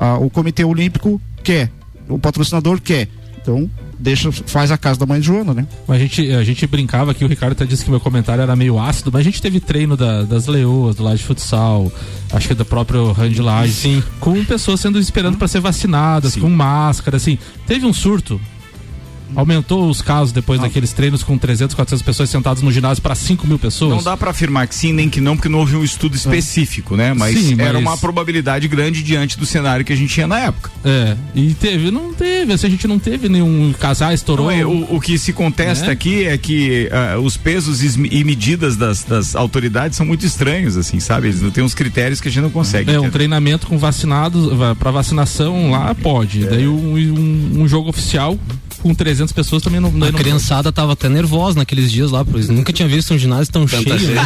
a- 0.00 0.06
a- 0.06 0.18
o 0.18 0.30
Comitê 0.30 0.64
Olímpico 0.64 1.20
quer, 1.42 1.70
o 2.08 2.18
patrocinador 2.18 2.80
quer. 2.80 3.08
Então, 3.40 3.70
deixa, 3.98 4.32
faz 4.32 4.72
a 4.72 4.76
casa 4.76 4.98
da 4.98 5.06
mãe 5.06 5.20
de 5.20 5.26
Joana, 5.26 5.54
né? 5.54 5.66
Mas 5.86 5.98
a 5.98 6.00
gente, 6.00 6.32
a 6.32 6.42
gente 6.42 6.66
brincava 6.66 7.12
aqui, 7.12 7.24
o 7.24 7.28
Ricardo 7.28 7.52
até 7.52 7.64
disse 7.64 7.84
que 7.84 7.90
meu 7.90 8.00
comentário 8.00 8.42
era 8.42 8.56
meio 8.56 8.76
ácido, 8.78 9.10
mas 9.12 9.20
a 9.20 9.24
gente 9.24 9.40
teve 9.40 9.60
treino 9.60 9.96
da- 9.96 10.22
das 10.24 10.46
leoas, 10.48 10.96
do 10.96 11.04
Laje 11.04 11.22
Futsal, 11.22 11.90
acho 12.32 12.48
que 12.48 12.54
do 12.54 12.64
próprio 12.64 13.12
Randy 13.12 13.40
Laje, 13.40 13.72
Sim. 13.72 14.02
com 14.18 14.44
pessoas 14.44 14.80
sendo 14.80 14.98
esperando 14.98 15.38
para 15.38 15.46
ser 15.46 15.60
vacinadas, 15.60 16.34
com 16.34 16.50
máscara, 16.50 17.16
assim. 17.18 17.38
Teve 17.68 17.86
um 17.86 17.92
surto. 17.92 18.40
Aumentou 19.34 19.88
os 19.88 20.00
casos 20.00 20.32
depois 20.32 20.60
daqueles 20.60 20.92
treinos 20.92 21.22
com 21.22 21.36
300, 21.36 21.74
400 21.74 22.02
pessoas 22.02 22.30
sentadas 22.30 22.62
no 22.62 22.70
ginásio 22.70 23.02
para 23.02 23.14
5 23.14 23.46
mil 23.46 23.58
pessoas? 23.58 23.90
Não 23.96 24.02
dá 24.02 24.16
pra 24.16 24.30
afirmar 24.30 24.66
que 24.66 24.74
sim 24.74 24.92
nem 24.92 25.08
que 25.10 25.20
não, 25.20 25.36
porque 25.36 25.48
não 25.48 25.58
houve 25.60 25.76
um 25.76 25.84
estudo 25.84 26.14
específico, 26.16 26.96
né? 26.96 27.12
Mas, 27.14 27.36
Sim, 27.38 27.56
era 27.58 27.74
mas- 27.74 27.82
uma 27.82 27.96
probabilidade 27.98 28.68
grande 28.68 29.02
diante 29.02 29.38
do 29.38 29.44
cenário 29.46 29.84
que 29.84 29.92
a 29.92 29.96
gente 29.96 30.12
tinha 30.12 30.26
na 30.26 30.38
época. 30.38 30.70
É, 30.84 31.16
e 31.34 31.54
teve, 31.54 31.90
não 31.90 32.12
teve, 32.14 32.52
assim, 32.52 32.66
a 32.66 32.70
gente 32.70 32.86
não 32.86 32.98
teve 32.98 33.28
nenhum 33.28 33.72
casal 33.78 34.12
estourou. 34.12 34.46
Não, 34.46 34.52
é, 34.52 34.64
o, 34.64 34.96
o 34.96 35.00
que 35.00 35.18
se 35.18 35.32
contesta 35.32 35.86
Né? 35.86 35.92
aqui 35.92 36.24
é 36.24 36.36
que 36.38 36.88
ah, 36.92 37.18
os 37.18 37.36
pesos 37.36 37.82
e 37.82 38.24
medidas 38.24 38.76
das, 38.76 39.02
das 39.04 39.34
autoridades 39.34 39.96
são 39.96 40.06
muito 40.06 40.24
estranhos, 40.24 40.76
assim, 40.76 41.00
sabe? 41.00 41.28
Eles 41.28 41.40
não 41.42 41.50
têm 41.50 41.64
uns 41.64 41.74
critérios 41.74 42.20
que 42.20 42.28
a 42.28 42.30
gente 42.30 42.42
não 42.42 42.50
consegue. 42.50 42.90
É, 42.90 42.94
um 42.94 42.96
entender. 42.98 43.12
treinamento 43.12 43.66
com 43.66 43.78
vacinados, 43.78 44.48
para 44.78 44.90
vacinação 44.90 45.70
lá 45.70 45.94
pode. 45.94 46.44
É. 46.44 46.48
Daí 46.50 46.68
um, 46.68 46.94
um, 46.96 47.62
um 47.62 47.68
jogo 47.68 47.88
oficial 47.88 48.38
com 48.82 48.94
300 48.94 49.32
pessoas 49.32 49.62
também 49.62 49.80
não. 49.80 49.88
A 49.88 49.92
não 49.92 50.12
criançada 50.12 50.70
tava 50.72 50.92
até 50.92 51.08
nervosa 51.08 51.58
naqueles 51.58 51.90
dias 51.90 52.10
lá, 52.10 52.24
pois 52.24 52.48
nunca 52.48 52.72
tinha 52.72 52.88
visto 52.88 53.12
um 53.14 53.18
ginásio 53.18 53.52
tão 53.52 53.66
cheio. 53.66 53.84
né? 53.84 54.22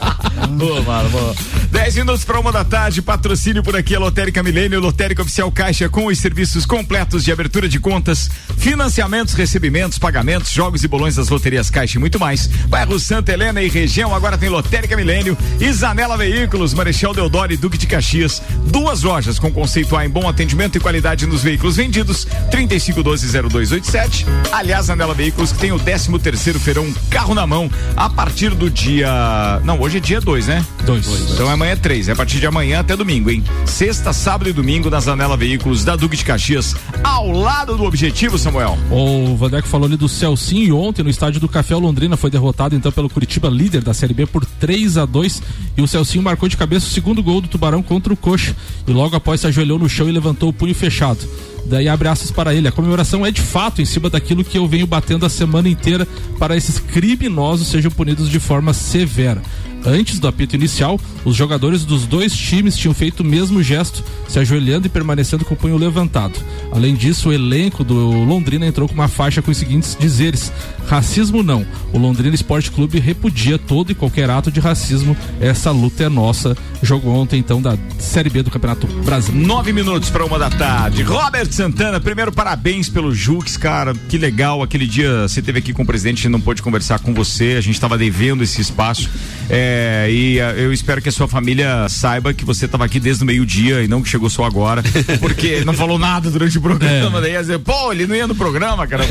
Boa, 0.50 0.82
mano, 0.82 1.08
boa. 1.10 1.34
10 1.70 1.96
minutos 1.96 2.24
para 2.24 2.38
uma 2.38 2.52
da 2.52 2.64
tarde, 2.64 3.00
patrocínio 3.00 3.62
por 3.62 3.74
aqui, 3.76 3.94
a 3.94 3.98
Lotérica 3.98 4.42
Milênio, 4.42 4.80
Lotérica 4.80 5.22
Oficial 5.22 5.50
Caixa, 5.50 5.88
com 5.88 6.06
os 6.06 6.18
serviços 6.18 6.66
completos 6.66 7.24
de 7.24 7.32
abertura 7.32 7.68
de 7.68 7.78
contas, 7.78 8.28
financiamentos, 8.58 9.34
recebimentos, 9.34 9.98
pagamentos, 9.98 10.50
jogos 10.50 10.84
e 10.84 10.88
bolões 10.88 11.14
das 11.14 11.28
loterias 11.28 11.70
Caixa 11.70 11.96
e 11.96 12.00
muito 12.00 12.18
mais. 12.18 12.46
Bairro 12.46 12.98
Santa 12.98 13.32
Helena 13.32 13.62
e 13.62 13.68
região, 13.68 14.14
agora 14.14 14.36
tem 14.36 14.48
Lotérica 14.48 14.96
Milênio 14.96 15.36
Zanela 15.80 16.16
Veículos, 16.16 16.74
Marechal 16.74 17.14
Deodoro 17.14 17.54
e 17.54 17.56
Duque 17.56 17.78
de 17.78 17.86
Caxias. 17.86 18.42
Duas 18.66 19.02
lojas 19.02 19.38
com 19.38 19.50
conceito 19.50 19.96
A 19.96 20.04
em 20.04 20.10
bom 20.10 20.28
atendimento 20.28 20.76
e 20.76 20.80
qualidade 20.80 21.26
nos 21.26 21.42
veículos 21.42 21.76
vendidos, 21.76 22.26
3512-0287. 22.50 24.26
Aliás, 24.52 24.86
Zanela 24.86 25.14
Veículos 25.14 25.52
que 25.52 25.58
tem 25.58 25.72
o 25.72 25.78
13 25.78 26.18
terceiro 26.18 26.60
feirão 26.60 26.92
carro 27.08 27.34
na 27.34 27.46
mão, 27.46 27.70
a 27.96 28.10
partir 28.10 28.54
do 28.54 28.70
dia... 28.70 29.60
Não, 29.64 29.80
hoje 29.80 29.96
é 29.96 30.00
dia 30.00 30.20
2, 30.20 30.39
né? 30.46 30.64
Dois. 30.84 31.06
Então 31.32 31.48
amanhã 31.48 31.72
é 31.72 31.76
três. 31.76 32.08
É 32.08 32.12
a 32.12 32.16
partir 32.16 32.40
de 32.40 32.46
amanhã 32.46 32.80
até 32.80 32.96
domingo, 32.96 33.30
hein? 33.30 33.42
Sexta, 33.66 34.12
sábado 34.12 34.50
e 34.50 34.52
domingo 34.52 34.90
na 34.90 35.00
Zanela 35.00 35.36
Veículos 35.36 35.84
da 35.84 35.96
Duque 35.96 36.16
de 36.16 36.24
Caxias, 36.24 36.74
ao 37.02 37.30
lado 37.30 37.76
do 37.76 37.84
objetivo, 37.84 38.38
Samuel. 38.38 38.78
O 38.90 39.36
Vandeco 39.36 39.68
falou 39.68 39.86
ali 39.86 39.96
do 39.96 40.08
Celcinho 40.08 40.64
e 40.64 40.72
ontem 40.72 41.02
no 41.02 41.10
estádio 41.10 41.40
do 41.40 41.48
Café 41.48 41.74
Londrina 41.76 42.16
foi 42.16 42.30
derrotado 42.30 42.74
então 42.74 42.92
pelo 42.92 43.08
Curitiba, 43.08 43.48
líder 43.48 43.82
da 43.82 43.94
Série 43.94 44.14
B, 44.14 44.26
por 44.26 44.44
3 44.44 44.98
a 44.98 45.04
2 45.04 45.42
e 45.76 45.82
o 45.82 45.86
Celcinho 45.86 46.22
marcou 46.22 46.48
de 46.48 46.56
cabeça 46.56 46.86
o 46.86 46.90
segundo 46.90 47.22
gol 47.22 47.40
do 47.40 47.48
Tubarão 47.48 47.82
contra 47.82 48.12
o 48.12 48.16
Coxa 48.16 48.54
e 48.86 48.90
logo 48.92 49.16
após 49.16 49.40
se 49.40 49.46
ajoelhou 49.46 49.78
no 49.78 49.88
chão 49.88 50.08
e 50.08 50.12
levantou 50.12 50.48
o 50.48 50.52
punho 50.52 50.74
fechado. 50.74 51.20
Daí 51.66 51.88
abre 51.88 52.08
aspas 52.08 52.30
para 52.30 52.54
ele. 52.54 52.68
A 52.68 52.72
comemoração 52.72 53.24
é 53.24 53.30
de 53.30 53.40
fato 53.40 53.80
em 53.80 53.84
cima 53.84 54.10
daquilo 54.10 54.44
que 54.44 54.58
eu 54.58 54.66
venho 54.66 54.86
batendo 54.86 55.26
a 55.26 55.28
semana 55.28 55.68
inteira 55.68 56.06
para 56.38 56.56
esses 56.56 56.78
criminosos 56.78 57.68
sejam 57.68 57.90
punidos 57.90 58.28
de 58.28 58.40
forma 58.40 58.72
severa. 58.72 59.42
Antes 59.84 60.18
do 60.18 60.28
apito 60.28 60.54
inicial, 60.54 61.00
os 61.24 61.34
jogadores 61.34 61.84
dos 61.84 62.06
dois 62.06 62.36
times 62.36 62.76
tinham 62.76 62.94
feito 62.94 63.20
o 63.20 63.24
mesmo 63.24 63.62
gesto, 63.62 64.04
se 64.28 64.38
ajoelhando 64.38 64.86
e 64.86 64.90
permanecendo 64.90 65.44
com 65.44 65.54
o 65.54 65.56
punho 65.56 65.76
levantado. 65.76 66.38
Além 66.70 66.94
disso, 66.94 67.30
o 67.30 67.32
elenco 67.32 67.82
do 67.82 67.94
Londrina 68.24 68.66
entrou 68.66 68.86
com 68.86 68.94
uma 68.94 69.08
faixa 69.08 69.40
com 69.40 69.50
os 69.50 69.56
seguintes 69.56 69.96
dizeres: 69.98 70.52
racismo 70.86 71.42
não. 71.42 71.66
O 71.92 71.98
Londrina 71.98 72.34
Esporte 72.34 72.70
Clube 72.70 72.98
repudia 72.98 73.58
todo 73.58 73.90
e 73.90 73.94
qualquer 73.94 74.28
ato 74.28 74.50
de 74.50 74.60
racismo. 74.60 75.16
Essa 75.40 75.70
luta 75.70 76.04
é 76.04 76.08
nossa. 76.08 76.56
Jogo 76.82 77.10
ontem, 77.10 77.38
então, 77.38 77.60
da 77.60 77.76
Série 77.98 78.30
B 78.30 78.42
do 78.42 78.50
Campeonato 78.50 78.86
Brasileiro. 78.86 79.46
Nove 79.46 79.72
minutos 79.72 80.10
para 80.10 80.24
uma 80.24 80.38
da 80.38 80.50
tarde. 80.50 81.02
Robert 81.02 81.50
Santana, 81.50 82.00
primeiro 82.00 82.32
parabéns 82.32 82.88
pelo 82.88 83.14
Jux, 83.14 83.56
cara. 83.56 83.94
Que 84.08 84.18
legal. 84.18 84.62
Aquele 84.62 84.86
dia 84.86 85.28
você 85.28 85.42
teve 85.42 85.58
aqui 85.58 85.72
com 85.72 85.82
o 85.82 85.86
presidente, 85.86 86.28
não 86.28 86.40
pôde 86.40 86.62
conversar 86.62 86.98
com 86.98 87.12
você. 87.14 87.56
A 87.58 87.60
gente 87.60 87.74
estava 87.74 87.96
devendo 87.96 88.42
esse 88.42 88.60
espaço. 88.60 89.08
É, 89.48 89.69
e 90.10 90.38
uh, 90.38 90.58
eu 90.58 90.72
espero 90.72 91.00
que 91.02 91.08
a 91.08 91.12
sua 91.12 91.28
família 91.28 91.88
saiba 91.88 92.32
que 92.32 92.44
você 92.44 92.66
estava 92.66 92.84
aqui 92.84 93.00
desde 93.00 93.22
o 93.22 93.26
meio-dia 93.26 93.82
e 93.82 93.88
não 93.88 94.02
que 94.02 94.08
chegou 94.08 94.30
só 94.30 94.44
agora. 94.44 94.82
Porque 95.20 95.46
ele 95.46 95.64
não 95.64 95.72
falou 95.72 95.98
nada 95.98 96.30
durante 96.30 96.58
o 96.58 96.60
programa. 96.60 97.18
É. 97.18 97.20
Daí 97.22 97.32
ia 97.32 97.40
dizer, 97.40 97.58
pô, 97.58 97.92
ele 97.92 98.06
não 98.06 98.14
ia 98.14 98.26
no 98.26 98.34
programa, 98.34 98.86
cara. 98.86 99.04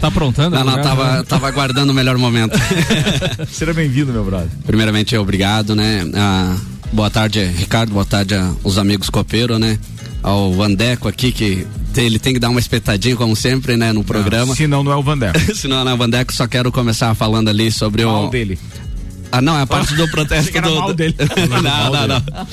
Tá 0.00 0.08
aprontando? 0.08 0.56
Não, 0.56 0.64
não, 0.64 0.80
tava, 0.80 1.24
tava 1.24 1.48
aguardando 1.48 1.92
o 1.92 1.94
melhor 1.94 2.18
momento. 2.18 2.56
Seja 3.50 3.72
bem-vindo, 3.72 4.12
meu 4.12 4.24
brother. 4.24 4.48
Primeiramente, 4.66 5.16
obrigado, 5.16 5.74
né? 5.74 6.04
Ah, 6.14 6.56
boa 6.92 7.10
tarde, 7.10 7.44
Ricardo. 7.44 7.92
Boa 7.92 8.04
tarde 8.04 8.34
aos 8.34 8.78
amigos 8.78 9.10
copeiros, 9.10 9.58
né? 9.58 9.78
Ao 10.22 10.52
Vandeco 10.52 11.08
aqui, 11.08 11.30
que 11.30 11.66
ele 11.96 12.18
tem 12.18 12.34
que 12.34 12.40
dar 12.40 12.50
uma 12.50 12.60
espetadinha, 12.60 13.16
como 13.16 13.34
sempre, 13.36 13.76
né, 13.76 13.92
no 13.92 14.04
programa. 14.04 14.46
Não, 14.46 14.54
se 14.54 14.66
não, 14.66 14.84
não 14.84 14.92
é 14.92 14.96
o 14.96 15.02
Vandeco. 15.02 15.38
se 15.54 15.68
não, 15.68 15.84
não 15.84 15.92
é 15.92 15.94
o 15.94 15.96
Vandeco, 15.96 16.32
só 16.32 16.46
quero 16.46 16.70
começar 16.72 17.14
falando 17.14 17.48
ali 17.48 17.70
sobre 17.70 18.04
Mal 18.04 18.26
o. 18.26 18.30
dele. 18.30 18.58
Ah, 19.30 19.40
não, 19.42 19.58
é 19.58 19.62
a 19.62 19.66
parte 19.66 19.94
do 19.94 20.08
protesto 20.08 20.60
do. 20.60 20.74
Mal 20.76 20.94
dele. 20.94 21.14
não, 21.50 21.92
não, 21.92 22.08
não. 22.08 22.46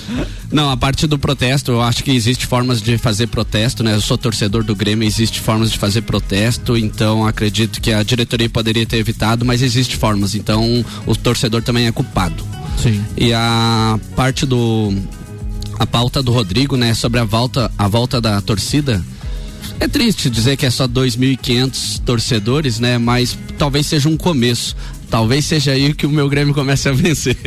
Não, 0.52 0.70
a 0.70 0.78
parte 0.78 1.08
do 1.08 1.18
protesto, 1.18 1.72
eu 1.72 1.82
acho 1.82 2.04
que 2.04 2.12
existe 2.12 2.46
formas 2.46 2.82
de 2.82 2.98
fazer 2.98 3.28
protesto, 3.28 3.84
né? 3.84 3.96
Eu 3.96 4.02
sou 4.02 4.18
torcedor 4.18 4.64
do 4.64 4.76
Grêmio, 4.76 5.06
existe 5.06 5.40
formas 5.40 5.72
de 5.72 5.78
fazer 5.78 6.02
protesto, 6.02 6.78
então 6.78 7.26
acredito 7.26 7.82
que 7.82 7.92
a 7.92 8.04
diretoria 8.04 8.50
poderia 8.50 8.86
ter 8.86 8.98
evitado, 8.98 9.44
mas 9.46 9.62
existe 9.62 9.96
formas, 9.98 10.36
então 10.36 10.86
o 11.06 11.16
torcedor 11.16 11.64
também 11.64 11.88
é 11.88 11.92
culpado. 11.92 12.46
Sim. 12.78 13.04
E 13.18 13.34
a 13.34 14.00
parte 14.16 14.46
do 14.46 14.94
a 15.80 15.88
pauta 15.88 16.22
do 16.22 16.32
Rodrigo, 16.32 16.78
né, 16.78 16.94
sobre 16.94 17.20
a 17.20 17.24
volta 17.24 17.72
a 17.78 17.88
volta 17.88 18.22
da 18.22 18.40
torcida, 18.42 19.04
é 19.80 19.88
triste 19.88 20.30
dizer 20.30 20.58
que 20.58 20.66
é 20.66 20.70
só 20.70 20.88
2.500 20.88 22.02
torcedores, 22.06 22.80
né? 22.80 22.98
Mas 22.98 23.38
talvez 23.58 23.86
seja 23.86 24.10
um 24.10 24.18
começo. 24.18 24.76
Talvez 25.10 25.46
seja 25.46 25.72
aí 25.72 25.94
que 25.94 26.06
o 26.06 26.10
meu 26.10 26.28
Grêmio 26.30 26.54
comece 26.54 26.90
a 26.90 26.92
vencer. 26.92 27.38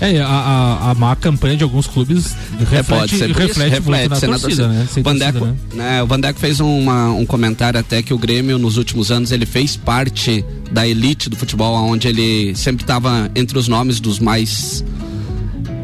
É, 0.00 0.20
a, 0.20 0.26
a, 0.26 0.90
a 0.90 0.94
má 0.94 1.14
campanha 1.14 1.56
de 1.56 1.62
alguns 1.62 1.86
clubes 1.86 2.34
reflete, 2.58 2.74
é, 2.74 2.82
pode 2.82 3.16
ser 3.16 3.28
reflete, 3.28 3.70
reflete 3.70 4.08
na 4.08 4.16
torcida, 4.18 4.38
torcida, 4.38 4.68
né? 4.68 4.88
Sem 4.90 5.02
Vandeco, 5.02 5.38
torcida, 5.38 5.58
né? 5.72 5.90
né? 5.96 6.02
O 6.02 6.06
Vandeco 6.06 6.38
fez 6.40 6.60
uma, 6.60 7.10
um 7.10 7.24
comentário 7.24 7.78
até 7.78 8.02
que 8.02 8.12
o 8.12 8.18
Grêmio 8.18 8.58
nos 8.58 8.76
últimos 8.76 9.10
anos 9.10 9.30
ele 9.30 9.46
fez 9.46 9.76
parte 9.76 10.44
da 10.70 10.86
elite 10.86 11.30
do 11.30 11.36
futebol, 11.36 11.76
onde 11.76 12.08
ele 12.08 12.54
sempre 12.56 12.82
estava 12.82 13.30
entre 13.36 13.56
os 13.56 13.68
nomes 13.68 14.00
dos 14.00 14.18
mais 14.18 14.84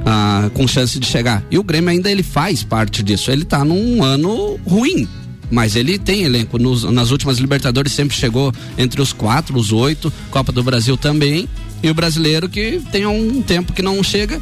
ah, 0.05 0.51
com 0.55 0.67
chance 0.67 0.99
de 0.99 1.07
chegar. 1.07 1.45
E 1.51 1.59
o 1.59 1.63
Grêmio 1.63 1.91
ainda 1.91 2.11
ele 2.11 2.23
faz 2.23 2.63
parte 2.63 3.03
disso. 3.03 3.31
Ele 3.31 3.43
está 3.43 3.65
num 3.65 4.03
ano 4.03 4.59
ruim, 4.67 5.09
mas 5.51 5.77
ele 5.77 5.99
tem 5.99 6.23
elenco. 6.23 6.59
Nos, 6.59 6.85
nas 6.85 7.11
últimas 7.11 7.39
Libertadores 7.39 7.93
sempre 7.93 8.17
chegou 8.17 8.53
entre 8.79 9.01
os 9.01 9.13
quatro, 9.13 9.59
os 9.59 9.73
oito, 9.73 10.13
Copa 10.31 10.53
do 10.53 10.63
Brasil 10.63 10.97
também. 10.97 11.49
E 11.83 11.91
o 11.91 11.95
brasileiro 11.95 12.49
que 12.49 12.81
tem 12.93 13.07
um 13.07 13.43
tempo 13.43 13.73
que 13.73 13.83
não 13.83 14.03
chega, 14.03 14.41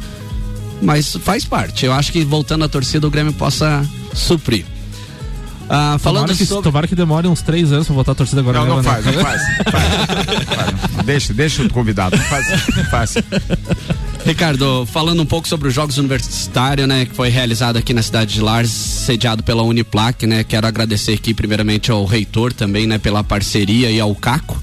mas 0.81 1.15
faz 1.23 1.45
parte. 1.45 1.85
Eu 1.85 1.93
acho 1.93 2.11
que 2.11 2.23
voltando 2.23 2.65
à 2.65 2.69
torcida 2.69 3.07
o 3.07 3.09
Grêmio 3.09 3.33
possa 3.33 3.85
suprir. 4.13 4.65
Ah, 5.69 5.97
falando 5.99 6.23
tomara 6.23 6.37
que, 6.37 6.45
sobre... 6.45 6.63
tomara 6.63 6.87
que 6.87 6.95
demore 6.95 7.27
uns 7.27 7.43
três 7.43 7.71
anos 7.71 7.85
pra 7.85 7.93
voltar 7.93 8.13
a 8.13 8.15
torcida 8.15 8.41
agora. 8.41 8.59
Não, 8.59 8.65
né, 8.65 8.75
não 8.77 8.83
faz, 8.83 9.05
não 9.05 9.13
faz. 9.13 9.41
faz, 9.69 10.43
faz. 10.45 11.05
Deixa, 11.05 11.33
deixa 11.33 11.61
o 11.61 11.69
convidado. 11.69 12.17
Faz, 12.17 12.47
faz. 12.89 13.13
Ricardo, 14.29 14.85
falando 14.85 15.23
um 15.23 15.25
pouco 15.25 15.47
sobre 15.47 15.67
os 15.67 15.73
Jogos 15.73 15.97
Universitários, 15.97 16.87
né, 16.87 17.03
que 17.03 17.15
foi 17.15 17.29
realizado 17.29 17.77
aqui 17.77 17.95
na 17.95 18.03
cidade 18.03 18.35
de 18.35 18.41
Lars, 18.41 18.69
sediado 18.69 19.41
pela 19.41 19.63
Uniplac, 19.63 20.27
né, 20.27 20.43
quero 20.43 20.67
agradecer 20.67 21.13
aqui 21.13 21.33
primeiramente 21.33 21.89
ao 21.89 22.05
reitor 22.05 22.53
também, 22.53 22.85
né, 22.85 22.99
pela 22.99 23.23
parceria 23.23 23.89
e 23.89 23.99
ao 23.99 24.13
Caco, 24.13 24.61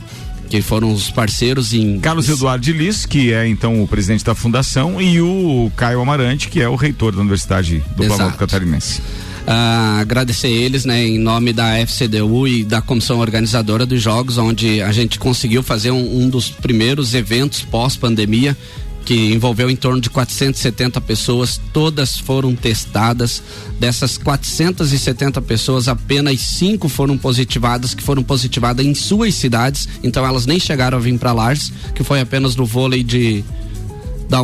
que 0.48 0.62
foram 0.62 0.92
os 0.92 1.10
parceiros 1.10 1.74
em 1.74 1.98
Carlos 1.98 2.28
Eduardo 2.28 2.64
de 2.64 2.72
Lis, 2.72 3.04
que 3.04 3.32
é 3.32 3.44
então 3.48 3.82
o 3.82 3.88
presidente 3.88 4.24
da 4.24 4.36
fundação, 4.36 5.02
e 5.02 5.20
o 5.20 5.68
Caio 5.74 6.00
Amarante, 6.00 6.46
que 6.48 6.62
é 6.62 6.68
o 6.68 6.76
reitor 6.76 7.10
da 7.10 7.18
Universidade 7.18 7.82
do 7.96 8.04
Exato. 8.04 8.18
Planalto 8.18 8.38
Catarinense. 8.38 9.02
Ah, 9.48 9.98
agradecer 10.00 10.48
eles, 10.48 10.84
né, 10.84 11.04
em 11.04 11.18
nome 11.18 11.52
da 11.52 11.76
FCDU 11.80 12.46
e 12.46 12.62
da 12.62 12.80
comissão 12.80 13.18
organizadora 13.18 13.84
dos 13.84 14.00
jogos, 14.00 14.38
onde 14.38 14.80
a 14.80 14.92
gente 14.92 15.18
conseguiu 15.18 15.60
fazer 15.60 15.90
um, 15.90 16.22
um 16.22 16.28
dos 16.28 16.50
primeiros 16.50 17.14
eventos 17.14 17.62
pós-pandemia 17.62 18.56
que 19.06 19.32
envolveu 19.32 19.70
em 19.70 19.76
torno 19.76 20.00
de 20.00 20.10
470 20.10 21.00
pessoas, 21.00 21.60
todas 21.72 22.18
foram 22.18 22.56
testadas. 22.56 23.40
Dessas 23.78 24.18
470 24.18 25.40
pessoas, 25.42 25.86
apenas 25.86 26.40
cinco 26.40 26.88
foram 26.88 27.16
positivadas, 27.16 27.94
que 27.94 28.02
foram 28.02 28.22
positivadas 28.22 28.84
em 28.84 28.94
suas 28.94 29.34
cidades, 29.34 29.88
então 30.02 30.26
elas 30.26 30.44
nem 30.44 30.58
chegaram 30.58 30.98
a 30.98 31.00
vir 31.00 31.16
para 31.18 31.32
Lars, 31.32 31.72
que 31.94 32.02
foi 32.02 32.20
apenas 32.20 32.56
no 32.56 32.66
vôlei 32.66 33.04
de 33.04 33.44
da 34.28 34.40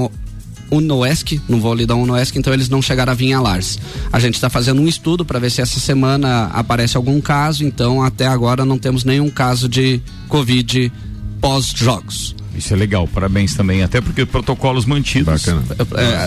Unoesc, 0.70 1.40
no 1.48 1.58
vôlei 1.58 1.84
da 1.84 1.96
Unoesc, 1.96 2.38
então 2.38 2.52
eles 2.52 2.68
não 2.68 2.80
chegaram 2.80 3.10
a 3.12 3.16
vir 3.16 3.32
a 3.32 3.40
Lars. 3.40 3.80
A 4.12 4.20
gente 4.20 4.34
está 4.34 4.48
fazendo 4.48 4.80
um 4.80 4.86
estudo 4.86 5.24
para 5.24 5.40
ver 5.40 5.50
se 5.50 5.60
essa 5.60 5.80
semana 5.80 6.44
aparece 6.54 6.96
algum 6.96 7.20
caso, 7.20 7.64
então 7.64 8.00
até 8.00 8.28
agora 8.28 8.64
não 8.64 8.78
temos 8.78 9.02
nenhum 9.02 9.28
caso 9.28 9.68
de 9.68 10.00
Covid 10.28 10.92
pós-jogos. 11.40 12.36
Isso 12.56 12.72
é 12.72 12.76
legal, 12.76 13.08
parabéns 13.08 13.54
também, 13.54 13.82
até 13.82 14.00
porque 14.00 14.26
protocolos 14.26 14.84
mantidos. 14.84 15.44
Bacana. 15.44 15.62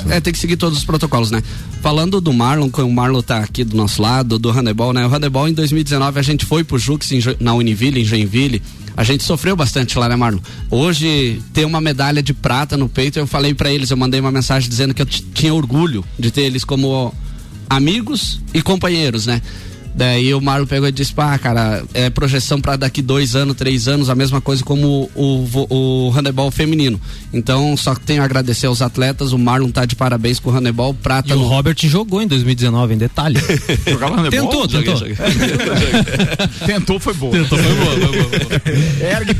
É, 0.09 0.17
é, 0.17 0.19
tem 0.19 0.33
que 0.33 0.39
seguir 0.39 0.57
todos 0.57 0.77
os 0.77 0.83
protocolos, 0.83 1.29
né? 1.31 1.41
Falando 1.81 2.19
do 2.19 2.33
Marlon, 2.33 2.69
o 2.75 2.91
Marlon 2.91 3.21
tá 3.21 3.37
aqui 3.37 3.63
do 3.63 3.77
nosso 3.77 4.01
lado, 4.01 4.39
do 4.39 4.51
handebol, 4.51 4.91
né? 4.91 5.05
O 5.05 5.09
handebol 5.09 5.47
em 5.47 5.53
2019 5.53 6.19
a 6.19 6.23
gente 6.23 6.45
foi 6.45 6.63
pro 6.63 6.77
Jux 6.77 7.11
em 7.11 7.19
na 7.39 7.53
Univille, 7.53 8.01
em 8.01 8.05
Joinville. 8.05 8.61
A 8.97 9.03
gente 9.03 9.23
sofreu 9.23 9.55
bastante 9.55 9.97
lá, 9.99 10.07
né, 10.07 10.15
Marlon? 10.15 10.39
Hoje 10.71 11.41
ter 11.53 11.65
uma 11.65 11.81
medalha 11.81 12.23
de 12.23 12.33
prata 12.33 12.77
no 12.77 12.87
peito, 12.87 13.19
eu 13.19 13.27
falei 13.27 13.53
pra 13.53 13.69
eles, 13.69 13.91
eu 13.91 13.97
mandei 13.97 14.19
uma 14.19 14.31
mensagem 14.31 14.69
dizendo 14.69 14.93
que 14.93 15.01
eu 15.01 15.05
tinha 15.05 15.53
orgulho 15.53 16.03
de 16.17 16.31
ter 16.31 16.41
eles 16.41 16.63
como 16.63 17.13
amigos 17.69 18.41
e 18.53 18.61
companheiros, 18.61 19.25
né? 19.25 19.41
Daí 19.95 20.33
o 20.33 20.41
Marlon 20.41 20.65
pegou 20.65 20.89
e 20.89 20.91
disse, 20.91 21.13
pá, 21.13 21.37
cara, 21.37 21.81
é 21.93 22.09
projeção 22.09 22.59
para 22.59 22.75
daqui 22.75 23.01
dois 23.01 23.33
anos, 23.35 23.55
três 23.55 23.87
anos, 23.87 24.09
a 24.09 24.15
mesma 24.15 24.41
coisa 24.41 24.61
como 24.61 25.09
o, 25.15 25.45
vo- 25.45 25.67
o 25.69 26.09
handebol 26.11 26.51
feminino. 26.51 26.99
Então, 27.31 27.77
só 27.77 27.95
tenho 27.95 28.21
a 28.21 28.25
agradecer 28.25 28.67
aos 28.67 28.81
atletas, 28.81 29.31
o 29.31 29.37
Marlon 29.37 29.71
tá 29.71 29.85
de 29.85 29.95
parabéns 29.95 30.37
com 30.37 30.49
o 30.49 30.53
handebol, 30.53 30.93
prata 30.93 31.29
E 31.29 31.33
o 31.33 31.37
no... 31.37 31.47
Robert 31.47 31.75
jogou 31.83 32.21
em 32.21 32.27
2019, 32.27 32.93
em 32.93 32.97
detalhe. 32.97 33.39
Jogava 33.87 34.17
handebol? 34.21 34.49
Tentou, 34.49 34.67
tentou. 34.67 34.95
Tentou, 36.65 36.99
foi 36.99 37.13
boa. 37.13 37.31
Tentou, 37.31 37.57
foi 37.57 37.73
boa, 37.75 37.91
foi 37.91 37.99
boa. 38.01 38.31
Ergue, 39.11 39.35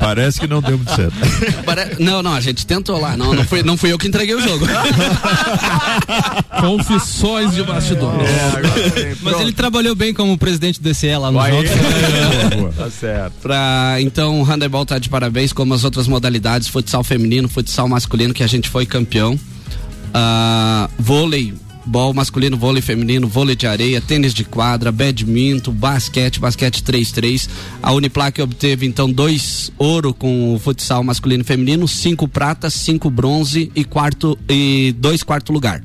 Parece 0.00 0.40
que 0.40 0.46
não 0.48 0.60
deu 0.60 0.76
muito 0.76 0.94
certo. 0.94 1.14
Pare- 1.64 1.96
Não, 2.00 2.22
não, 2.22 2.34
a 2.34 2.40
gente 2.40 2.66
tentou 2.66 2.98
lá, 3.00 3.16
não, 3.16 3.32
não, 3.34 3.44
fui, 3.44 3.62
não 3.62 3.76
fui 3.76 3.92
eu 3.92 3.98
que 3.98 4.08
entreguei 4.08 4.34
o 4.34 4.40
jogo. 4.40 4.66
Confissões 6.60 7.52
de 7.54 7.62
bastidores. 7.62 8.28
Mas 9.22 9.40
ele 9.40 9.52
trabalhou 9.52 9.83
bem 9.92 10.14
como 10.14 10.38
presidente 10.38 10.80
do 10.80 10.88
DCE 10.88 11.16
lá 11.16 11.32
nos 11.32 11.42
Vai, 11.42 11.50
jogos. 11.50 11.70
Tá 12.76 12.90
certo. 12.90 13.32
Pra, 13.42 13.96
então, 13.98 14.40
o 14.40 14.44
handebol 14.44 14.86
tá 14.86 14.98
de 15.00 15.08
parabéns, 15.08 15.52
como 15.52 15.74
as 15.74 15.82
outras 15.82 16.06
modalidades, 16.06 16.68
futsal 16.68 17.02
feminino, 17.02 17.48
futsal 17.48 17.88
masculino, 17.88 18.32
que 18.32 18.44
a 18.44 18.46
gente 18.46 18.68
foi 18.68 18.86
campeão. 18.86 19.38
Ah, 20.12 20.88
vôlei, 20.96 21.54
bol 21.84 22.14
masculino, 22.14 22.56
vôlei 22.56 22.80
feminino, 22.80 23.26
vôlei 23.26 23.56
de 23.56 23.66
areia, 23.66 24.00
tênis 24.00 24.32
de 24.32 24.44
quadra, 24.44 24.90
badminton, 24.90 25.72
basquete, 25.72 26.40
basquete 26.40 26.82
3-3. 26.82 27.48
A 27.82 27.92
Uniplac 27.92 28.40
obteve 28.40 28.86
então 28.86 29.10
dois 29.10 29.72
ouro 29.76 30.14
com 30.14 30.54
o 30.54 30.58
futsal 30.58 31.02
masculino 31.02 31.42
e 31.42 31.46
feminino, 31.46 31.86
cinco 31.86 32.26
pratas, 32.28 32.74
cinco 32.74 33.10
bronze 33.10 33.70
e 33.74 33.84
quarto 33.84 34.38
e 34.48 34.94
dois 34.98 35.22
quarto 35.22 35.52
lugar. 35.52 35.82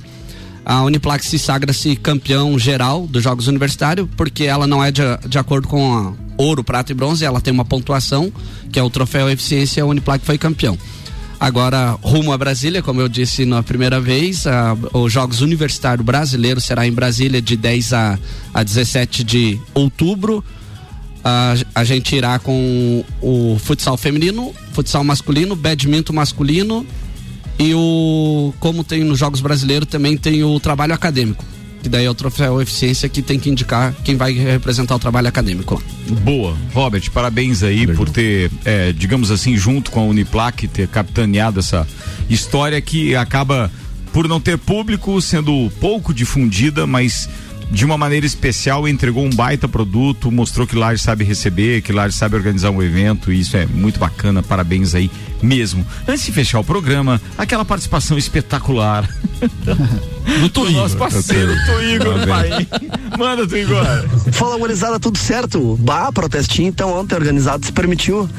A 0.71 0.83
Uniplac 0.83 1.25
se 1.25 1.39
sagra-se 1.39 1.95
campeão 1.95 2.59
geral 2.59 3.07
dos 3.07 3.23
Jogos 3.23 3.47
Universitários, 3.47 4.07
porque 4.15 4.43
ela 4.43 4.67
não 4.67 4.83
é 4.83 4.91
de, 4.91 5.01
de 5.27 5.39
acordo 5.39 5.67
com 5.67 6.13
ouro, 6.37 6.63
prata 6.63 6.91
e 6.91 6.95
bronze, 6.95 7.25
ela 7.25 7.41
tem 7.41 7.51
uma 7.51 7.65
pontuação, 7.65 8.31
que 8.71 8.77
é 8.77 8.83
o 8.83 8.89
troféu 8.89 9.27
eficiência, 9.31 9.81
a 9.81 9.85
Uniplac 9.87 10.23
foi 10.23 10.37
campeão. 10.37 10.77
Agora, 11.39 11.97
rumo 12.03 12.31
a 12.31 12.37
Brasília, 12.37 12.83
como 12.83 13.01
eu 13.01 13.09
disse 13.09 13.45
na 13.45 13.63
primeira 13.63 13.99
vez, 13.99 14.45
a- 14.45 14.77
os 14.93 15.11
Jogos 15.11 15.41
Universitários 15.41 16.05
Brasileiros 16.05 16.63
será 16.65 16.85
em 16.85 16.91
Brasília 16.91 17.41
de 17.41 17.57
10 17.57 17.91
a, 17.93 18.19
a 18.53 18.61
17 18.61 19.23
de 19.23 19.59
outubro. 19.73 20.43
A, 21.23 21.55
a 21.73 21.83
gente 21.83 22.15
irá 22.15 22.37
com 22.37 23.03
o 23.23 23.57
futsal 23.57 23.97
feminino, 23.97 24.53
futsal 24.71 25.03
masculino, 25.03 25.55
badminton 25.55 26.13
masculino 26.13 26.85
E 27.59 27.73
o 27.75 28.53
como 28.59 28.83
tem 28.85 29.03
nos 29.03 29.19
Jogos 29.19 29.41
Brasileiros 29.41 29.87
também 29.89 30.15
tem 30.15 30.43
o 30.43 30.59
trabalho 30.59 30.93
acadêmico. 30.93 31.43
Que 31.83 31.87
daí 31.87 32.05
é 32.05 32.09
o 32.09 32.13
troféu 32.13 32.61
eficiência 32.61 33.07
que 33.07 33.21
tem 33.21 33.39
que 33.39 33.49
indicar 33.49 33.93
quem 34.03 34.17
vai 34.17 34.33
representar 34.33 34.95
o 34.95 34.99
trabalho 34.99 35.27
acadêmico 35.27 35.75
lá. 35.75 35.81
Boa, 36.21 36.57
Robert, 36.73 37.09
parabéns 37.11 37.63
aí 37.63 37.87
por 37.87 38.09
ter, 38.09 38.51
é, 38.65 38.91
digamos 38.91 39.31
assim, 39.31 39.55
junto 39.55 39.91
com 39.91 40.01
a 40.01 40.03
Uniplac, 40.03 40.67
ter 40.67 40.87
capitaneado 40.89 41.59
essa 41.59 41.87
história 42.29 42.81
que 42.81 43.15
acaba 43.15 43.71
por 44.11 44.27
não 44.27 44.41
ter 44.41 44.57
público, 44.57 45.21
sendo 45.21 45.71
pouco 45.79 46.13
difundida, 46.13 46.85
mas 46.85 47.29
de 47.71 47.85
uma 47.85 47.97
maneira 47.97 48.25
especial 48.25 48.87
entregou 48.87 49.23
um 49.23 49.29
baita 49.29 49.67
produto, 49.67 50.31
mostrou 50.31 50.65
que 50.65 50.75
Laje 50.75 51.01
sabe 51.01 51.23
receber, 51.23 51.81
que 51.81 51.93
Laje 51.93 52.15
sabe 52.15 52.35
organizar 52.35 52.71
um 52.71 52.81
evento, 52.81 53.31
e 53.31 53.39
isso 53.39 53.55
é 53.55 53.65
muito 53.65 53.99
bacana, 53.99 54.41
parabéns 54.41 54.95
aí 54.95 55.09
mesmo. 55.41 55.85
Antes 56.07 56.25
de 56.25 56.31
fechar 56.31 56.59
o 56.59 56.63
programa, 56.63 57.21
aquela 57.37 57.65
participação 57.65 58.17
espetacular 58.17 59.09
do 60.41 60.49
Tuigor. 60.49 60.81
Nosso 60.81 60.97
parceiro, 60.97 61.53
Tuigor, 61.65 62.27
pai. 62.27 62.67
Manda, 63.17 63.47
Tuigor. 63.47 63.83
Fala, 64.31 64.57
gurizada, 64.57 64.99
tudo 64.99 65.17
certo? 65.17 65.77
Bah, 65.79 66.11
protestinho, 66.11 66.69
então, 66.69 66.93
ontem 66.93 67.15
organizado 67.15 67.65
se 67.65 67.71
permitiu. 67.71 68.29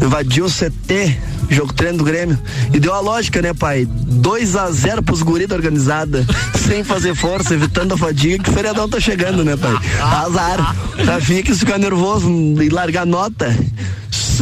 Invadiu 0.00 0.46
o 0.46 0.50
CT, 0.50 1.18
jogo 1.50 1.72
treino 1.72 1.98
do 1.98 2.04
Grêmio. 2.04 2.38
E 2.72 2.78
deu 2.78 2.94
a 2.94 3.00
lógica, 3.00 3.42
né, 3.42 3.52
pai? 3.54 3.86
2 3.86 4.56
a 4.56 4.70
0 4.70 5.02
pros 5.02 5.22
guri 5.22 5.46
da 5.46 5.54
organizada, 5.54 6.24
sem 6.66 6.84
fazer 6.84 7.14
força, 7.14 7.54
evitando 7.54 7.94
a 7.94 7.98
fadiga, 7.98 8.42
que 8.42 8.50
o 8.50 8.52
feriadão 8.52 8.88
tá 8.88 9.00
chegando, 9.00 9.44
né, 9.44 9.56
pai? 9.56 9.74
Azar. 10.00 10.76
Rafinha 11.04 11.42
quis 11.42 11.58
ficar 11.58 11.78
nervoso 11.78 12.28
e 12.62 12.68
largar 12.68 13.06
nota. 13.06 13.54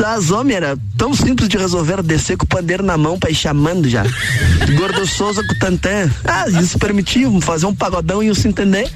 As 0.07 0.31
homens 0.31 0.57
era 0.57 0.79
tão 0.97 1.15
simples 1.15 1.49
de 1.49 1.57
resolver 1.57 2.03
descer 2.03 2.37
com 2.37 2.45
o 2.45 2.49
pandeiro 2.49 2.83
na 2.83 2.97
mão 2.97 3.19
pra 3.19 3.31
ir 3.31 3.35
chamando 3.35 3.89
já. 3.89 4.05
Gordo 4.77 5.07
Souza 5.07 5.43
com 5.45 5.53
o 5.53 5.59
Tantan. 5.59 6.11
Ah, 6.25 6.49
isso 6.49 6.79
permitiu 6.79 7.41
fazer 7.41 7.67
um 7.67 7.75
pagodão 7.75 8.23
e 8.23 8.31
o 8.31 8.35
se 8.35 8.49
entender. 8.49 8.91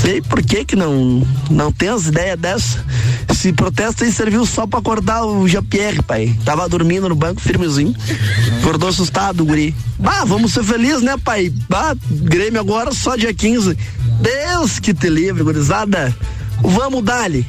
Sei 0.00 0.20
por 0.20 0.42
que 0.42 0.64
que 0.64 0.76
não, 0.76 1.26
não 1.50 1.72
tem 1.72 1.88
as 1.88 2.06
ideias 2.06 2.38
dessa. 2.38 2.84
Esse 3.30 3.52
protesto 3.52 4.04
aí 4.04 4.12
serviu 4.12 4.46
só 4.46 4.66
pra 4.66 4.78
acordar 4.78 5.24
o 5.24 5.46
Jean-Pierre, 5.48 6.02
pai. 6.02 6.36
Tava 6.44 6.68
dormindo 6.68 7.08
no 7.08 7.14
banco 7.14 7.40
firmezinho. 7.40 7.94
Acordou 8.60 8.88
assustado, 8.88 9.40
o 9.42 9.46
guri. 9.46 9.74
Ah, 10.02 10.24
vamos 10.24 10.52
ser 10.52 10.64
felizes, 10.64 11.02
né, 11.02 11.16
pai? 11.22 11.52
Ah, 11.72 11.94
Grêmio 12.10 12.60
agora 12.60 12.92
só 12.92 13.16
dia 13.16 13.32
15. 13.32 13.76
Deus 14.20 14.78
que 14.78 14.94
te 14.94 15.08
livre, 15.08 15.42
gurizada. 15.42 16.14
Vamos 16.62 17.04
dali. 17.04 17.46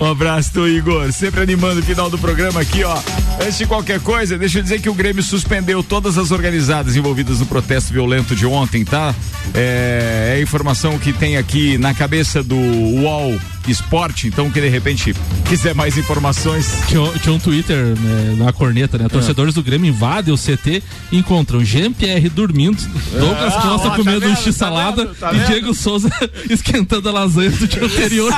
Um 0.00 0.06
abraço 0.06 0.52
do 0.54 0.68
Igor, 0.68 1.12
sempre 1.12 1.42
animando 1.42 1.80
o 1.80 1.82
final 1.82 2.10
do 2.10 2.18
programa 2.18 2.60
aqui, 2.60 2.84
ó. 2.84 2.96
Antes 3.40 3.58
de 3.58 3.66
qualquer 3.66 4.00
coisa, 4.00 4.38
deixa 4.38 4.58
eu 4.58 4.62
dizer 4.62 4.80
que 4.80 4.88
o 4.88 4.94
Grêmio 4.94 5.22
suspendeu 5.22 5.82
todas 5.82 6.18
as 6.18 6.30
organizadas 6.30 6.96
envolvidas 6.96 7.40
no 7.40 7.46
protesto 7.46 7.92
violento 7.92 8.34
de 8.34 8.46
ontem, 8.46 8.84
tá? 8.84 9.14
É, 9.54 10.32
é 10.34 10.38
a 10.38 10.42
informação 10.42 10.98
que 10.98 11.12
tem 11.12 11.36
aqui 11.36 11.78
na 11.78 11.94
cabeça 11.94 12.42
do 12.42 12.56
UOL 12.56 13.38
Esporte, 13.66 14.26
então 14.28 14.50
que 14.50 14.60
de 14.60 14.68
repente 14.68 15.14
quiser 15.48 15.74
mais 15.74 15.96
informações. 15.96 16.82
Tinha, 16.88 17.02
tinha 17.18 17.34
um 17.34 17.38
Twitter 17.38 17.98
né, 17.98 18.36
na 18.38 18.52
corneta, 18.52 18.98
né? 18.98 19.08
Torcedores 19.08 19.54
do 19.54 19.62
Grêmio 19.62 19.88
invadem 19.88 20.32
o 20.32 20.36
CT 20.36 20.82
e 21.10 21.18
encontram 21.18 21.64
Jean-Pierre 21.64 22.28
dormindo, 22.28 22.82
Douglas 23.12 23.54
Ah, 23.54 23.60
Costa 23.60 23.86
ó, 23.86 23.90
tá 23.90 23.96
comendo 23.96 24.20
vendo, 24.20 24.32
um 24.32 24.34
tá 24.34 24.42
x-salada 24.42 25.04
vendo, 25.06 25.14
tá 25.16 25.32
e? 25.32 25.38
Diego 25.46 25.74
Souza 25.74 26.10
esquentando 26.50 27.08
a 27.08 27.12
lasanha 27.12 27.50
do 27.50 27.66
dia 27.66 27.84
anterior. 27.84 28.32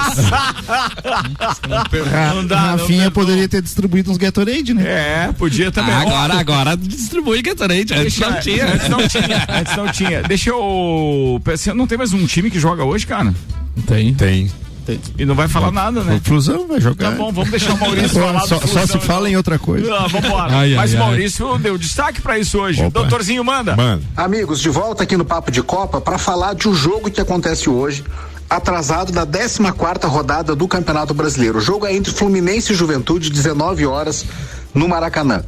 Não 2.34 2.46
dá, 2.46 2.72
Rafinha 2.72 3.10
poderia 3.10 3.48
ter 3.48 3.62
distribuído 3.62 4.10
uns 4.10 4.16
Gatorade, 4.16 4.74
né? 4.74 4.84
É, 4.86 5.32
podia 5.32 5.70
também. 5.70 5.94
Ah, 5.94 6.00
agora, 6.00 6.34
agora 6.34 6.76
distribui 6.76 7.42
Gatorade. 7.42 7.92
Antes 7.94 8.18
Deixa, 8.18 8.30
não 8.30 8.40
tinha. 8.40 8.66
Antes 8.72 8.88
não 8.88 9.08
tinha. 9.08 9.46
Antes 9.48 9.76
não 9.76 9.92
tinha. 9.92 10.22
Deixa 10.22 10.50
eu. 10.50 11.40
Não 11.74 11.86
tem 11.86 11.98
mais 11.98 12.12
um 12.12 12.26
time 12.26 12.50
que 12.50 12.58
joga 12.58 12.84
hoje, 12.84 13.06
cara? 13.06 13.34
Tem. 13.86 14.14
Tem. 14.14 14.50
E 15.18 15.24
não 15.24 15.34
vai 15.34 15.48
falar 15.48 15.70
nada, 15.72 16.02
né? 16.02 16.20
O 16.22 16.28
Flusão 16.28 16.66
vai 16.66 16.80
jogar. 16.80 17.10
Tá 17.10 17.16
bom, 17.16 17.32
vamos 17.32 17.50
deixar 17.50 17.74
o 17.74 17.78
Maurício 17.78 18.08
falar 18.20 18.40
Só, 18.40 18.60
só 18.60 18.86
se 18.86 18.98
fala 19.00 19.28
em 19.28 19.36
outra 19.36 19.58
coisa. 19.58 19.92
Ah, 19.94 20.06
vambora. 20.06 20.56
Ai, 20.56 20.70
ai, 20.70 20.74
Mas 20.74 20.92
o 20.92 20.96
ai. 20.96 21.02
Maurício 21.02 21.58
deu 21.58 21.76
destaque 21.78 22.20
pra 22.20 22.38
isso 22.38 22.58
hoje. 22.58 22.80
Opa. 22.82 23.00
Doutorzinho, 23.00 23.44
manda. 23.44 23.76
Mano. 23.76 24.02
Amigos, 24.16 24.60
de 24.60 24.68
volta 24.68 25.02
aqui 25.02 25.16
no 25.16 25.24
Papo 25.24 25.50
de 25.50 25.62
Copa 25.62 26.00
para 26.00 26.18
falar 26.18 26.54
de 26.54 26.68
um 26.68 26.74
jogo 26.74 27.10
que 27.10 27.20
acontece 27.20 27.68
hoje, 27.68 28.04
atrasado 28.48 29.12
da 29.12 29.26
14 29.26 29.72
quarta 29.72 30.06
rodada 30.06 30.54
do 30.54 30.68
Campeonato 30.68 31.12
Brasileiro. 31.12 31.58
O 31.58 31.60
jogo 31.60 31.86
é 31.86 31.94
entre 31.94 32.12
Fluminense 32.12 32.72
e 32.72 32.76
Juventude, 32.76 33.30
19 33.30 33.86
horas 33.86 34.24
no 34.74 34.88
Maracanã. 34.88 35.42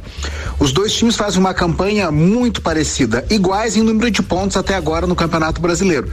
Os 0.59 0.71
dois 0.73 0.93
times 0.93 1.15
fazem 1.15 1.39
uma 1.39 1.53
campanha 1.53 2.11
muito 2.11 2.61
parecida, 2.61 3.25
iguais 3.29 3.77
em 3.77 3.83
número 3.83 4.11
de 4.11 4.21
pontos 4.21 4.57
até 4.57 4.75
agora 4.75 5.07
no 5.07 5.15
Campeonato 5.15 5.61
Brasileiro. 5.61 6.11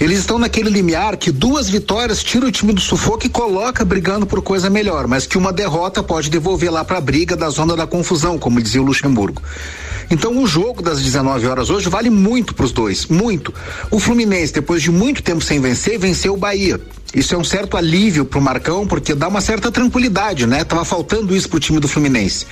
Eles 0.00 0.20
estão 0.20 0.38
naquele 0.38 0.70
limiar 0.70 1.16
que 1.16 1.32
duas 1.32 1.68
vitórias 1.68 2.22
tiram 2.22 2.46
o 2.46 2.52
time 2.52 2.72
do 2.72 2.80
sufoco 2.80 3.26
e 3.26 3.28
coloca 3.28 3.84
brigando 3.84 4.26
por 4.26 4.40
coisa 4.40 4.70
melhor, 4.70 5.08
mas 5.08 5.26
que 5.26 5.36
uma 5.36 5.52
derrota 5.52 6.04
pode 6.04 6.30
devolver 6.30 6.72
lá 6.72 6.84
para 6.84 6.98
a 6.98 7.00
briga 7.00 7.34
da 7.34 7.50
zona 7.50 7.74
da 7.74 7.84
confusão, 7.84 8.38
como 8.38 8.62
dizia 8.62 8.80
o 8.80 8.84
Luxemburgo. 8.84 9.42
Então 10.08 10.40
o 10.40 10.46
jogo 10.46 10.80
das 10.80 11.02
19 11.02 11.46
horas 11.48 11.68
hoje 11.68 11.88
vale 11.88 12.10
muito 12.10 12.54
para 12.54 12.64
os 12.64 12.70
dois, 12.70 13.06
muito. 13.06 13.52
O 13.90 13.98
Fluminense, 13.98 14.52
depois 14.52 14.82
de 14.82 14.90
muito 14.92 15.20
tempo 15.20 15.42
sem 15.42 15.60
vencer, 15.60 15.98
venceu 15.98 16.34
o 16.34 16.36
Bahia. 16.36 16.80
Isso 17.14 17.34
é 17.34 17.38
um 17.38 17.44
certo 17.44 17.76
alívio 17.76 18.26
pro 18.26 18.40
Marcão, 18.40 18.86
porque 18.86 19.14
dá 19.14 19.28
uma 19.28 19.40
certa 19.40 19.72
tranquilidade, 19.72 20.46
né? 20.46 20.62
Tava 20.62 20.84
faltando 20.84 21.34
isso 21.34 21.48
pro 21.48 21.58
time 21.58 21.80
do 21.80 21.88
Fluminense. 21.88 22.46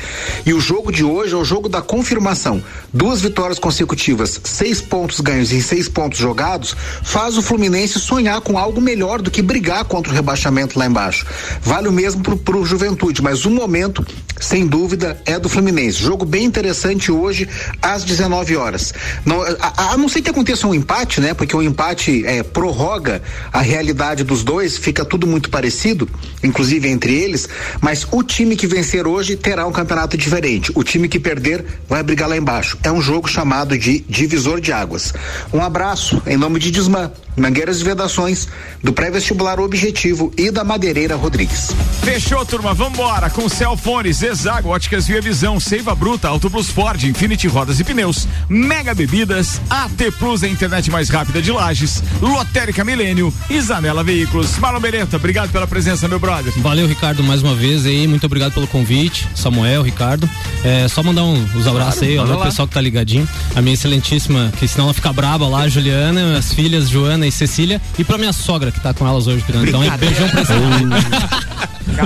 E 0.47 0.55
o 0.55 0.61
jogo 0.61 0.91
de 0.91 1.05
hoje 1.05 1.35
é 1.35 1.37
o 1.37 1.45
jogo 1.45 1.69
da 1.69 1.83
confirmação. 1.83 2.65
Duas 2.93 3.21
vitórias 3.21 3.59
consecutivas, 3.59 4.41
seis 4.45 4.81
pontos 4.81 5.21
ganhos 5.21 5.53
e 5.53 5.63
seis 5.63 5.91
pontos 5.91 6.19
jogados, 6.19 6.75
faz 7.03 7.37
o 7.37 7.43
Fluminense 7.43 8.01
sonhar 8.01 8.41
com 8.41 8.59
algo 8.59 8.81
melhor 8.81 9.21
do 9.21 9.31
que 9.31 9.43
brigar 9.43 9.85
contra 9.85 10.11
o 10.11 10.15
rebaixamento 10.15 10.79
lá 10.79 10.87
embaixo. 10.87 11.27
Vale 11.61 11.89
o 11.89 11.93
mesmo 11.93 12.23
pro, 12.23 12.39
pro 12.39 12.65
Juventude, 12.65 13.21
mas 13.21 13.45
o 13.45 13.51
momento, 13.51 14.07
sem 14.41 14.67
dúvida, 14.67 15.21
é 15.27 15.39
do 15.39 15.51
Fluminense. 15.51 15.99
Jogo 15.99 16.25
bem 16.25 16.45
interessante 16.45 17.13
hoje, 17.13 17.47
às 17.83 18.05
19 18.05 18.57
horas. 18.57 18.95
Não, 19.23 19.43
a, 19.43 19.93
a 19.93 19.97
não 19.99 20.09
ser 20.09 20.23
que 20.23 20.31
aconteça 20.31 20.67
um 20.67 20.75
empate, 20.75 21.21
né? 21.21 21.35
Porque 21.35 21.55
o 21.55 21.63
empate 21.63 22.25
é, 22.25 22.43
prorroga 22.43 23.23
a 23.53 23.61
realidade 23.61 24.25
dos 24.25 24.46
dois, 24.47 24.79
fica 24.79 25.05
tudo 25.05 25.27
muito 25.27 25.51
parecido, 25.51 26.09
inclusive 26.41 26.89
entre 26.89 27.13
eles, 27.13 27.49
mas 27.81 28.07
o 28.13 28.23
time 28.23 28.55
que 28.55 28.69
vencer 28.69 29.05
hoje 29.05 29.35
terá 29.35 29.67
um 29.67 29.73
campeonato 29.73 30.17
diferente. 30.17 30.71
O 30.73 30.85
time 30.85 31.09
que 31.09 31.19
perder 31.19 31.65
vai 31.89 32.01
brigar 32.01 32.29
lá 32.29 32.37
embaixo. 32.37 32.79
É 32.85 32.93
um 32.93 33.03
jogo 33.03 33.29
chamado 33.29 33.77
de 33.77 34.05
divisor 34.09 34.61
de 34.61 34.73
águas. 34.73 35.13
Um 35.53 35.61
abraço 35.61 36.23
em 36.25 36.37
nome 36.37 36.61
de 36.61 36.71
Desmã, 36.71 37.11
Mangueiras 37.37 37.81
e 37.81 37.85
Vedações, 37.85 38.49
do 38.83 38.93
pré-vestibular 38.93 39.61
Objetivo 39.61 40.33
e 40.37 40.51
da 40.51 40.65
Madeireira 40.65 41.17
Rodrigues. 41.17 41.71
Fechou, 42.03 42.45
turma. 42.45 42.73
Vambora. 42.73 43.31
Com 43.31 43.49
Celfones, 43.49 44.23
Exago, 44.23 44.71
Óticas 44.71 45.07
Via 45.07 45.21
Visão, 45.21 45.59
Seiva 45.59 45.95
Bruta, 45.95 46.29
Auto 46.29 46.51
Plus 46.51 46.69
Ford, 46.69 47.03
Infinity 47.05 47.49
Rodas 47.49 47.81
e 47.81 47.85
Pneus, 47.85 48.27
Mega 48.49 48.95
Bebidas, 48.95 49.61
AT 49.69 50.11
Plus, 50.19 50.43
a 50.43 50.49
internet 50.49 50.91
mais 50.91 51.09
rápida 51.09 51.41
de 51.43 51.51
Lages, 51.51 52.03
Lotérica 52.21 52.85
Milênio 52.85 53.33
e 53.51 53.61
Zanela 53.61 54.03
Veículos. 54.03 54.59
Marlon 54.59 54.81
Beretta, 54.81 55.17
obrigado 55.17 55.51
pela 55.51 55.67
presença, 55.67 56.07
meu 56.09 56.19
brother. 56.19 56.53
Valeu, 56.59 56.87
Ricardo, 56.87 57.23
mais 57.23 57.43
uma 57.43 57.55
vez 57.55 57.87
aí. 57.87 58.07
Muito 58.07 58.27
obrigado 58.27 58.53
pelo 58.53 58.67
convite. 58.67 59.29
Samuel, 59.35 59.83
Ricardo. 59.83 60.29
É, 60.65 60.89
só 60.89 61.03
mandar 61.03 61.25
um, 61.25 61.45
os 61.55 61.67
abraços 61.67 62.01
Claro, 62.01 62.13
aí, 62.13 62.19
ó, 62.19 62.41
o 62.41 62.43
pessoal 62.43 62.69
que 62.69 62.75
tá 62.75 62.81
ligadinho. 62.81 63.29
A 63.55 63.63
minha 63.63 63.75
excelentíssima, 63.75 64.53
que 64.59 64.67
senão 64.69 64.87
ela 64.87 64.95
fica 64.95 65.13
braba 65.13 65.49
lá, 65.49 65.69
Juliana, 65.69 66.39
as 66.39 66.53
filhas 66.53 66.89
Joana 66.89 67.26
e 67.27 67.33
Cecília. 67.33 67.81
E 67.99 68.05
pra 68.05 68.17
minha 68.19 68.33
sogra, 68.33 68.71
que 68.73 68.81
tá 68.81 68.93
com 68.95 69.07
elas 69.07 69.27
hoje. 69.27 69.45
Então, 69.49 69.83
é 69.83 69.97
beijão 69.97 70.29
pra 70.29 70.45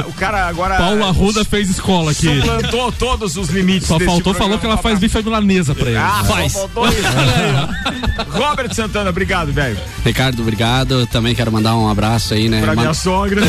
O 0.06 0.12
cara 0.12 0.46
agora. 0.46 0.76
Paulo 0.76 1.04
Arruda 1.04 1.44
fez 1.44 1.68
escola 1.70 2.12
aqui. 2.12 2.40
Suplantou 2.40 2.92
todos 2.92 3.36
os 3.36 3.48
limites. 3.48 3.88
Só 3.88 3.98
faltou 3.98 4.34
falou 4.34 4.58
que 4.58 4.66
ela 4.66 4.76
faz 4.76 4.98
bife 4.98 5.22
milanesa 5.22 5.74
pra 5.74 5.88
ele. 5.88 5.98
Ah, 5.98 6.22
Faz. 6.26 6.54
Robert 8.30 8.72
Santana, 8.74 9.10
obrigado, 9.10 9.52
velho. 9.52 9.76
Ricardo, 10.04 10.40
obrigado. 10.42 11.06
Também 11.06 11.34
quero 11.34 11.50
mandar 11.50 11.74
um 11.76 11.88
abraço 11.88 12.34
aí, 12.34 12.48
né? 12.48 12.60
Pra 12.60 12.74
Man- 12.74 12.82
minha 12.82 12.94
sogra. 12.94 13.40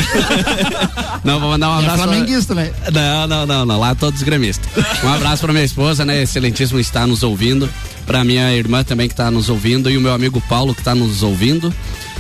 Não, 1.24 1.40
vou 1.40 1.50
mandar 1.52 1.70
um 1.70 1.76
É 1.76 1.80
abraço. 1.80 2.04
flamenguista, 2.04 2.56
né? 2.56 2.72
Não, 2.92 3.28
não, 3.28 3.46
não, 3.46 3.66
não. 3.66 3.80
Lá 3.80 3.94
todos 3.94 4.24
gremistas. 4.24 4.68
Um 5.04 5.10
abraço 5.14 5.44
pra 5.44 5.54
minha 5.54 5.64
esposa, 5.66 6.04
né? 6.04 6.24
Excelentíssimo 6.24 6.80
está 6.80 7.06
nos 7.06 7.22
ouvindo. 7.22 7.70
Pra 8.12 8.26
minha 8.26 8.54
irmã 8.54 8.84
também 8.84 9.08
que 9.08 9.16
tá 9.16 9.32
nos 9.32 9.48
ouvindo. 9.48 9.90
E 9.90 9.96
o 9.98 10.02
meu 10.02 10.12
amigo 10.12 10.42
Paulo 10.42 10.76
que 10.76 10.84
tá 10.84 10.94
nos 10.94 11.24
ouvindo. 11.24 11.74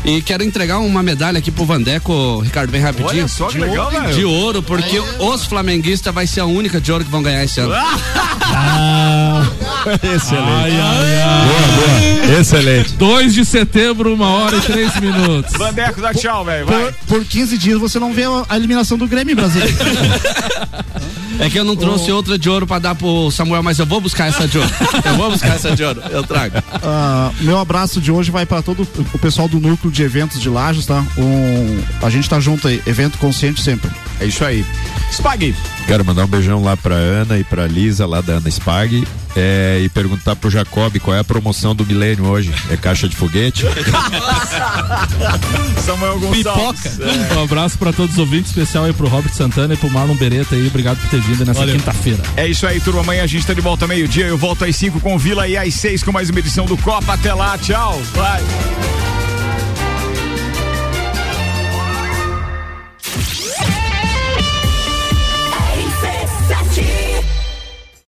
E 0.06 0.22
quero 0.22 0.42
entregar 0.42 0.80
uma 0.80 1.04
medalha 1.04 1.40
aqui 1.40 1.52
pro 1.52 1.66
Vandeco, 1.66 2.40
Ricardo, 2.40 2.72
bem 2.72 2.80
rapidinho. 2.80 3.10
Olha 3.10 3.28
só 3.28 3.48
que 3.48 3.56
de 3.56 3.60
legal, 3.60 3.88
ouro, 3.88 4.02
velho. 4.02 4.14
De 4.16 4.24
ouro, 4.24 4.64
porque 4.64 5.00
os 5.20 5.44
flamenguistas 5.44 6.14
vai 6.14 6.26
ser 6.26 6.40
a 6.40 6.46
única 6.46 6.80
de 6.80 6.94
ouro 6.94 7.04
que 7.04 7.12
vão 7.12 7.22
ganhar 7.22 7.44
esse 7.44 7.60
ano. 7.60 7.74
Excelente. 10.02 10.48
Ai, 10.48 10.80
ai, 10.80 11.22
ai. 11.22 11.48
Boa, 11.48 12.26
boa. 12.26 12.40
Excelente. 12.40 12.94
2 12.94 13.34
de 13.34 13.44
setembro, 13.44 14.14
uma 14.14 14.30
hora 14.30 14.56
e 14.56 14.62
três 14.62 14.98
minutos. 14.98 15.58
Bandeco, 15.58 16.00
dá 16.00 16.14
tchau, 16.14 16.46
velho. 16.46 16.68
Por, 16.68 16.94
por 17.06 17.26
15 17.26 17.58
dias 17.58 17.78
você 17.78 18.00
não 18.00 18.14
vê 18.14 18.24
a, 18.24 18.46
a 18.48 18.56
eliminação 18.56 18.98
do 18.98 19.10
Grêmio 19.10 19.36
brasileiro. 19.36 19.76
É 21.42 21.50
que 21.50 21.60
eu 21.60 21.66
não 21.66 21.76
trouxe 21.76 22.12
outra 22.12 22.38
de 22.38 22.48
ouro 22.48 22.68
pra 22.68 22.78
dar 22.78 22.94
pro 22.94 23.32
Samuel, 23.32 23.64
mas 23.64 23.80
eu 23.80 23.86
vou 23.86 24.00
buscar 24.00 24.28
essa 24.28 24.48
de 24.48 24.60
ouro. 24.60 24.70
Eu 25.04 25.16
vou 25.18 25.32
buscar 25.32 25.56
essa 25.56 25.76
de 25.76 25.84
ouro, 25.84 26.02
eu 26.12 26.24
trago. 26.24 26.56
Ah, 26.84 27.32
meu 27.42 27.58
abraço 27.58 28.00
de 28.00 28.12
hoje 28.12 28.30
vai 28.30 28.46
para 28.46 28.62
todo 28.62 28.88
o 29.14 29.20
pessoal 29.20 29.48
do 29.48 29.60
núcleo 29.60 29.92
de 29.92 30.04
eventos 30.04 30.40
de 30.40 30.48
Lages, 30.48 30.86
tá? 30.86 31.04
Um, 31.18 31.82
a 32.02 32.10
gente 32.10 32.30
tá 32.30 32.40
junto 32.40 32.68
aí, 32.68 32.82
evento 32.86 33.18
consciente 33.18 33.62
sempre. 33.62 33.90
É 34.22 34.26
isso 34.26 34.46
aí. 34.46 34.64
Spag. 35.12 35.56
Quero 35.88 36.06
mandar 36.06 36.26
um 36.26 36.28
beijão 36.28 36.64
lá 36.64 36.78
pra 36.78 36.96
Ana 36.96 37.40
e 37.40 37.44
pra 37.44 37.68
Lisa, 37.68 38.06
lá 38.06 38.22
da 38.22 38.34
Ana 38.34 38.50
Spag. 38.50 39.06
É, 39.36 39.82
e 39.84 39.90
perguntar 39.90 40.36
pro 40.36 40.50
Jacob 40.50 40.98
qual 41.00 41.16
é 41.16 41.20
a 41.20 41.24
promoção 41.24 41.74
do 41.74 41.86
milênio 41.86 42.26
hoje. 42.26 42.54
É 42.70 42.78
caixa 42.78 43.10
de 43.10 43.16
foguete? 43.16 43.66
Samuel 45.84 46.20
Gonçalves. 46.20 46.82
Pipoca. 46.82 47.36
Um 47.36 47.44
abraço 47.44 47.78
pra 47.78 47.92
todos 47.92 48.14
os 48.14 48.20
ouvintes, 48.20 48.52
especial 48.52 48.86
aí 48.86 48.94
pro 48.94 49.08
Robert 49.08 49.34
Santana 49.34 49.74
e 49.74 49.78
pro 49.78 49.90
Marlon 49.90 50.16
Beretta 50.16 50.56
aí. 50.56 50.68
Obrigado 50.68 51.00
por 51.00 51.10
ter 51.10 51.22
vindo 51.22 51.46
nessa 51.46 51.66
quinta-feira. 51.66 52.22
É 52.38 52.48
isso 52.48 52.68
aí, 52.68 52.80
turma. 52.80 53.02
Amanhã 53.02 53.24
a 53.24 53.28
gente 53.28 53.46
tá 53.46 53.54
de 53.54 53.62
volta 53.62 53.88
meio-dia. 53.88 54.28
Eu 54.28 54.38
volto 54.38 54.66
às 54.66 54.76
5 54.76 55.00
com 55.00 55.18
Vila 55.18 55.48
e 55.48 55.58
às 55.58 55.74
6 55.74 56.04
com 56.04 56.12
mais 56.12 56.30
uma 56.30 56.40
edição 56.40 56.66
do 56.66 56.78
Copa. 56.78 57.14
Até 57.14 57.34
lá, 57.34 57.58
tchau. 57.58 58.00
Vai. 58.14 58.42